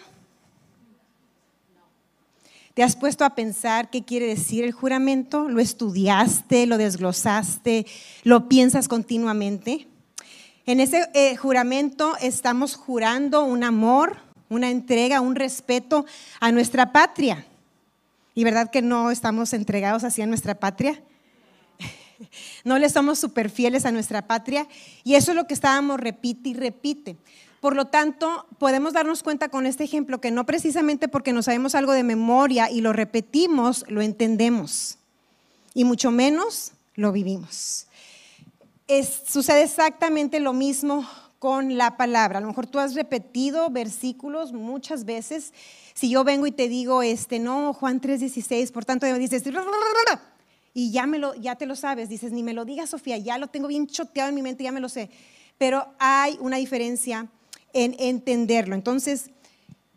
¿Te 2.72 2.82
has 2.82 2.96
puesto 2.96 3.22
a 3.26 3.34
pensar 3.34 3.90
qué 3.90 4.02
quiere 4.02 4.28
decir 4.28 4.64
el 4.64 4.72
juramento? 4.72 5.46
¿Lo 5.50 5.60
estudiaste, 5.60 6.64
lo 6.66 6.78
desglosaste, 6.78 7.84
lo 8.24 8.48
piensas 8.48 8.88
continuamente? 8.88 9.88
En 10.64 10.80
ese 10.80 11.06
eh, 11.12 11.36
juramento 11.36 12.16
estamos 12.22 12.76
jurando 12.76 13.44
un 13.44 13.62
amor, 13.62 14.16
una 14.48 14.70
entrega, 14.70 15.20
un 15.20 15.36
respeto 15.36 16.06
a 16.40 16.50
nuestra 16.50 16.92
patria. 16.92 17.44
¿Y 18.34 18.44
verdad 18.44 18.70
que 18.70 18.82
no 18.82 19.10
estamos 19.10 19.52
entregados 19.52 20.04
hacia 20.04 20.26
nuestra 20.26 20.54
patria? 20.54 21.02
No 22.64 22.78
le 22.78 22.90
somos 22.90 23.18
súper 23.18 23.48
fieles 23.48 23.86
a 23.86 23.92
nuestra 23.92 24.26
patria. 24.26 24.68
Y 25.04 25.14
eso 25.14 25.32
es 25.32 25.36
lo 25.36 25.46
que 25.46 25.54
estábamos 25.54 25.98
repite 25.98 26.50
y 26.50 26.54
repite. 26.54 27.16
Por 27.60 27.76
lo 27.76 27.86
tanto, 27.86 28.46
podemos 28.58 28.94
darnos 28.94 29.22
cuenta 29.22 29.48
con 29.48 29.66
este 29.66 29.84
ejemplo 29.84 30.20
que 30.20 30.30
no 30.30 30.46
precisamente 30.46 31.08
porque 31.08 31.32
nos 31.32 31.46
sabemos 31.46 31.74
algo 31.74 31.92
de 31.92 32.02
memoria 32.02 32.70
y 32.70 32.80
lo 32.80 32.92
repetimos, 32.92 33.84
lo 33.88 34.00
entendemos. 34.00 34.98
Y 35.74 35.84
mucho 35.84 36.10
menos 36.10 36.72
lo 36.94 37.12
vivimos. 37.12 37.86
sucede 39.26 39.62
exactamente 39.62 40.40
lo 40.40 40.52
mismo 40.52 41.06
con 41.38 41.76
la 41.76 41.96
palabra. 41.96 42.38
A 42.38 42.40
lo 42.40 42.48
mejor 42.48 42.66
tú 42.66 42.78
has 42.78 42.94
repetido 42.94 43.70
versículos 43.70 44.52
muchas 44.52 45.04
veces. 45.04 45.52
Si 46.00 46.08
yo 46.08 46.24
vengo 46.24 46.46
y 46.46 46.50
te 46.50 46.66
digo, 46.70 47.02
este, 47.02 47.38
no, 47.38 47.74
Juan 47.74 48.00
3:16, 48.00 48.72
por 48.72 48.86
tanto 48.86 49.04
dices, 49.18 49.42
y 50.72 50.92
ya, 50.92 51.04
me 51.04 51.18
lo, 51.18 51.34
ya 51.34 51.56
te 51.56 51.66
lo 51.66 51.76
sabes, 51.76 52.08
dices, 52.08 52.32
ni 52.32 52.42
me 52.42 52.54
lo 52.54 52.64
digas, 52.64 52.88
Sofía, 52.88 53.18
ya 53.18 53.36
lo 53.36 53.48
tengo 53.48 53.68
bien 53.68 53.86
choteado 53.86 54.30
en 54.30 54.34
mi 54.34 54.40
mente, 54.40 54.64
ya 54.64 54.72
me 54.72 54.80
lo 54.80 54.88
sé. 54.88 55.10
Pero 55.58 55.86
hay 55.98 56.38
una 56.40 56.56
diferencia 56.56 57.28
en 57.74 57.94
entenderlo. 57.98 58.74
Entonces, 58.74 59.28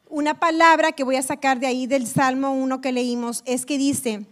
una 0.09 0.41
palabra 0.41 0.91
que 0.91 1.05
voy 1.05 1.15
a 1.15 1.21
sacar 1.21 1.61
de 1.61 1.67
ahí 1.67 1.87
del 1.87 2.05
Salmo 2.05 2.51
1 2.51 2.81
que 2.81 2.91
leímos 2.91 3.41
es 3.45 3.65
que 3.65 3.77
dice 3.77 4.25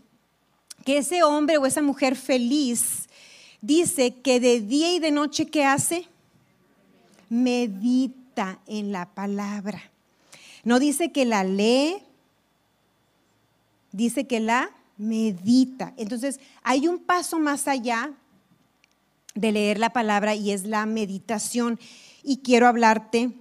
que 0.83 0.97
ese 0.97 1.23
hombre 1.23 1.57
o 1.57 1.65
esa 1.65 1.81
mujer 1.81 2.17
feliz 2.17 3.07
dice 3.61 4.15
que 4.15 4.41
de 4.41 4.59
día 4.59 4.93
y 4.93 4.99
de 4.99 5.11
noche, 5.11 5.45
¿qué 5.45 5.63
hace? 5.63 6.05
medita 7.29 8.59
en 8.67 8.91
la 8.91 9.05
palabra. 9.05 9.90
No 10.63 10.79
dice 10.79 11.11
que 11.11 11.25
la 11.25 11.43
lee, 11.43 12.03
dice 13.91 14.27
que 14.27 14.39
la 14.39 14.71
medita. 14.97 15.93
Entonces, 15.97 16.39
hay 16.63 16.87
un 16.87 16.99
paso 16.99 17.39
más 17.39 17.67
allá 17.67 18.13
de 19.33 19.51
leer 19.51 19.79
la 19.79 19.91
palabra 19.91 20.35
y 20.35 20.51
es 20.51 20.65
la 20.65 20.85
meditación. 20.85 21.79
Y 22.23 22.37
quiero 22.37 22.67
hablarte 22.67 23.31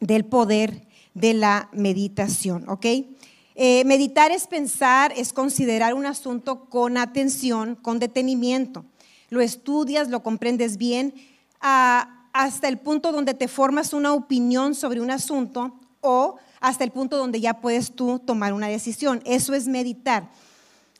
del 0.00 0.24
poder 0.24 0.86
de 1.14 1.34
la 1.34 1.68
meditación, 1.72 2.68
¿ok? 2.68 2.86
Eh, 3.56 3.84
meditar 3.84 4.30
es 4.30 4.46
pensar, 4.46 5.12
es 5.16 5.32
considerar 5.32 5.92
un 5.92 6.06
asunto 6.06 6.64
con 6.66 6.96
atención, 6.96 7.74
con 7.74 7.98
detenimiento. 7.98 8.86
Lo 9.28 9.40
estudias, 9.42 10.08
lo 10.08 10.22
comprendes 10.22 10.78
bien. 10.78 11.12
Ah, 11.60 12.28
hasta 12.32 12.68
el 12.68 12.78
punto 12.78 13.12
donde 13.12 13.34
te 13.34 13.48
formas 13.48 13.92
una 13.92 14.14
opinión 14.14 14.74
sobre 14.74 15.00
un 15.00 15.10
asunto 15.10 15.79
o 16.00 16.36
hasta 16.60 16.84
el 16.84 16.90
punto 16.90 17.16
donde 17.16 17.40
ya 17.40 17.54
puedes 17.54 17.92
tú 17.94 18.18
tomar 18.18 18.52
una 18.52 18.68
decisión. 18.68 19.22
Eso 19.24 19.54
es 19.54 19.66
meditar. 19.66 20.30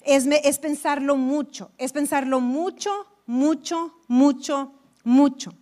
Es, 0.02 0.26
es 0.26 0.58
pensarlo 0.58 1.16
mucho, 1.16 1.70
es 1.76 1.92
pensarlo 1.92 2.40
mucho, 2.40 2.90
mucho, 3.26 3.94
mucho, 4.08 4.72
mucho. 5.04 5.52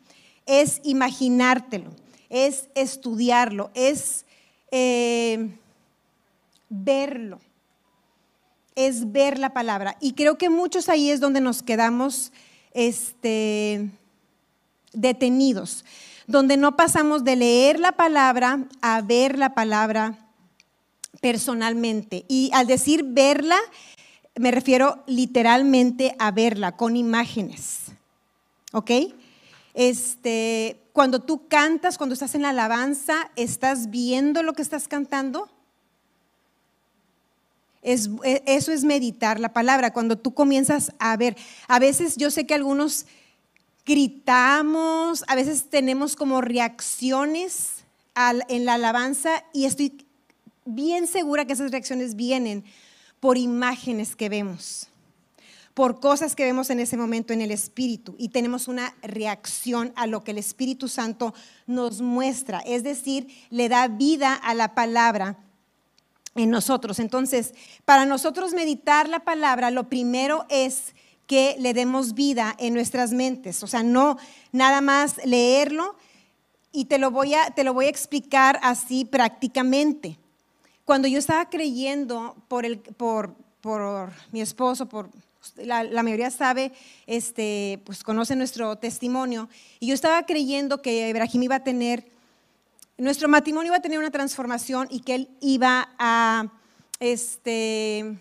Es 0.47 0.81
imaginártelo, 0.85 1.91
es 2.31 2.69
estudiarlo, 2.75 3.71
es 3.75 4.25
eh, 4.71 5.59
verlo, 6.69 7.41
es 8.75 9.11
ver 9.11 9.39
la 9.39 9.53
palabra. 9.53 9.97
Y 10.01 10.13
creo 10.13 10.39
que 10.39 10.51
muchos 10.51 10.89
ahí 10.89 11.11
es 11.11 11.21
donde 11.21 11.41
nos 11.41 11.63
quedamos 11.63 12.33
este, 12.73 13.91
detenidos, 14.93 15.85
donde 16.29 16.59
no 16.59 16.77
pasamos 16.77 17.25
de 17.25 17.37
leer 17.37 17.81
la 17.81 17.93
palabra 17.93 18.67
a 18.83 19.01
ver 19.01 19.39
la 19.39 19.55
palabra 19.55 20.19
personalmente. 21.23 22.27
Y 22.29 22.51
al 22.53 22.67
decir 22.67 23.03
verla, 23.03 23.59
me 24.37 24.51
refiero 24.51 25.03
literalmente 25.07 26.15
a 26.19 26.31
verla 26.31 26.73
con 26.77 26.97
imágenes. 26.97 27.87
¿Ok? 28.73 28.91
Este, 29.73 30.79
cuando 30.93 31.21
tú 31.21 31.49
cantas, 31.49 31.97
cuando 31.97 32.13
estás 32.13 32.35
en 32.35 32.43
la 32.43 32.51
alabanza, 32.51 33.31
¿estás 33.35 33.89
viendo 33.89 34.43
lo 34.43 34.53
que 34.53 34.63
estás 34.63 34.87
cantando? 34.87 35.49
Es, 37.81 38.11
eso 38.45 38.71
es 38.71 38.85
meditar 38.85 39.41
la 39.41 39.55
palabra, 39.55 39.95
cuando 39.95 40.19
tú 40.19 40.35
comienzas 40.35 40.93
a 40.99 41.17
ver. 41.17 41.39
A 41.69 41.79
veces 41.79 42.17
yo 42.17 42.31
sé 42.31 42.47
que 42.47 42.55
algunos 42.55 43.07
gritamos, 43.89 45.25
a 45.29 45.35
veces 45.35 45.71
tenemos 45.71 46.15
como 46.15 46.43
reacciones 46.43 47.85
en 48.49 48.67
la 48.67 48.75
alabanza 48.75 49.43
y 49.55 49.65
estoy 49.65 50.05
bien 50.67 51.07
segura 51.07 51.47
que 51.47 51.55
esas 51.55 51.71
reacciones 51.71 52.15
vienen 52.15 52.65
por 53.19 53.39
imágenes 53.39 54.15
que 54.15 54.29
vemos, 54.29 54.89
por 55.73 56.01
cosas 56.01 56.37
que 56.37 56.45
vemos 56.45 56.69
en 56.69 56.81
ese 56.81 56.99
momento 56.99 57.33
en 57.33 57.41
el 57.41 57.51
Espíritu 57.51 58.15
y 58.19 58.29
tenemos 58.29 58.69
una 58.69 58.95
reacción 59.01 59.95
a 59.97 60.07
lo 60.07 60.23
que 60.23 60.33
el 60.33 60.39
Espíritu 60.39 60.89
Santo 60.89 61.33
nos 61.67 62.03
muestra, 62.03 62.59
es 62.67 62.83
decir, 62.83 63.29
le 63.49 63.71
da 63.71 63.89
vida 63.89 64.35
a 64.35 64.53
la 64.53 64.75
palabra 64.75 65.39
en 66.35 66.51
nosotros. 66.51 66.99
Entonces, 66.99 67.55
para 67.87 68.05
nosotros 68.05 68.53
meditar 68.53 69.09
la 69.09 69.21
palabra, 69.21 69.71
lo 69.71 69.89
primero 69.89 70.45
es 70.51 70.95
que 71.29 71.57
le 71.61 71.75
demos 71.75 72.15
vida 72.15 72.57
en 72.59 72.75
nuestras 72.75 73.13
mentes. 73.13 73.63
O 73.63 73.69
sea, 73.69 73.85
no 73.85 74.17
nada 74.51 74.81
más 74.81 75.25
leerlo 75.25 75.95
y 76.73 76.87
te 76.87 76.99
lo 76.99 77.13
voy 77.13 77.35
a, 77.35 77.51
te 77.51 77.63
lo 77.63 77.75
voy 77.75 77.85
a 77.85 77.91
explicar 77.91 78.59
así 78.63 79.05
prácticamente. 79.05 80.19
Cuando 80.85 81.07
yo 81.07 81.19
estaba 81.19 81.51
creyendo 81.51 82.35
por, 82.49 82.65
el, 82.65 82.79
por, 82.79 83.35
por 83.61 84.11
mi 84.33 84.41
esposo, 84.41 84.89
por, 84.89 85.11
la, 85.57 86.03
mayoría 86.03 86.31
sabe, 86.31 86.73
este, 87.07 87.81
pues 87.85 88.03
conoce 88.03 88.35
nuestro 88.35 88.77
testimonio, 88.77 89.51
y 89.81 89.89
yo 89.89 89.95
estaba 89.95 90.25
creyendo 90.25 90.81
que 90.81 91.11
Ibrahim 91.11 91.43
iba 91.43 91.57
a 91.57 91.65
tener, 91.65 92.07
nuestro 92.97 93.29
matrimonio 93.29 93.69
iba 93.69 93.77
a 93.77 93.83
tener 93.83 93.99
una 93.99 94.11
transformación 94.11 94.89
y 94.91 95.01
que 95.01 95.15
él 95.15 95.29
iba 95.41 95.91
a, 95.99 96.51
este, 97.01 98.19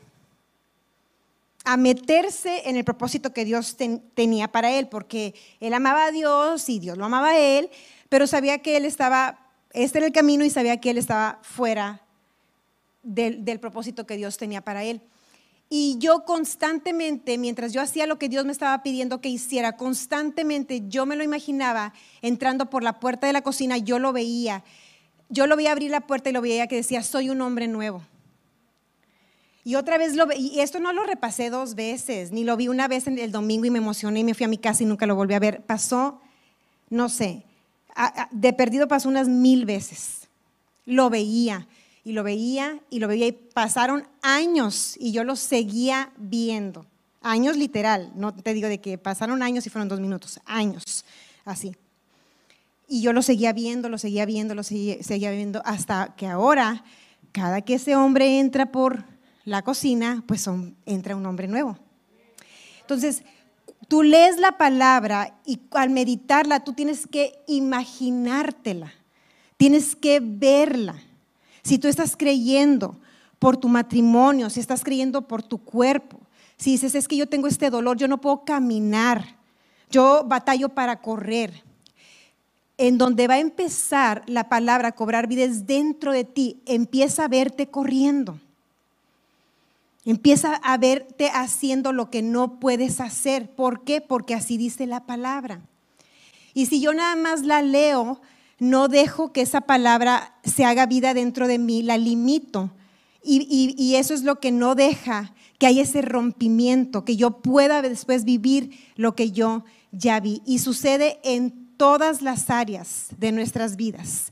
a 1.67 1.75
meterse 1.75 2.69
en 2.69 2.77
el 2.77 2.85
propósito 2.85 3.33
que 3.33 3.43
Dios 3.43 3.75
tenía 4.15 4.47
para 4.47 4.71
él, 4.71 4.87
porque 4.87 5.35
él 5.59 5.73
amaba 5.73 6.05
a 6.05 6.11
Dios 6.11 6.69
y 6.69 6.79
Dios 6.79 6.97
lo 6.97 7.03
amaba 7.03 7.31
a 7.31 7.37
él, 7.37 7.69
pero 8.07 8.25
sabía 8.25 8.59
que 8.59 8.77
él 8.77 8.85
estaba, 8.85 9.37
este 9.73 9.97
era 9.97 10.07
el 10.07 10.13
camino 10.13 10.45
y 10.45 10.49
sabía 10.49 10.79
que 10.79 10.91
él 10.91 10.97
estaba 10.97 11.39
fuera 11.41 12.03
del, 13.03 13.59
propósito 13.59 14.05
que 14.07 14.15
Dios 14.15 14.37
tenía 14.37 14.61
para 14.61 14.85
él. 14.85 15.01
Y 15.69 15.97
yo 15.99 16.23
constantemente, 16.23 17.37
mientras 17.37 17.73
yo 17.73 17.81
hacía 17.81 18.07
lo 18.07 18.17
que 18.17 18.29
Dios 18.29 18.45
me 18.45 18.53
estaba 18.53 18.81
pidiendo 18.81 19.19
que 19.19 19.27
hiciera, 19.27 19.75
constantemente 19.75 20.83
yo 20.87 21.05
me 21.05 21.17
lo 21.17 21.23
imaginaba 21.25 21.91
entrando 22.21 22.69
por 22.69 22.81
la 22.81 23.01
puerta 23.01 23.27
de 23.27 23.33
la 23.33 23.41
cocina, 23.41 23.77
yo 23.77 23.99
lo 23.99 24.13
veía. 24.13 24.63
Yo 25.27 25.47
lo 25.47 25.57
veía 25.57 25.73
abrir 25.73 25.91
la 25.91 25.99
puerta 25.99 26.29
y 26.29 26.33
lo 26.33 26.39
veía 26.39 26.67
que 26.67 26.77
decía, 26.77 27.03
soy 27.03 27.29
un 27.29 27.41
hombre 27.41 27.67
nuevo. 27.67 28.03
Y 29.67 29.75
otra 29.75 29.97
vez 29.97 30.15
lo 30.15 30.29
y 30.33 30.61
esto 30.61 30.79
no 30.79 30.93
lo 30.93 31.03
repasé 31.03 31.49
dos 31.49 31.75
veces, 31.75 32.31
ni 32.31 32.45
lo 32.45 32.55
vi 32.55 32.69
una 32.69 32.87
vez 32.87 33.05
en 33.05 33.19
el 33.19 33.33
domingo 33.33 33.65
y 33.65 33.69
me 33.69 33.79
emocioné 33.79 34.21
y 34.21 34.23
me 34.23 34.33
fui 34.33 34.45
a 34.45 34.47
mi 34.47 34.57
casa 34.57 34.83
y 34.83 34.85
nunca 34.85 35.05
lo 35.05 35.13
volví 35.13 35.33
a 35.33 35.39
ver. 35.39 35.61
Pasó, 35.61 36.21
no 36.89 37.09
sé, 37.09 37.43
de 38.31 38.53
perdido 38.53 38.87
pasó 38.87 39.09
unas 39.09 39.27
mil 39.27 39.65
veces. 39.65 40.29
Lo 40.85 41.09
veía 41.09 41.67
y 42.05 42.13
lo 42.13 42.23
veía 42.23 42.79
y 42.89 42.99
lo 42.99 43.09
veía 43.09 43.27
y 43.27 43.33
pasaron 43.33 44.07
años 44.21 44.95
y 44.97 45.11
yo 45.11 45.25
lo 45.25 45.35
seguía 45.35 46.13
viendo. 46.15 46.85
Años 47.21 47.57
literal, 47.57 48.13
no 48.15 48.33
te 48.33 48.53
digo 48.53 48.69
de 48.69 48.79
que 48.79 48.97
pasaron 48.97 49.43
años 49.43 49.67
y 49.67 49.69
fueron 49.69 49.89
dos 49.89 49.99
minutos, 49.99 50.39
años, 50.45 51.03
así. 51.43 51.75
Y 52.87 53.01
yo 53.01 53.11
lo 53.11 53.21
seguía 53.21 53.51
viendo, 53.51 53.89
lo 53.89 53.97
seguía 53.97 54.25
viendo, 54.25 54.55
lo 54.55 54.63
seguía, 54.63 55.03
seguía 55.03 55.31
viendo, 55.31 55.61
hasta 55.65 56.15
que 56.15 56.25
ahora, 56.25 56.85
cada 57.33 57.59
que 57.59 57.73
ese 57.73 57.97
hombre 57.97 58.39
entra 58.39 58.71
por 58.71 59.16
la 59.47 59.61
cocina, 59.61 60.25
pues 60.27 60.45
entra 60.85 61.15
un 61.15 61.25
hombre 61.25 61.47
nuevo. 61.47 61.77
Entonces, 62.81 63.23
tú 63.87 64.03
lees 64.03 64.37
la 64.39 64.57
palabra 64.57 65.39
y 65.45 65.61
al 65.71 65.89
meditarla 65.89 66.65
tú 66.65 66.73
tienes 66.73 67.07
que 67.07 67.39
imaginártela, 67.47 68.91
tienes 69.55 69.95
que 69.95 70.19
verla. 70.21 71.01
Si 71.63 71.79
tú 71.79 71.87
estás 71.87 72.17
creyendo 72.17 72.99
por 73.39 73.55
tu 73.55 73.69
matrimonio, 73.69 74.49
si 74.49 74.59
estás 74.59 74.83
creyendo 74.83 75.29
por 75.29 75.43
tu 75.43 75.59
cuerpo, 75.59 76.19
si 76.57 76.71
dices, 76.71 76.93
es 76.93 77.07
que 77.07 77.15
yo 77.15 77.29
tengo 77.29 77.47
este 77.47 77.69
dolor, 77.69 77.95
yo 77.95 78.09
no 78.09 78.19
puedo 78.19 78.43
caminar, 78.43 79.37
yo 79.89 80.25
batallo 80.25 80.67
para 80.67 80.99
correr. 81.01 81.63
En 82.77 82.97
donde 82.97 83.29
va 83.29 83.35
a 83.35 83.39
empezar 83.39 84.23
la 84.27 84.49
palabra 84.49 84.89
a 84.89 84.95
cobrar 84.95 85.27
vida 85.27 85.45
es 85.45 85.65
dentro 85.65 86.11
de 86.11 86.25
ti, 86.25 86.61
empieza 86.65 87.23
a 87.23 87.29
verte 87.29 87.69
corriendo. 87.69 88.41
Empieza 90.07 90.55
a 90.63 90.77
verte 90.77 91.29
haciendo 91.33 91.91
lo 91.91 92.09
que 92.09 92.21
no 92.21 92.61
puedes 92.61 93.01
hacer. 93.01 93.53
¿Por 93.53 93.83
qué? 93.83 93.99
Porque 93.99 94.35
así 94.35 94.55
dice 94.55 94.87
la 94.87 95.05
palabra. 95.05 95.59
Y 96.53 96.67
si 96.67 96.79
yo 96.79 96.93
nada 96.93 97.17
más 97.17 97.41
la 97.41 97.61
leo, 97.61 98.21
no 98.57 98.87
dejo 98.87 99.33
que 99.33 99.41
esa 99.41 99.59
palabra 99.59 100.33
se 100.45 100.63
haga 100.63 100.85
vida 100.85 101.13
dentro 101.13 101.45
de 101.49 101.59
mí, 101.59 101.83
la 101.83 101.97
limito. 101.97 102.71
Y, 103.21 103.95
eso 103.95 104.13
es 104.13 104.23
lo 104.23 104.39
que 104.39 104.53
no 104.53 104.75
deja 104.75 105.33
que 105.59 105.67
haya 105.67 105.81
ese 105.81 106.01
rompimiento, 106.01 107.03
que 107.03 107.17
yo 107.17 107.41
pueda 107.41 107.81
después 107.81 108.23
vivir 108.23 108.79
lo 108.95 109.13
que 109.13 109.31
yo 109.31 109.65
ya 109.91 110.21
vi. 110.21 110.41
Y 110.45 110.59
sucede 110.59 111.19
en 111.25 111.75
todas 111.75 112.21
las 112.21 112.49
áreas 112.49 113.07
de 113.17 113.33
nuestras 113.33 113.75
vidas. 113.75 114.31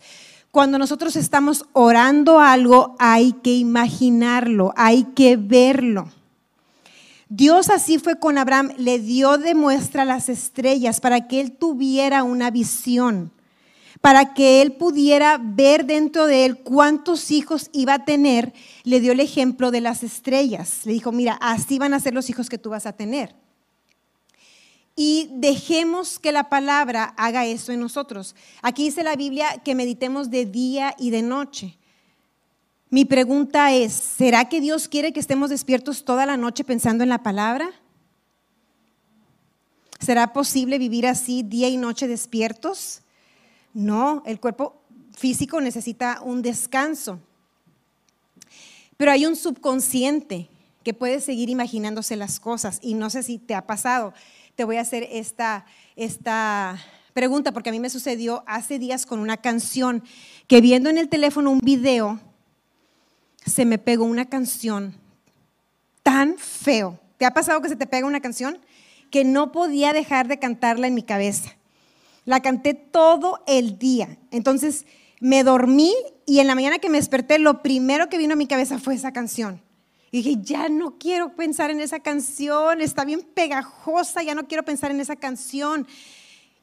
Cuando 0.55 0.79
nosotros 0.79 1.17
estamos 1.17 1.65
orando 1.73 2.39
algo, 2.39 2.95
hay 2.97 3.33
que 3.33 3.53
imaginarlo, 3.53 4.73
hay 4.77 5.03
que 5.03 5.35
verlo. 5.35 6.07
Dios 7.27 7.69
así 7.69 7.99
fue 7.99 8.19
con 8.19 8.37
Abraham, 8.37 8.71
le 8.77 8.99
dio 8.99 9.37
de 9.37 9.53
muestra 9.53 10.05
las 10.05 10.29
estrellas 10.29 11.01
para 11.01 11.27
que 11.27 11.41
él 11.41 11.51
tuviera 11.57 12.23
una 12.23 12.51
visión 12.51 13.33
para 13.99 14.33
que 14.33 14.61
él 14.61 14.73
pudiera 14.73 15.37
ver 15.41 15.85
dentro 15.85 16.25
de 16.25 16.45
él 16.45 16.57
cuántos 16.57 17.31
hijos 17.31 17.69
iba 17.73 17.95
a 17.95 18.05
tener, 18.05 18.53
le 18.83 18.99
dio 18.99 19.11
el 19.13 19.19
ejemplo 19.19 19.71
de 19.71 19.81
las 19.81 20.03
estrellas. 20.03 20.81
Le 20.85 20.93
dijo, 20.93 21.11
mira, 21.11 21.37
así 21.41 21.79
van 21.79 21.93
a 21.93 21.99
ser 21.99 22.13
los 22.13 22.29
hijos 22.29 22.47
que 22.47 22.59
tú 22.59 22.69
vas 22.69 22.85
a 22.85 22.93
tener. 22.93 23.35
Y 24.95 25.29
dejemos 25.33 26.19
que 26.19 26.31
la 26.31 26.49
palabra 26.49 27.13
haga 27.17 27.45
eso 27.45 27.71
en 27.71 27.81
nosotros. 27.81 28.35
Aquí 28.61 28.85
dice 28.85 29.03
la 29.03 29.15
Biblia 29.15 29.61
que 29.63 29.75
meditemos 29.75 30.29
de 30.29 30.45
día 30.45 30.95
y 30.97 31.09
de 31.09 31.21
noche. 31.21 31.77
Mi 32.89 33.03
pregunta 33.03 33.73
es, 33.73 33.91
¿será 33.91 34.47
que 34.47 34.61
Dios 34.61 34.87
quiere 34.87 35.11
que 35.11 35.19
estemos 35.19 35.49
despiertos 35.49 36.05
toda 36.05 36.25
la 36.25 36.37
noche 36.37 36.63
pensando 36.63 37.03
en 37.03 37.09
la 37.09 37.23
palabra? 37.23 37.69
¿Será 39.99 40.31
posible 40.31 40.77
vivir 40.77 41.07
así 41.07 41.43
día 41.43 41.67
y 41.67 41.75
noche 41.75 42.07
despiertos? 42.07 43.01
No, 43.73 44.23
el 44.25 44.39
cuerpo 44.39 44.81
físico 45.11 45.59
necesita 45.59 46.21
un 46.21 46.41
descanso. 46.41 47.19
Pero 48.95 49.11
hay 49.11 49.25
un 49.25 49.35
subconsciente 49.35 50.47
que 50.83 50.93
puede 50.93 51.19
seguir 51.19 51.49
imaginándose 51.49 52.15
las 52.15 52.39
cosas 52.39 52.79
y 52.81 52.93
no 52.93 53.09
sé 53.09 53.23
si 53.23 53.39
te 53.39 53.55
ha 53.55 53.65
pasado. 53.65 54.13
Te 54.55 54.63
voy 54.63 54.77
a 54.77 54.81
hacer 54.81 55.07
esta, 55.11 55.65
esta 55.97 56.77
pregunta 57.13 57.51
porque 57.51 57.69
a 57.69 57.73
mí 57.73 57.79
me 57.79 57.89
sucedió 57.89 58.43
hace 58.47 58.79
días 58.79 59.05
con 59.05 59.19
una 59.19 59.37
canción 59.37 60.01
que 60.47 60.61
viendo 60.61 60.89
en 60.89 60.97
el 60.97 61.09
teléfono 61.09 61.51
un 61.51 61.59
video 61.59 62.21
se 63.45 63.65
me 63.65 63.77
pegó 63.77 64.05
una 64.05 64.25
canción 64.25 64.95
tan 66.03 66.37
feo. 66.37 66.99
¿Te 67.17 67.25
ha 67.25 67.31
pasado 67.31 67.61
que 67.61 67.69
se 67.69 67.75
te 67.75 67.85
pega 67.85 68.07
una 68.07 68.21
canción? 68.21 68.59
Que 69.11 69.25
no 69.25 69.51
podía 69.51 69.91
dejar 69.91 70.27
de 70.29 70.39
cantarla 70.39 70.87
en 70.87 70.93
mi 70.93 71.03
cabeza. 71.03 71.55
La 72.23 72.41
canté 72.41 72.73
todo 72.73 73.43
el 73.47 73.77
día. 73.77 74.17
Entonces 74.31 74.85
me 75.19 75.43
dormí 75.43 75.93
y 76.25 76.39
en 76.39 76.47
la 76.47 76.55
mañana 76.55 76.79
que 76.79 76.89
me 76.89 76.97
desperté, 76.97 77.39
lo 77.39 77.61
primero 77.61 78.07
que 78.07 78.17
vino 78.17 78.33
a 78.33 78.37
mi 78.37 78.47
cabeza 78.47 78.79
fue 78.79 78.95
esa 78.95 79.11
canción. 79.11 79.61
Y 80.15 80.19
dije, 80.19 80.37
ya 80.41 80.69
no 80.69 80.97
quiero 80.97 81.35
pensar 81.35 81.71
en 81.71 81.81
esa 81.81 81.99
canción, 81.99 82.79
está 82.79 83.03
bien 83.03 83.21
pegajosa, 83.21 84.23
ya 84.23 84.33
no 84.33 84.47
quiero 84.47 84.63
pensar 84.63 84.89
en 84.91 85.01
esa 85.01 85.17
canción. 85.17 85.85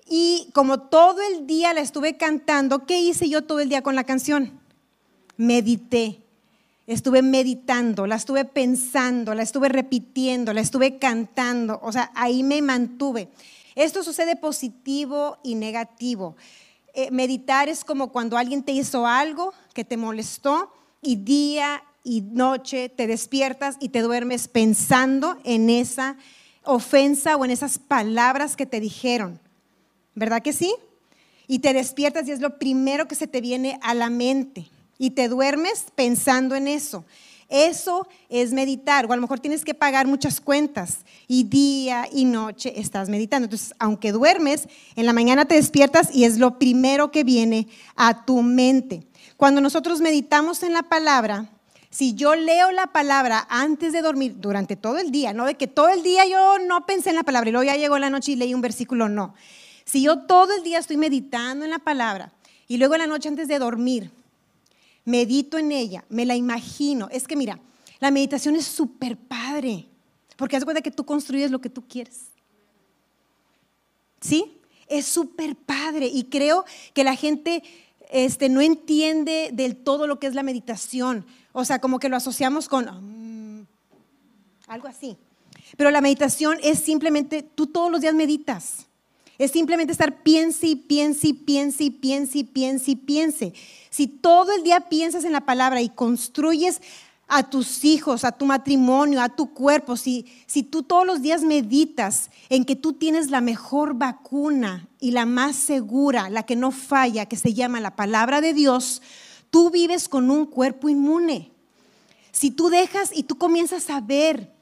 Y 0.09 0.49
como 0.55 0.81
todo 0.81 1.21
el 1.21 1.47
día 1.47 1.75
la 1.75 1.83
estuve 1.83 2.17
cantando, 2.17 2.87
¿qué 2.87 2.99
hice 3.03 3.29
yo 3.29 3.45
todo 3.45 3.61
el 3.61 3.69
día 3.69 3.83
con 3.83 3.95
la 3.95 4.05
canción? 4.05 4.59
Medité. 5.37 6.23
Estuve 6.87 7.21
meditando, 7.21 8.07
la 8.07 8.17
estuve 8.17 8.47
pensando, 8.47 9.35
la 9.35 9.43
estuve 9.43 9.69
repitiendo, 9.69 10.55
la 10.55 10.63
estuve 10.63 10.97
cantando. 10.97 11.79
O 11.83 11.93
sea, 11.93 12.11
ahí 12.15 12.43
me 12.43 12.63
mantuve. 12.63 13.29
Esto 13.75 14.03
sucede 14.03 14.35
positivo 14.35 15.37
y 15.43 15.57
negativo. 15.57 16.37
Eh, 16.95 17.11
meditar 17.11 17.69
es 17.69 17.85
como 17.85 18.13
cuando 18.13 18.39
alguien 18.39 18.63
te 18.63 18.73
hizo 18.73 19.07
algo 19.07 19.53
que 19.75 19.85
te 19.85 19.99
molestó 19.99 20.73
y 21.03 21.17
día 21.17 21.83
y 22.05 22.23
noche 22.23 22.89
te 22.89 23.07
despiertas 23.07 23.77
y 23.81 23.91
te 23.91 24.01
duermes 24.01 24.49
pensando 24.49 25.39
en 25.45 25.71
esa 25.71 26.17
ofensa 26.65 27.37
o 27.37 27.45
en 27.45 27.51
esas 27.51 27.79
palabras 27.79 28.57
que 28.57 28.67
te 28.67 28.81
dijeron. 28.81 29.41
¿Verdad 30.15 30.43
que 30.43 30.53
sí? 30.53 30.75
Y 31.47 31.61
te 31.61 31.73
despiertas 31.73 32.29
y 32.29 32.33
es 32.33 32.41
lo 32.41 32.59
primero 32.59 33.09
que 33.09 33.15
se 33.15 33.27
te 33.27 33.41
viene 33.41 33.79
a 33.83 33.95
la 33.95 34.11
mente. 34.11 34.69
Y 34.99 35.11
te 35.11 35.29
duermes 35.29 35.87
pensando 35.95 36.55
en 36.55 36.69
eso. 36.69 37.05
Eso 37.49 38.09
es 38.31 38.53
meditar. 38.53 39.05
O 39.07 39.13
a 39.13 39.17
lo 39.17 39.23
mejor 39.23 39.41
tienes 39.41 39.65
que 39.65 39.75
pagar 39.75 40.07
muchas 40.07 40.41
cuentas 40.41 41.01
y 41.29 41.45
día 41.45 42.09
y 42.11 42.25
noche 42.25 42.81
estás 42.81 43.09
meditando. 43.09 43.47
Entonces, 43.47 43.75
aunque 43.79 44.13
duermes, 44.13 44.69
en 44.97 45.05
la 45.05 45.13
mañana 45.13 45.45
te 45.45 45.57
despiertas 45.57 46.15
y 46.15 46.25
es 46.25 46.39
lo 46.39 46.59
primero 46.59 47.11
que 47.11 47.25
viene 47.25 47.69
a 47.97 48.25
tu 48.25 48.43
mente. 48.43 49.07
Cuando 49.37 49.61
nosotros 49.61 50.01
meditamos 50.01 50.63
en 50.63 50.73
la 50.73 50.85
palabra, 50.85 51.51
si 51.93 52.15
yo 52.15 52.35
leo 52.35 52.71
la 52.73 52.87
palabra 52.87 53.47
antes 53.51 53.93
de 53.93 54.01
dormir 54.01 54.37
durante 54.39 54.77
todo 54.77 54.97
el 54.97 55.11
día, 55.11 55.35
no 55.35 55.45
de 55.45 55.57
que 55.57 55.67
todo 55.67 55.91
el 55.91 56.03
día 56.03 56.25
yo 56.27 56.59
no 56.59 56.87
pensé 56.87 57.11
en 57.11 57.17
la 57.17 57.23
palabra 57.23 57.51
y 57.51 57.53
luego 57.53 57.67
ya 57.67 57.77
llegó 57.77 57.99
la 57.99 58.09
noche 58.09 58.33
y 58.33 58.37
leí 58.37 58.55
un 58.55 58.63
versículo, 58.63 59.11
no. 59.11 59.35
Si 59.85 60.03
yo 60.03 60.21
todo 60.21 60.55
el 60.57 60.63
día 60.63 60.79
estoy 60.79 60.97
meditando 60.97 61.67
en 61.67 61.71
la 61.71 61.81
palabra 61.81 62.33
y 62.67 62.79
luego 62.79 62.95
en 62.95 63.03
la 63.03 63.07
noche 63.07 63.29
antes 63.29 63.47
de 63.47 63.59
dormir 63.59 64.11
medito 65.05 65.59
en 65.59 65.71
ella, 65.71 66.03
me 66.09 66.25
la 66.25 66.35
imagino. 66.35 67.11
Es 67.13 67.29
que 67.29 67.37
mira, 67.37 67.61
la 68.01 68.11
meditación 68.11 68.57
es 68.57 68.65
súper 68.65 69.19
padre, 69.19 69.87
porque 70.37 70.57
haz 70.57 70.65
cuenta 70.65 70.81
que 70.81 70.91
tú 70.91 71.05
construyes 71.05 71.51
lo 71.51 71.61
que 71.61 71.69
tú 71.69 71.87
quieres. 71.87 72.29
¿Sí? 74.19 74.63
Es 74.87 75.05
súper 75.05 75.57
padre 75.57 76.07
y 76.07 76.25
creo 76.25 76.65
que 76.95 77.05
la 77.05 77.17
gente 77.17 77.63
este, 78.13 78.49
no 78.49 78.61
entiende 78.61 79.51
del 79.53 79.77
todo 79.77 80.07
lo 80.07 80.19
que 80.19 80.27
es 80.27 80.35
la 80.35 80.43
meditación. 80.43 81.25
O 81.53 81.65
sea, 81.65 81.81
como 81.81 81.99
que 81.99 82.09
lo 82.09 82.17
asociamos 82.17 82.69
con 82.69 82.85
mm, 82.85 83.67
algo 84.69 84.89
así. 84.89 85.17
Pero 85.77 85.91
la 85.91 86.01
meditación 86.01 86.59
es 86.63 86.79
simplemente, 86.79 87.43
tú 87.43 87.67
todos 87.67 87.91
los 87.91 88.01
días 88.01 88.15
meditas. 88.15 88.87
Es 89.39 89.51
simplemente 89.51 89.93
estar 89.93 90.23
piense 90.23 90.67
y 90.69 90.77
piense 90.77 91.29
y 91.29 91.33
piense 91.33 91.85
y 91.85 91.91
piense 91.91 92.39
y 92.39 92.45
piense 92.45 92.91
y 92.91 92.97
piense. 92.97 93.55
Si 93.91 94.07
todo 94.07 94.53
el 94.55 94.63
día 94.63 94.89
piensas 94.89 95.25
en 95.25 95.33
la 95.33 95.47
palabra 95.47 95.81
y 95.81 95.89
construyes 95.89 96.81
a 97.33 97.43
tus 97.45 97.85
hijos, 97.85 98.25
a 98.25 98.33
tu 98.33 98.47
matrimonio, 98.47 99.21
a 99.21 99.29
tu 99.29 99.53
cuerpo, 99.53 99.97
si, 99.97 100.27
si 100.47 100.63
tú 100.63 100.83
todos 100.83 101.07
los 101.07 101.23
días 101.23 101.43
meditas 101.43 102.31
en 102.49 102.65
que 102.65 102.77
tú 102.77 102.93
tienes 102.93 103.31
la 103.31 103.41
mejor 103.41 103.95
vacuna 103.95 104.89
y 105.01 105.13
la 105.13 105.27
más 105.27 105.57
segura, 105.57 106.31
la 106.31 106.45
que 106.45 106.57
no 106.57 106.71
falla, 106.71 107.27
que 107.27 107.37
se 107.37 107.55
llama 107.55 107.81
la 107.81 107.97
palabra 107.97 108.41
de 108.41 108.55
Dios, 108.55 109.03
tú 109.51 109.71
vives 109.71 110.09
con 110.09 110.31
un 110.31 110.47
cuerpo 110.47 110.89
inmune. 110.89 111.51
Si 112.31 112.51
tú 112.51 112.69
dejas 112.69 113.11
y 113.15 113.25
tú 113.25 113.37
comienzas 113.39 113.91
a 113.91 114.01
ver 114.01 114.53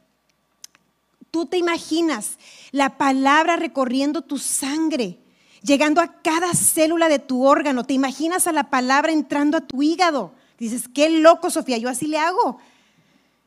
tú 1.31 1.47
te 1.47 1.57
imaginas 1.57 2.39
la 2.73 2.97
palabra 2.99 3.57
recorriendo 3.57 4.23
tu 4.23 4.39
sangre, 4.39 5.19
llegando 5.63 6.01
a 6.01 6.21
cada 6.23 6.55
célula 6.55 7.09
de 7.09 7.19
tu 7.19 7.47
órgano. 7.47 7.85
Te 7.85 7.95
imaginas 7.95 8.47
a 8.47 8.53
la 8.53 8.71
palabra 8.71 9.13
entrando 9.13 9.57
a 9.57 9.61
tu 9.61 9.83
hígado. 9.83 10.35
Dices, 10.61 10.89
qué 10.93 11.09
loco, 11.09 11.49
Sofía, 11.49 11.79
yo 11.79 11.89
así 11.89 12.07
le 12.07 12.19
hago. 12.19 12.59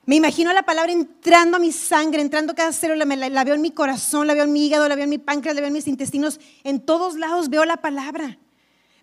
Me 0.07 0.15
imagino 0.15 0.51
la 0.51 0.63
palabra 0.63 0.91
entrando 0.91 1.57
a 1.57 1.59
mi 1.59 1.71
sangre, 1.71 2.21
entrando 2.21 2.55
cada 2.55 2.73
célula, 2.73 3.05
la, 3.05 3.29
la, 3.29 3.43
veo 3.43 3.53
en 3.53 3.61
mi 3.61 3.69
corazón, 3.69 4.25
la 4.25 4.33
veo 4.33 4.45
en 4.45 4.51
mi 4.51 4.65
hígado, 4.65 4.89
la 4.89 4.95
veo 4.95 5.03
en 5.03 5.11
mi 5.11 5.19
páncreas, 5.19 5.55
la 5.55 5.61
veo 5.61 5.67
en 5.67 5.73
mis 5.73 5.87
intestinos. 5.87 6.39
En 6.63 6.81
todos 6.81 7.15
lados 7.15 7.49
veo 7.49 7.65
la 7.65 7.77
palabra. 7.77 8.39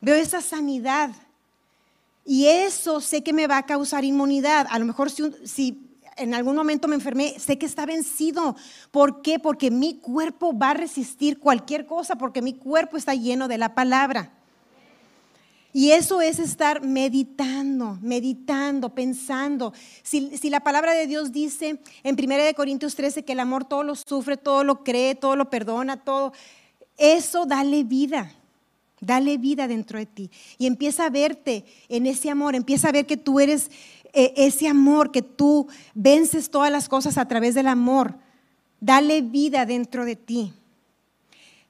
Veo 0.00 0.16
esa 0.16 0.40
sanidad. 0.40 1.12
Y 2.26 2.46
eso 2.46 3.00
sé 3.00 3.22
que 3.22 3.32
me 3.32 3.46
va 3.46 3.58
a 3.58 3.66
causar 3.66 4.04
inmunidad. 4.04 4.66
A 4.70 4.78
lo 4.80 4.86
mejor 4.86 5.08
si, 5.08 5.32
si 5.44 5.96
en 6.16 6.34
algún 6.34 6.56
momento 6.56 6.88
me 6.88 6.96
enfermé, 6.96 7.38
sé 7.38 7.58
que 7.58 7.66
está 7.66 7.86
vencido. 7.86 8.56
¿Por 8.90 9.22
qué? 9.22 9.38
Porque 9.38 9.70
mi 9.70 10.00
cuerpo 10.00 10.56
va 10.58 10.70
a 10.70 10.74
resistir 10.74 11.38
cualquier 11.38 11.86
cosa, 11.86 12.16
porque 12.16 12.42
mi 12.42 12.54
cuerpo 12.54 12.96
está 12.96 13.14
lleno 13.14 13.46
de 13.46 13.56
la 13.56 13.76
palabra. 13.76 14.32
Y 15.72 15.92
eso 15.92 16.20
es 16.20 16.38
estar 16.40 16.82
meditando, 16.82 17.96
meditando, 18.02 18.92
pensando. 18.92 19.72
Si, 20.02 20.50
la 20.50 20.60
palabra 20.60 20.92
de 20.92 21.06
Dios 21.06 21.30
dice 21.30 21.80
en 22.02 22.16
1 22.18 22.54
Corintios 22.56 22.96
13 22.96 23.24
que 23.24 23.32
el 23.32 23.40
amor 23.40 23.64
todo 23.64 23.84
lo 23.84 23.94
sufre, 23.94 24.36
todo 24.36 24.64
lo 24.64 24.82
cree, 24.82 25.14
todo 25.14 25.36
lo 25.36 25.48
perdona, 25.48 26.02
todo, 26.02 26.32
eso 26.96 27.46
dale 27.46 27.84
vida. 27.84 28.34
Dale 29.02 29.38
vida 29.38 29.66
dentro 29.66 29.98
de 29.98 30.04
ti 30.04 30.30
y 30.58 30.66
empieza 30.66 31.06
a 31.06 31.10
verte 31.10 31.64
en 31.88 32.04
ese 32.04 32.28
amor, 32.28 32.54
empieza 32.54 32.90
a 32.90 32.92
ver 32.92 33.06
que 33.06 33.16
tú 33.16 33.40
eres 33.40 33.70
eh, 34.12 34.34
ese 34.36 34.68
amor, 34.68 35.10
que 35.10 35.22
tú 35.22 35.68
vences 35.94 36.50
todas 36.50 36.70
las 36.70 36.86
cosas 36.86 37.16
a 37.16 37.26
través 37.26 37.54
del 37.54 37.68
amor. 37.68 38.18
Dale 38.78 39.22
vida 39.22 39.64
dentro 39.64 40.04
de 40.04 40.16
ti. 40.16 40.52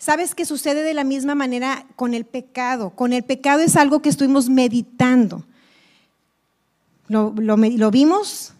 ¿Sabes 0.00 0.34
que 0.34 0.44
sucede 0.44 0.82
de 0.82 0.94
la 0.94 1.04
misma 1.04 1.36
manera 1.36 1.86
con 1.94 2.12
el 2.14 2.24
pecado? 2.24 2.90
Con 2.90 3.12
el 3.12 3.22
pecado 3.22 3.60
es 3.60 3.76
algo 3.76 4.02
que 4.02 4.08
estuvimos 4.08 4.48
meditando. 4.48 5.44
Lo, 7.06 7.32
vimos 7.92 8.54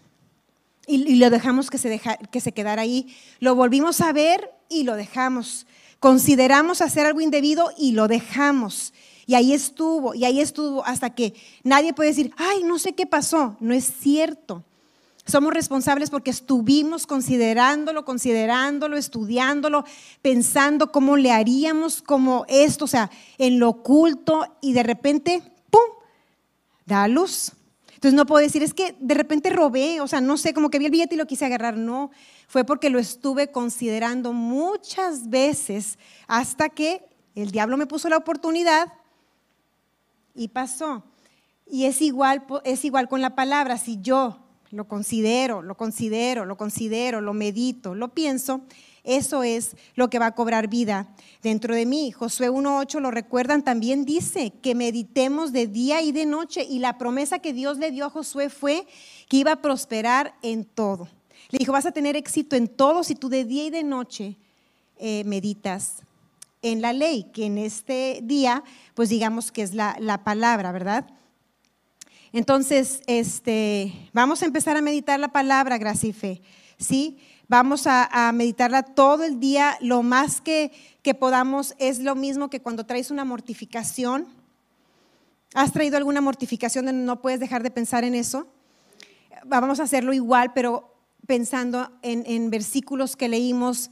y, 0.87 1.15
lo 1.15 1.29
dejamos 1.29 1.69
que 1.69 1.77
se, 1.77 1.99
que 2.31 2.39
se 2.39 2.53
quedara 2.53 2.83
ahí. 2.83 3.13
Lo 3.41 3.55
volvimos 3.55 3.99
a 3.99 4.13
ver 4.13 4.49
y 4.69 4.83
lo 4.83 4.95
dejamos 4.95 5.65
consideramos 6.01 6.81
hacer 6.81 7.05
algo 7.05 7.21
indebido 7.21 7.71
y 7.77 7.91
lo 7.91 8.07
dejamos. 8.07 8.91
Y 9.27 9.35
ahí 9.35 9.53
estuvo, 9.53 10.15
y 10.15 10.25
ahí 10.25 10.41
estuvo 10.41 10.83
hasta 10.83 11.11
que 11.11 11.35
nadie 11.63 11.93
puede 11.93 12.09
decir, 12.09 12.33
ay, 12.37 12.63
no 12.63 12.79
sé 12.79 12.93
qué 12.93 13.05
pasó. 13.05 13.55
No 13.59 13.73
es 13.73 13.85
cierto. 14.01 14.63
Somos 15.25 15.53
responsables 15.53 16.09
porque 16.09 16.31
estuvimos 16.31 17.05
considerándolo, 17.05 18.05
considerándolo, 18.05 18.97
estudiándolo, 18.97 19.85
pensando 20.21 20.91
cómo 20.91 21.15
le 21.15 21.31
haríamos 21.31 22.01
como 22.01 22.45
esto, 22.47 22.85
o 22.85 22.87
sea, 22.87 23.11
en 23.37 23.59
lo 23.59 23.69
oculto 23.69 24.57
y 24.61 24.73
de 24.73 24.83
repente, 24.83 25.43
¡pum!, 25.69 25.81
da 26.85 27.07
luz. 27.07 27.51
Entonces 27.93 28.17
no 28.17 28.25
puedo 28.25 28.43
decir, 28.43 28.63
es 28.63 28.73
que 28.73 28.95
de 28.99 29.13
repente 29.13 29.51
robé, 29.51 30.01
o 30.01 30.07
sea, 30.07 30.21
no 30.21 30.35
sé, 30.37 30.55
como 30.55 30.71
que 30.71 30.79
vi 30.79 30.85
el 30.85 30.91
billete 30.91 31.13
y 31.13 31.17
lo 31.19 31.27
quise 31.27 31.45
agarrar. 31.45 31.77
No, 31.77 32.09
fue 32.47 32.63
porque 32.63 32.89
lo 32.89 32.97
estuve 32.97 33.51
considerando 33.51 34.33
muchas 34.33 35.29
veces 35.29 35.99
hasta 36.27 36.69
que 36.69 37.07
el 37.35 37.51
diablo 37.51 37.77
me 37.77 37.85
puso 37.85 38.09
la 38.09 38.17
oportunidad 38.17 38.91
y 40.33 40.47
pasó. 40.47 41.03
Y 41.67 41.85
es 41.85 42.01
igual, 42.01 42.43
es 42.63 42.83
igual 42.85 43.07
con 43.07 43.21
la 43.21 43.35
palabra. 43.35 43.77
Si 43.77 43.99
yo 44.01 44.39
lo 44.71 44.87
considero, 44.87 45.61
lo 45.61 45.75
considero, 45.75 46.45
lo 46.45 46.57
considero, 46.57 47.21
lo 47.21 47.33
medito, 47.33 47.93
lo 47.93 48.09
pienso, 48.09 48.61
eso 49.03 49.43
es 49.43 49.75
lo 49.95 50.09
que 50.09 50.19
va 50.19 50.27
a 50.27 50.35
cobrar 50.35 50.67
vida 50.67 51.07
dentro 51.41 51.75
de 51.75 51.85
mí. 51.85 52.11
Josué 52.11 52.49
1.8 52.49 52.99
lo 52.99 53.11
recuerdan, 53.11 53.63
también 53.63 54.05
dice 54.05 54.53
que 54.61 54.75
meditemos 54.75 55.51
de 55.51 55.67
día 55.67 56.01
y 56.01 56.11
de 56.11 56.25
noche 56.25 56.63
y 56.63 56.79
la 56.79 56.97
promesa 56.97 57.39
que 57.39 57.53
Dios 57.53 57.77
le 57.77 57.91
dio 57.91 58.05
a 58.05 58.09
Josué 58.09 58.49
fue 58.49 58.85
que 59.27 59.37
iba 59.37 59.53
a 59.53 59.61
prosperar 59.61 60.35
en 60.41 60.65
todo. 60.65 61.07
Le 61.49 61.59
dijo, 61.59 61.71
vas 61.71 61.85
a 61.85 61.91
tener 61.91 62.15
éxito 62.15 62.55
en 62.55 62.67
todo 62.67 63.03
si 63.03 63.15
tú 63.15 63.27
de 63.27 63.43
día 63.43 63.65
y 63.65 63.69
de 63.71 63.83
noche 63.83 64.37
eh, 64.99 65.23
meditas 65.25 66.03
en 66.61 66.81
la 66.81 66.93
ley, 66.93 67.23
que 67.33 67.47
en 67.47 67.57
este 67.57 68.19
día, 68.23 68.63
pues 68.93 69.09
digamos 69.09 69.51
que 69.51 69.63
es 69.63 69.73
la, 69.73 69.97
la 69.99 70.23
palabra, 70.23 70.71
¿verdad? 70.71 71.07
Entonces, 72.33 73.01
este, 73.07 74.09
vamos 74.13 74.41
a 74.41 74.45
empezar 74.45 74.77
a 74.77 74.81
meditar 74.81 75.19
la 75.19 75.33
palabra, 75.33 75.77
gracia 75.77 76.09
y 76.09 76.13
fe, 76.13 76.41
¿sí? 76.77 77.19
Vamos 77.49 77.85
a, 77.85 78.31
meditarla 78.33 78.83
todo 78.83 79.25
el 79.25 79.41
día, 79.41 79.77
lo 79.81 80.03
más 80.03 80.39
que, 80.39 80.71
que 81.01 81.13
podamos 81.13 81.75
es 81.77 81.99
lo 81.99 82.15
mismo 82.15 82.49
que 82.49 82.61
cuando 82.61 82.85
traes 82.85 83.11
una 83.11 83.25
mortificación. 83.25 84.27
¿Has 85.53 85.73
traído 85.73 85.97
alguna 85.97 86.21
mortificación 86.21 87.05
no 87.05 87.21
puedes 87.21 87.41
dejar 87.41 87.63
de 87.63 87.71
pensar 87.71 88.05
en 88.05 88.15
eso? 88.15 88.47
Vamos 89.45 89.81
a 89.81 89.83
hacerlo 89.83 90.13
igual, 90.13 90.53
pero 90.53 90.95
pensando 91.27 91.91
en, 92.01 92.23
en 92.25 92.49
versículos 92.49 93.17
que 93.17 93.27
leímos 93.27 93.91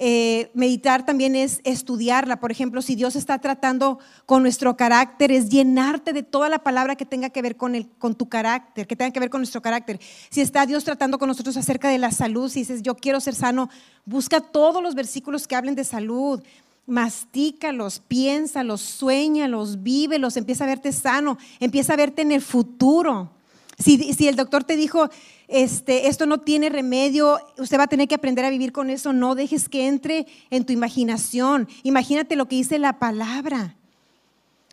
eh, 0.00 0.52
meditar 0.54 1.04
también 1.04 1.34
es 1.34 1.60
estudiarla. 1.64 2.38
Por 2.38 2.52
ejemplo, 2.52 2.82
si 2.82 2.94
Dios 2.94 3.16
está 3.16 3.40
tratando 3.40 3.98
con 4.26 4.42
nuestro 4.42 4.76
carácter, 4.76 5.32
es 5.32 5.48
llenarte 5.48 6.12
de 6.12 6.22
toda 6.22 6.48
la 6.48 6.60
palabra 6.60 6.94
que 6.94 7.04
tenga 7.04 7.30
que 7.30 7.42
ver 7.42 7.56
con, 7.56 7.74
el, 7.74 7.88
con 7.98 8.14
tu 8.14 8.28
carácter, 8.28 8.86
que 8.86 8.94
tenga 8.94 9.10
que 9.10 9.18
ver 9.18 9.28
con 9.28 9.40
nuestro 9.40 9.60
carácter. 9.60 9.98
Si 10.30 10.40
está 10.40 10.66
Dios 10.66 10.84
tratando 10.84 11.18
con 11.18 11.26
nosotros 11.26 11.56
acerca 11.56 11.88
de 11.88 11.98
la 11.98 12.12
salud, 12.12 12.48
si 12.48 12.60
dices, 12.60 12.82
yo 12.82 12.94
quiero 12.94 13.18
ser 13.18 13.34
sano, 13.34 13.70
busca 14.04 14.40
todos 14.40 14.80
los 14.80 14.94
versículos 14.94 15.48
que 15.48 15.56
hablen 15.56 15.74
de 15.74 15.82
salud. 15.82 16.44
Mastícalos, 16.86 17.98
piénsalos, 17.98 18.80
sueñalos, 18.80 19.82
vívelos, 19.82 20.36
empieza 20.36 20.62
a 20.62 20.68
verte 20.68 20.92
sano, 20.92 21.38
empieza 21.58 21.94
a 21.94 21.96
verte 21.96 22.22
en 22.22 22.30
el 22.30 22.40
futuro. 22.40 23.32
Si, 23.78 24.26
el 24.26 24.34
doctor 24.34 24.64
te 24.64 24.76
dijo, 24.76 25.08
este, 25.46 26.08
esto 26.08 26.26
no 26.26 26.40
tiene 26.40 26.68
remedio, 26.68 27.38
usted 27.58 27.78
va 27.78 27.84
a 27.84 27.88
tener 27.88 28.08
que 28.08 28.16
aprender 28.16 28.44
a 28.44 28.50
vivir 28.50 28.72
con 28.72 28.90
eso, 28.90 29.12
no 29.12 29.36
dejes 29.36 29.68
que 29.68 29.86
entre 29.86 30.26
en 30.50 30.64
tu 30.64 30.72
imaginación. 30.72 31.68
Imagínate 31.84 32.34
lo 32.34 32.48
que 32.48 32.56
dice 32.56 32.80
la 32.80 32.98
palabra. 32.98 33.76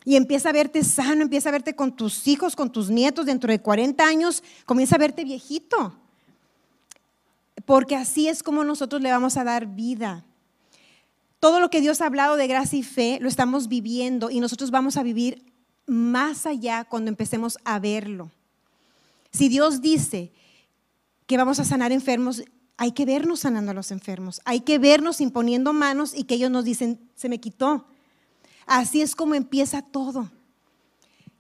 Y 0.06 0.16
empieza 0.16 0.50
a 0.50 0.54
verte 0.54 0.84
sano, 0.84 1.22
empieza 1.22 1.50
a 1.50 1.52
verte 1.52 1.76
con 1.76 1.96
tus 1.96 2.28
hijos, 2.28 2.56
con 2.56 2.72
tus 2.72 2.90
nietos, 2.90 3.28
dentro 3.28 3.52
de 3.52 3.62
40 3.62 4.04
años, 4.04 4.44
comienza 4.66 4.96
a 4.96 5.00
verte 5.00 5.24
viejito. 5.24 5.96
Porque 7.66 7.96
así 7.96 8.28
es 8.28 8.42
como 8.42 8.64
nosotros 8.64 9.02
le 9.02 9.12
vamos 9.12 9.38
a 9.38 9.44
dar 9.44 9.68
vida. 9.68 10.24
Todo 11.40 11.60
lo 11.60 11.70
que 11.70 11.82
Dios 11.82 12.02
ha 12.02 12.08
hablado 12.08 12.38
de 12.38 12.48
gracia 12.48 12.80
y 12.80 12.84
fe 12.84 13.20
lo 13.22 13.30
estamos 13.30 13.68
viviendo 13.68 14.32
y 14.32 14.40
nosotros 14.40 14.72
vamos 14.72 14.98
a 14.98 15.04
vivir 15.04 15.44
más 15.86 16.48
allá 16.48 16.86
cuando 16.86 17.10
empecemos 17.10 17.60
a 17.66 17.78
verlo. 17.78 18.32
Si 19.36 19.50
Dios 19.50 19.82
dice 19.82 20.32
que 21.28 21.36
vamos 21.36 21.60
a 21.60 21.66
sanar 21.66 21.92
enfermos, 21.92 22.44
hay 22.78 22.94
que 22.94 23.06
vernos 23.06 23.42
sanando 23.42 23.72
a 23.72 23.74
los 23.74 23.92
enfermos, 23.92 24.42
hay 24.46 24.62
que 24.62 24.80
vernos 24.80 25.20
imponiendo 25.20 25.74
manos 25.74 26.14
y 26.16 26.24
que 26.24 26.36
ellos 26.36 26.52
nos 26.52 26.64
dicen, 26.64 27.02
se 27.16 27.28
me 27.28 27.42
quitó. 27.42 27.86
Así 28.66 29.02
es 29.02 29.14
como 29.14 29.36
empieza 29.36 29.82
todo. 29.82 30.32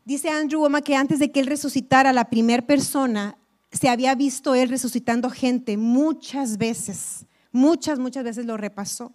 Dice 0.03 0.27
Andrew 0.29 0.59
Woma 0.59 0.81
que 0.81 0.97
antes 0.97 1.19
de 1.19 1.31
que 1.31 1.39
él 1.39 1.47
resucitara 1.47 2.11
la 2.11 2.29
primera 2.29 2.67
persona, 2.67 3.37
se 3.71 3.87
había 3.87 4.13
visto 4.13 4.55
él 4.55 4.67
resucitando 4.67 5.29
gente 5.29 5.77
muchas 5.77 6.57
veces, 6.57 7.25
muchas, 7.53 7.97
muchas 7.97 8.25
veces 8.25 8.45
lo 8.45 8.57
repasó. 8.57 9.13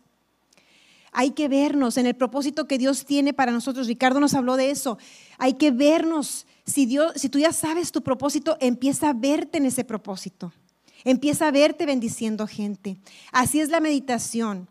Hay 1.12 1.32
que 1.32 1.48
vernos 1.48 1.96
en 1.96 2.06
el 2.06 2.14
propósito 2.14 2.66
que 2.66 2.78
Dios 2.78 3.04
tiene 3.04 3.32
para 3.32 3.52
nosotros. 3.52 3.86
Ricardo 3.86 4.20
nos 4.20 4.34
habló 4.34 4.56
de 4.56 4.70
eso. 4.70 4.98
Hay 5.38 5.54
que 5.54 5.70
vernos. 5.70 6.46
Si, 6.64 6.86
Dios, 6.86 7.12
si 7.16 7.28
tú 7.28 7.38
ya 7.38 7.52
sabes 7.52 7.90
tu 7.90 8.02
propósito, 8.02 8.56
empieza 8.60 9.10
a 9.10 9.12
verte 9.12 9.58
en 9.58 9.66
ese 9.66 9.84
propósito. 9.84 10.52
Empieza 11.04 11.48
a 11.48 11.50
verte 11.50 11.86
bendiciendo 11.86 12.46
gente. 12.46 12.98
Así 13.32 13.60
es 13.60 13.70
la 13.70 13.80
meditación. 13.80 14.68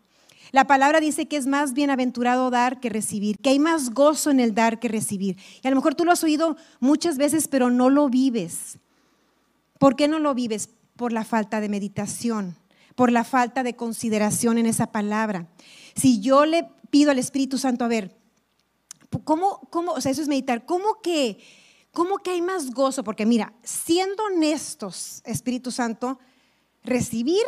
La 0.52 0.66
palabra 0.66 1.00
dice 1.00 1.28
que 1.28 1.36
es 1.36 1.46
más 1.46 1.74
bienaventurado 1.74 2.50
dar 2.50 2.80
que 2.80 2.88
recibir, 2.88 3.38
que 3.38 3.50
hay 3.50 3.58
más 3.58 3.90
gozo 3.90 4.30
en 4.30 4.40
el 4.40 4.54
dar 4.54 4.80
que 4.80 4.88
recibir. 4.88 5.36
Y 5.62 5.66
a 5.66 5.70
lo 5.70 5.76
mejor 5.76 5.94
tú 5.94 6.04
lo 6.04 6.12
has 6.12 6.24
oído 6.24 6.56
muchas 6.80 7.18
veces, 7.18 7.46
pero 7.46 7.70
no 7.70 7.88
lo 7.88 8.08
vives. 8.08 8.78
¿Por 9.78 9.94
qué 9.94 10.08
no 10.08 10.18
lo 10.18 10.34
vives? 10.34 10.70
Por 10.96 11.12
la 11.12 11.24
falta 11.24 11.60
de 11.60 11.68
meditación, 11.68 12.56
por 13.00 13.12
la 13.12 13.24
falta 13.24 13.62
de 13.62 13.76
consideración 13.76 14.58
en 14.58 14.66
esa 14.66 14.92
palabra. 14.92 15.48
Si 15.94 16.20
yo 16.20 16.44
le 16.44 16.68
pido 16.90 17.10
al 17.10 17.18
Espíritu 17.18 17.56
Santo, 17.56 17.82
a 17.82 17.88
ver, 17.88 18.14
¿cómo, 19.24 19.60
cómo, 19.70 19.92
o 19.92 20.02
sea, 20.02 20.12
eso 20.12 20.20
es 20.20 20.28
meditar, 20.28 20.66
¿cómo 20.66 21.00
que 21.00 21.38
¿Cómo 21.92 22.18
que 22.18 22.32
hay 22.32 22.42
más 22.42 22.72
gozo? 22.72 23.02
Porque 23.02 23.24
mira, 23.24 23.54
siendo 23.62 24.22
honestos, 24.24 25.22
Espíritu 25.24 25.70
Santo, 25.70 26.18
recibir, 26.84 27.42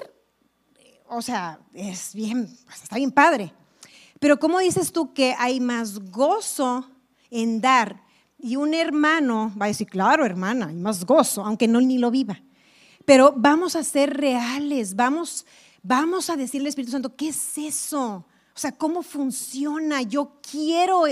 o 1.06 1.20
sea, 1.20 1.60
es 1.74 2.14
bien, 2.14 2.48
pues, 2.64 2.84
está 2.84 2.96
bien 2.96 3.10
padre. 3.10 3.52
Pero 4.20 4.38
¿cómo 4.38 4.58
dices 4.58 4.90
tú 4.90 5.12
que 5.12 5.34
hay 5.38 5.60
más 5.60 5.98
gozo 6.10 6.90
en 7.30 7.60
dar? 7.60 8.02
Y 8.38 8.56
un 8.56 8.72
hermano 8.72 9.52
va 9.60 9.66
a 9.66 9.68
decir, 9.68 9.86
claro, 9.86 10.24
hermana, 10.24 10.68
hay 10.68 10.76
más 10.76 11.04
gozo, 11.04 11.44
aunque 11.44 11.68
no 11.68 11.82
ni 11.82 11.98
lo 11.98 12.10
viva. 12.10 12.40
Pero 13.04 13.34
vamos 13.36 13.76
a 13.76 13.84
ser 13.84 14.16
reales, 14.16 14.94
vamos, 14.94 15.44
Vamos 15.84 16.30
a 16.30 16.36
decirle 16.36 16.66
al 16.66 16.68
Espíritu 16.68 16.92
Santo, 16.92 17.16
¿qué 17.16 17.28
es 17.28 17.58
eso? 17.58 18.24
O 18.54 18.58
sea, 18.58 18.70
¿cómo 18.70 19.02
funciona? 19.02 20.02
Yo 20.02 20.36
quiero 20.48 21.04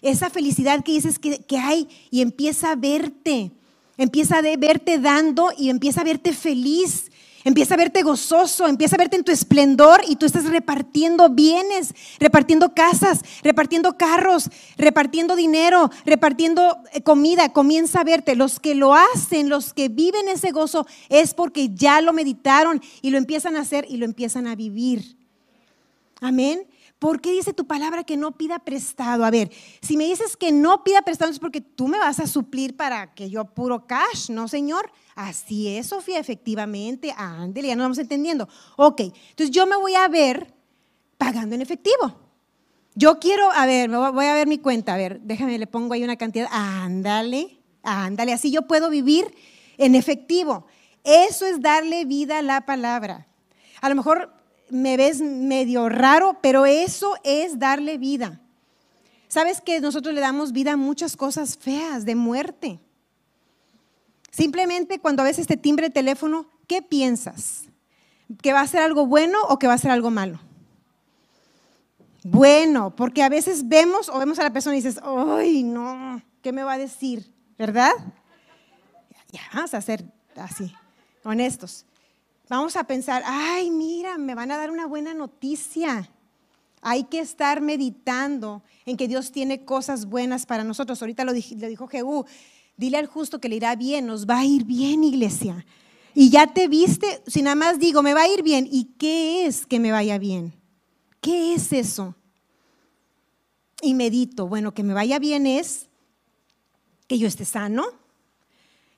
esa 0.00 0.30
felicidad 0.30 0.84
que 0.84 0.92
dices 0.92 1.18
que, 1.18 1.40
que 1.40 1.58
hay 1.58 1.88
y 2.10 2.22
empieza 2.22 2.70
a 2.70 2.76
verte. 2.76 3.50
Empieza 3.96 4.38
a 4.38 4.42
verte 4.56 4.98
dando 4.98 5.50
y 5.58 5.70
empieza 5.70 6.02
a 6.02 6.04
verte 6.04 6.32
feliz. 6.32 7.10
Empieza 7.44 7.74
a 7.74 7.76
verte 7.76 8.02
gozoso, 8.02 8.68
empieza 8.68 8.96
a 8.96 8.98
verte 8.98 9.16
en 9.16 9.24
tu 9.24 9.32
esplendor 9.32 10.02
y 10.06 10.16
tú 10.16 10.26
estás 10.26 10.44
repartiendo 10.44 11.28
bienes, 11.28 11.92
repartiendo 12.20 12.72
casas, 12.72 13.22
repartiendo 13.42 13.96
carros, 13.96 14.48
repartiendo 14.76 15.34
dinero, 15.34 15.90
repartiendo 16.04 16.78
eh, 16.92 17.02
comida. 17.02 17.52
Comienza 17.52 18.00
a 18.00 18.04
verte. 18.04 18.36
Los 18.36 18.60
que 18.60 18.74
lo 18.74 18.94
hacen, 18.94 19.48
los 19.48 19.72
que 19.72 19.88
viven 19.88 20.28
ese 20.28 20.52
gozo, 20.52 20.86
es 21.08 21.34
porque 21.34 21.70
ya 21.74 22.00
lo 22.00 22.12
meditaron 22.12 22.80
y 23.00 23.10
lo 23.10 23.18
empiezan 23.18 23.56
a 23.56 23.60
hacer 23.60 23.86
y 23.88 23.96
lo 23.96 24.04
empiezan 24.04 24.46
a 24.46 24.54
vivir. 24.54 25.16
Amén. 26.20 26.66
¿Por 27.02 27.20
qué 27.20 27.32
dice 27.32 27.52
tu 27.52 27.66
palabra 27.66 28.04
que 28.04 28.16
no 28.16 28.30
pida 28.30 28.60
prestado? 28.60 29.24
A 29.24 29.30
ver, 29.32 29.50
si 29.80 29.96
me 29.96 30.04
dices 30.04 30.36
que 30.36 30.52
no 30.52 30.84
pida 30.84 31.02
prestado 31.02 31.32
es 31.32 31.40
porque 31.40 31.60
tú 31.60 31.88
me 31.88 31.98
vas 31.98 32.20
a 32.20 32.28
suplir 32.28 32.76
para 32.76 33.12
que 33.12 33.28
yo 33.28 33.44
puro 33.44 33.88
cash, 33.88 34.30
¿no, 34.30 34.46
Señor? 34.46 34.88
Así 35.16 35.66
es, 35.66 35.88
Sofía, 35.88 36.20
efectivamente. 36.20 37.12
Ándele, 37.16 37.66
ya 37.66 37.74
nos 37.74 37.86
vamos 37.86 37.98
entendiendo. 37.98 38.48
Ok, 38.76 39.00
entonces 39.00 39.50
yo 39.50 39.66
me 39.66 39.74
voy 39.74 39.96
a 39.96 40.06
ver 40.06 40.54
pagando 41.18 41.56
en 41.56 41.62
efectivo. 41.62 42.20
Yo 42.94 43.18
quiero, 43.18 43.50
a 43.50 43.66
ver, 43.66 43.90
voy 43.90 44.26
a 44.26 44.34
ver 44.34 44.46
mi 44.46 44.58
cuenta, 44.58 44.94
a 44.94 44.96
ver, 44.96 45.20
déjame, 45.22 45.58
le 45.58 45.66
pongo 45.66 45.94
ahí 45.94 46.04
una 46.04 46.14
cantidad. 46.14 46.46
Ándale, 46.52 47.58
ándale, 47.82 48.32
así 48.32 48.52
yo 48.52 48.68
puedo 48.68 48.90
vivir 48.90 49.34
en 49.76 49.96
efectivo. 49.96 50.66
Eso 51.02 51.46
es 51.46 51.60
darle 51.60 52.04
vida 52.04 52.38
a 52.38 52.42
la 52.42 52.60
palabra. 52.60 53.26
A 53.80 53.88
lo 53.88 53.96
mejor 53.96 54.40
me 54.72 54.96
ves 54.96 55.20
medio 55.20 55.88
raro, 55.88 56.38
pero 56.40 56.64
eso 56.66 57.14
es 57.22 57.58
darle 57.58 57.98
vida. 57.98 58.40
¿Sabes 59.28 59.60
que 59.60 59.80
nosotros 59.80 60.14
le 60.14 60.20
damos 60.20 60.52
vida 60.52 60.72
a 60.72 60.76
muchas 60.76 61.16
cosas 61.16 61.56
feas, 61.56 62.04
de 62.04 62.14
muerte? 62.14 62.80
Simplemente 64.30 64.98
cuando 64.98 65.22
a 65.22 65.26
veces 65.26 65.46
te 65.46 65.56
timbre 65.56 65.86
el 65.86 65.92
teléfono, 65.92 66.46
¿qué 66.66 66.80
piensas? 66.80 67.64
¿Que 68.40 68.52
va 68.52 68.60
a 68.60 68.66
ser 68.66 68.80
algo 68.80 69.06
bueno 69.06 69.38
o 69.48 69.58
que 69.58 69.66
va 69.66 69.74
a 69.74 69.78
ser 69.78 69.90
algo 69.90 70.10
malo? 70.10 70.40
Bueno, 72.24 72.96
porque 72.96 73.22
a 73.22 73.28
veces 73.28 73.68
vemos 73.68 74.08
o 74.08 74.18
vemos 74.18 74.38
a 74.38 74.44
la 74.44 74.52
persona 74.52 74.76
y 74.76 74.80
dices, 74.80 75.00
¡ay, 75.02 75.62
no! 75.62 76.22
¿Qué 76.40 76.52
me 76.52 76.62
va 76.62 76.74
a 76.74 76.78
decir? 76.78 77.30
¿Verdad? 77.58 77.92
Ya, 79.30 79.42
vamos 79.52 79.74
a 79.74 79.80
ser 79.80 80.04
así, 80.36 80.74
honestos. 81.24 81.84
Vamos 82.52 82.76
a 82.76 82.84
pensar, 82.84 83.22
ay, 83.24 83.70
mira, 83.70 84.18
me 84.18 84.34
van 84.34 84.50
a 84.50 84.58
dar 84.58 84.70
una 84.70 84.84
buena 84.84 85.14
noticia. 85.14 86.10
Hay 86.82 87.04
que 87.04 87.18
estar 87.18 87.62
meditando 87.62 88.62
en 88.84 88.98
que 88.98 89.08
Dios 89.08 89.32
tiene 89.32 89.64
cosas 89.64 90.04
buenas 90.04 90.44
para 90.44 90.62
nosotros. 90.62 91.00
Ahorita 91.00 91.24
lo, 91.24 91.32
dijo, 91.32 91.86
Jehú, 91.86 92.26
dile 92.76 92.98
al 92.98 93.06
justo 93.06 93.40
que 93.40 93.48
le 93.48 93.56
irá 93.56 93.74
bien, 93.74 94.04
nos 94.04 94.26
va 94.26 94.40
a 94.40 94.44
ir 94.44 94.64
bien, 94.64 95.02
iglesia. 95.02 95.64
Y 96.12 96.28
ya 96.28 96.46
te 96.46 96.68
viste, 96.68 97.22
si 97.26 97.40
nada 97.40 97.56
más 97.56 97.78
digo, 97.78 98.02
me 98.02 98.12
va 98.12 98.24
a 98.24 98.28
ir 98.28 98.42
bien. 98.42 98.68
¿Y 98.70 98.84
qué 98.98 99.46
es 99.46 99.64
que 99.64 99.80
me 99.80 99.90
vaya 99.90 100.18
bien? 100.18 100.52
¿Qué 101.22 101.54
es 101.54 101.72
eso? 101.72 102.16
Y 103.80 103.94
medito, 103.94 104.46
bueno, 104.46 104.74
que 104.74 104.82
me 104.82 104.92
vaya 104.92 105.18
bien 105.18 105.46
es 105.46 105.88
que 107.06 107.16
yo 107.16 107.26
esté 107.28 107.46
sano, 107.46 107.86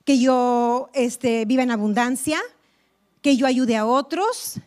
que 0.04 0.18
yo 0.18 0.90
este, 0.92 1.44
viva 1.44 1.62
en 1.62 1.70
abundancia, 1.70 2.42
que 3.24 3.38
yo 3.38 3.46
ayude 3.46 3.74
a 3.74 3.86
otros, 3.86 4.60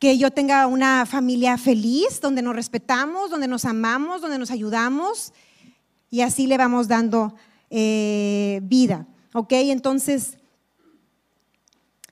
que 0.00 0.16
yo 0.16 0.30
tenga 0.30 0.66
una 0.66 1.04
familia 1.04 1.58
feliz, 1.58 2.18
donde 2.18 2.40
nos 2.40 2.56
respetamos, 2.56 3.28
donde 3.28 3.46
nos 3.46 3.66
amamos, 3.66 4.22
donde 4.22 4.38
nos 4.38 4.50
ayudamos, 4.50 5.34
y 6.08 6.22
así 6.22 6.46
le 6.46 6.56
vamos 6.56 6.88
dando 6.88 7.34
eh, 7.68 8.60
vida. 8.62 9.06
¿Ok? 9.34 9.52
Entonces, 9.52 10.38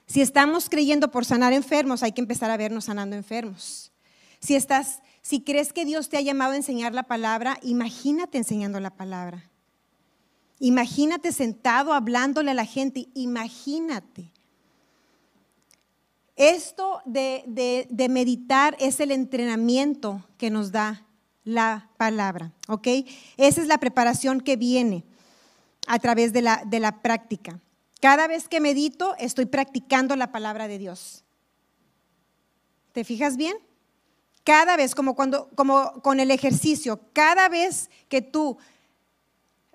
si 0.06 0.20
estamos 0.20 0.68
creyendo 0.68 1.10
por 1.10 1.24
sanar 1.24 1.54
enfermos, 1.54 2.02
hay 2.02 2.12
que 2.12 2.20
empezar 2.20 2.50
a 2.50 2.58
vernos 2.58 2.84
sanando 2.84 3.16
enfermos. 3.16 3.92
Si 4.40 4.56
estás, 4.56 5.00
si 5.22 5.40
crees 5.40 5.72
que 5.72 5.86
Dios 5.86 6.10
te 6.10 6.18
ha 6.18 6.20
llamado 6.20 6.52
a 6.52 6.56
enseñar 6.56 6.92
la 6.92 7.04
palabra, 7.04 7.58
imagínate 7.62 8.36
enseñando 8.36 8.78
la 8.78 8.90
palabra. 8.90 9.50
Imagínate 10.58 11.32
sentado 11.32 11.94
hablándole 11.94 12.50
a 12.50 12.54
la 12.54 12.66
gente, 12.66 13.08
imagínate. 13.14 14.32
Esto 16.36 17.02
de, 17.04 18.06
meditar 18.08 18.76
es 18.80 19.00
el 19.00 19.10
entrenamiento 19.10 20.24
que 20.38 20.50
nos 20.50 20.72
da 20.72 21.06
la 21.44 21.90
palabra, 21.96 22.52
¿ok? 22.68 22.88
Esa 23.36 23.60
es 23.60 23.66
la 23.66 23.78
preparación 23.78 24.40
que 24.40 24.56
viene 24.56 25.04
a 25.86 25.98
través 25.98 26.32
de 26.32 26.42
la, 26.42 26.62
de 26.64 26.80
la 26.80 27.02
práctica. 27.02 27.60
Cada 28.00 28.26
vez 28.26 28.48
que 28.48 28.60
medito, 28.60 29.14
estoy 29.18 29.46
practicando 29.46 30.16
la 30.16 30.32
palabra 30.32 30.68
de 30.68 30.78
Dios. 30.78 31.24
¿Te 32.92 33.04
fijas 33.04 33.36
bien? 33.36 33.56
Cada 34.44 34.76
vez, 34.76 34.94
como, 34.94 35.14
cuando, 35.14 35.48
como 35.54 36.02
con 36.02 36.18
el 36.18 36.30
ejercicio, 36.30 37.00
cada 37.12 37.48
vez 37.48 37.90
que 38.08 38.22
tú 38.22 38.58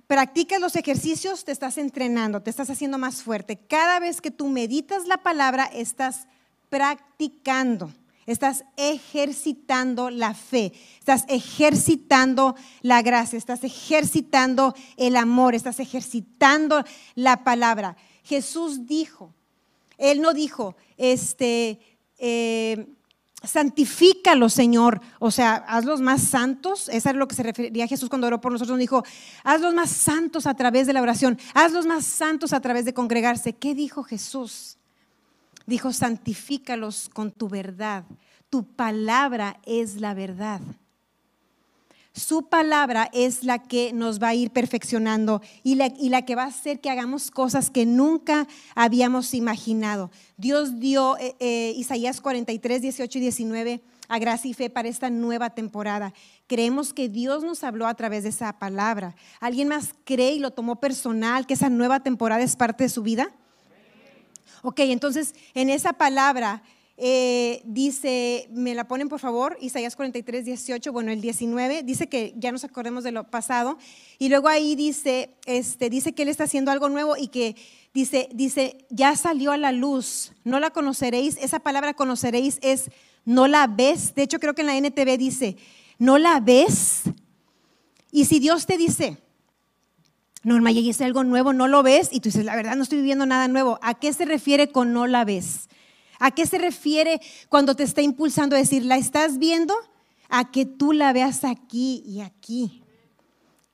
practicas 0.08 0.60
los 0.60 0.76
ejercicios, 0.76 1.46
te 1.46 1.52
estás 1.52 1.78
entrenando, 1.78 2.42
te 2.42 2.50
estás 2.50 2.70
haciendo 2.70 2.98
más 2.98 3.24
fuerte. 3.24 3.58
Cada 3.58 4.00
vez 4.00 4.22
que 4.22 4.32
tú 4.32 4.48
meditas 4.48 5.06
la 5.06 5.18
palabra, 5.18 5.66
estás 5.66 6.28
practicando, 6.70 7.92
estás 8.26 8.64
ejercitando 8.76 10.10
la 10.10 10.34
fe, 10.34 10.74
estás 11.00 11.26
ejercitando 11.28 12.56
la 12.82 13.02
gracia, 13.02 13.38
estás 13.38 13.64
ejercitando 13.64 14.76
el 14.98 15.16
amor, 15.16 15.56
estás 15.56 15.80
ejercitando 15.80 16.84
la 17.16 17.44
palabra. 17.44 17.96
Jesús 18.24 18.86
dijo, 18.86 19.34
Él 19.98 20.22
no 20.22 20.34
dijo, 20.34 20.76
este, 20.98 21.80
eh, 22.18 22.88
santifícalo, 23.44 24.50
Señor. 24.50 25.02
O 25.20 25.32
sea, 25.32 25.56
hazlos 25.68 26.02
más 26.02 26.22
santos. 26.22 26.90
Eso 26.90 27.10
es 27.10 27.16
lo 27.16 27.28
que 27.28 27.36
se 27.36 27.44
refería 27.44 27.88
Jesús 27.88 28.10
cuando 28.10 28.28
oró 28.28 28.42
por 28.42 28.52
nosotros. 28.52 28.78
Dijo, 28.78 29.04
hazlos 29.44 29.74
más 29.74 29.90
santos 29.90 30.48
a 30.48 30.56
través 30.56 30.88
de 30.88 30.94
la 30.94 31.02
oración. 31.02 31.40
Hazlos 31.54 31.86
más 31.86 32.06
santos 32.06 32.54
a 32.54 32.60
través 32.60 32.86
de 32.86 32.94
congregarse. 32.94 33.54
¿Qué 33.54 33.76
dijo 33.76 34.04
Jesús? 34.04 34.78
Dijo, 35.68 35.94
santifícalos 35.94 37.10
con 37.10 37.32
tu 37.32 37.50
verdad. 37.50 38.06
Tu 38.50 38.64
palabra 38.64 39.60
es 39.66 39.98
la 39.98 40.16
verdad. 40.16 40.62
Su 42.18 42.50
palabra 42.50 43.10
es 43.14 43.44
la 43.44 43.60
que 43.60 43.94
nos 43.94 44.20
va 44.20 44.30
a 44.30 44.34
ir 44.34 44.50
perfeccionando 44.50 45.40
y 45.62 45.76
la, 45.76 46.26
que 46.26 46.36
va 46.36 46.46
a 46.46 46.48
hacer 46.48 46.80
que 46.80 46.90
hagamos 46.90 47.30
cosas 47.30 47.70
que 47.70 47.86
nunca 47.86 48.48
habíamos 48.74 49.36
imaginado. 49.36 50.10
Dios 50.36 50.80
dio 50.80 51.16
eh, 51.20 51.36
eh, 51.40 51.74
Isaías 51.76 52.20
43, 52.20 52.82
18 52.82 53.18
y 53.20 53.22
19 53.22 53.84
a 54.08 54.18
gracia 54.18 54.50
y 54.50 54.54
fe 54.56 54.72
para 54.72 54.88
esta 54.88 55.12
nueva 55.12 55.52
temporada. 55.52 56.12
Creemos 56.48 56.92
que 56.92 57.08
Dios 57.08 57.44
nos 57.44 57.64
habló 57.64 57.86
a 57.86 57.94
través 57.94 58.24
de 58.24 58.30
esa 58.30 58.58
palabra. 58.58 59.16
¿Alguien 59.40 59.68
más 59.68 59.94
cree 60.04 60.32
y 60.32 60.40
lo 60.40 60.52
tomó 60.52 60.80
personal 60.80 61.46
que 61.46 61.54
esa 61.54 61.70
nueva 61.70 62.00
temporada 62.00 62.42
es 62.42 62.56
parte 62.56 62.86
de 62.86 62.90
su 62.90 63.04
vida? 63.04 63.32
Ok, 64.64 64.80
entonces 64.80 65.36
en 65.54 65.70
esa 65.70 65.94
palabra 65.94 66.64
eh, 67.00 67.62
dice, 67.64 68.50
me 68.52 68.74
la 68.74 68.88
ponen 68.88 69.08
por 69.08 69.20
favor, 69.20 69.56
Isaías 69.62 69.96
43, 69.96 70.46
18, 70.46 70.92
bueno, 70.92 71.12
el 71.12 71.22
19, 71.22 71.84
dice 71.84 72.10
que 72.10 72.34
ya 72.38 72.52
nos 72.52 72.64
acordemos 72.64 73.04
de 73.04 73.12
lo 73.12 73.24
pasado, 73.26 73.78
y 74.18 74.30
luego 74.30 74.48
ahí 74.48 74.76
dice, 74.76 75.30
este, 75.46 75.92
dice 75.92 76.14
que 76.14 76.24
Él 76.24 76.30
está 76.30 76.46
haciendo 76.46 76.72
algo 76.72 76.90
nuevo 76.90 77.16
y 77.16 77.28
que 77.28 77.56
dice, 77.94 78.30
dice, 78.34 78.80
ya 78.90 79.16
salió 79.16 79.52
a 79.52 79.58
la 79.58 79.72
luz, 79.72 80.34
no 80.44 80.60
la 80.60 80.72
conoceréis, 80.72 81.38
esa 81.38 81.60
palabra 81.60 81.94
conoceréis 81.94 82.58
es, 82.64 82.90
no 83.26 83.48
la 83.48 83.68
ves, 83.68 84.16
de 84.16 84.24
hecho 84.24 84.40
creo 84.40 84.56
que 84.56 84.62
en 84.62 84.68
la 84.68 84.78
NTV 84.78 85.20
dice, 85.20 85.56
no 86.00 86.18
la 86.18 86.40
ves, 86.40 87.04
y 88.12 88.26
si 88.26 88.40
Dios 88.40 88.66
te 88.66 88.76
dice, 88.76 89.18
Norma, 90.48 90.72
y 90.72 90.90
es 90.90 91.02
algo 91.02 91.26
nuevo, 91.26 91.52
no 91.52 91.68
lo 91.68 91.84
ves 91.84 92.08
y 92.10 92.22
tú 92.22 92.30
dices, 92.30 92.46
la 92.46 92.56
verdad 92.56 92.78
no 92.78 92.84
estoy 92.84 93.00
viviendo 93.00 93.26
nada 93.26 93.50
nuevo. 93.50 93.80
¿A 93.82 93.96
qué 93.96 94.14
se 94.14 94.24
refiere 94.24 94.72
con 94.72 94.94
no 94.94 95.06
la 95.06 95.26
ves? 95.26 95.68
¿A 96.20 96.32
qué 96.32 96.46
se 96.46 96.58
refiere 96.58 97.20
cuando 97.50 97.76
te 97.76 97.84
está 97.84 98.02
impulsando 98.02 98.56
a 98.56 98.60
decir, 98.60 98.86
la 98.86 98.96
estás 98.96 99.40
viendo? 99.40 99.76
A 100.30 100.50
que 100.50 100.66
tú 100.66 100.94
la 100.94 101.12
veas 101.12 101.44
aquí 101.44 102.02
y 102.06 102.22
aquí. 102.22 102.82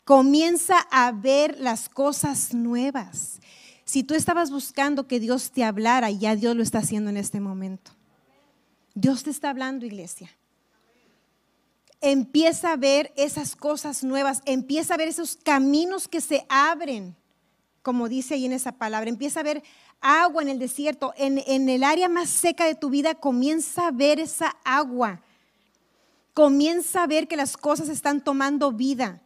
Comienza 0.04 0.80
a 0.90 1.12
ver 1.12 1.60
las 1.60 1.90
cosas 1.90 2.56
nuevas. 2.56 3.40
Si 3.86 4.04
tú 4.04 4.16
estabas 4.16 4.50
buscando 4.50 5.08
que 5.08 5.20
Dios 5.20 5.52
te 5.52 5.64
hablara, 5.64 6.10
ya 6.10 6.36
Dios 6.36 6.56
lo 6.56 6.64
está 6.64 6.80
haciendo 6.80 7.12
en 7.12 7.18
este 7.18 7.40
momento. 7.40 7.92
Dios 8.96 9.22
te 9.24 9.30
está 9.30 9.52
hablando, 9.52 9.86
iglesia 9.86 10.32
empieza 12.04 12.74
a 12.74 12.78
ver 12.78 13.12
esas 13.16 13.56
cosas 13.56 14.04
nuevas, 14.04 14.44
empieza 14.46 14.94
a 14.94 14.98
ver 14.98 15.08
esos 15.08 15.38
caminos 15.44 16.08
que 16.08 16.22
se 16.22 16.46
abren 16.50 17.16
como 17.84 18.08
dice 18.10 18.34
ahí 18.34 18.46
en 18.46 18.54
esa 18.54 18.72
palabra. 18.72 19.10
Empieza 19.10 19.42
a 19.42 19.44
ver 19.44 19.62
agua 20.02 20.42
en 20.42 20.50
el 20.50 20.58
desierto. 20.58 21.14
En, 21.18 21.44
en 21.46 21.70
el 21.70 21.84
área 21.84 22.10
más 22.10 22.30
seca 22.30 22.66
de 22.66 22.76
tu 22.76 22.90
vida 22.90 23.14
comienza 23.14 23.88
a 23.88 23.92
ver 23.92 24.20
esa 24.20 24.56
agua. 24.64 25.22
Comienza 26.34 27.04
a 27.04 27.08
ver 27.08 27.28
que 27.28 27.36
las 27.36 27.58
cosas 27.58 27.90
están 27.90 28.24
tomando 28.24 28.72
vida. 28.72 29.22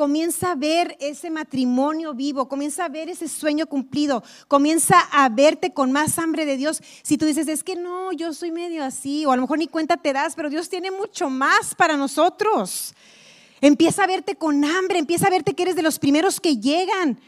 Comienza 0.00 0.52
a 0.52 0.54
ver 0.54 0.96
ese 0.98 1.28
matrimonio 1.28 2.14
vivo, 2.14 2.48
comienza 2.48 2.86
a 2.86 2.88
ver 2.88 3.10
ese 3.10 3.28
sueño 3.28 3.66
cumplido, 3.66 4.24
comienza 4.48 4.98
a 5.12 5.28
verte 5.28 5.74
con 5.74 5.92
más 5.92 6.18
hambre 6.18 6.46
de 6.46 6.56
Dios. 6.56 6.80
Si 7.02 7.18
tú 7.18 7.26
dices, 7.26 7.46
es 7.48 7.62
que 7.62 7.76
no, 7.76 8.10
yo 8.12 8.32
soy 8.32 8.50
medio 8.50 8.82
así, 8.82 9.26
o 9.26 9.30
a 9.30 9.36
lo 9.36 9.42
mejor 9.42 9.58
ni 9.58 9.66
cuenta 9.66 9.98
te 9.98 10.14
das, 10.14 10.34
pero 10.34 10.48
Dios 10.48 10.70
tiene 10.70 10.90
mucho 10.90 11.28
más 11.28 11.74
para 11.74 11.98
nosotros. 11.98 12.94
Empieza 13.60 14.04
a 14.04 14.06
verte 14.06 14.36
con 14.36 14.64
hambre, 14.64 14.98
empieza 14.98 15.26
a 15.26 15.30
verte 15.30 15.52
que 15.52 15.64
eres 15.64 15.76
de 15.76 15.82
los 15.82 15.98
primeros 15.98 16.40
que 16.40 16.56
llegan, 16.56 17.20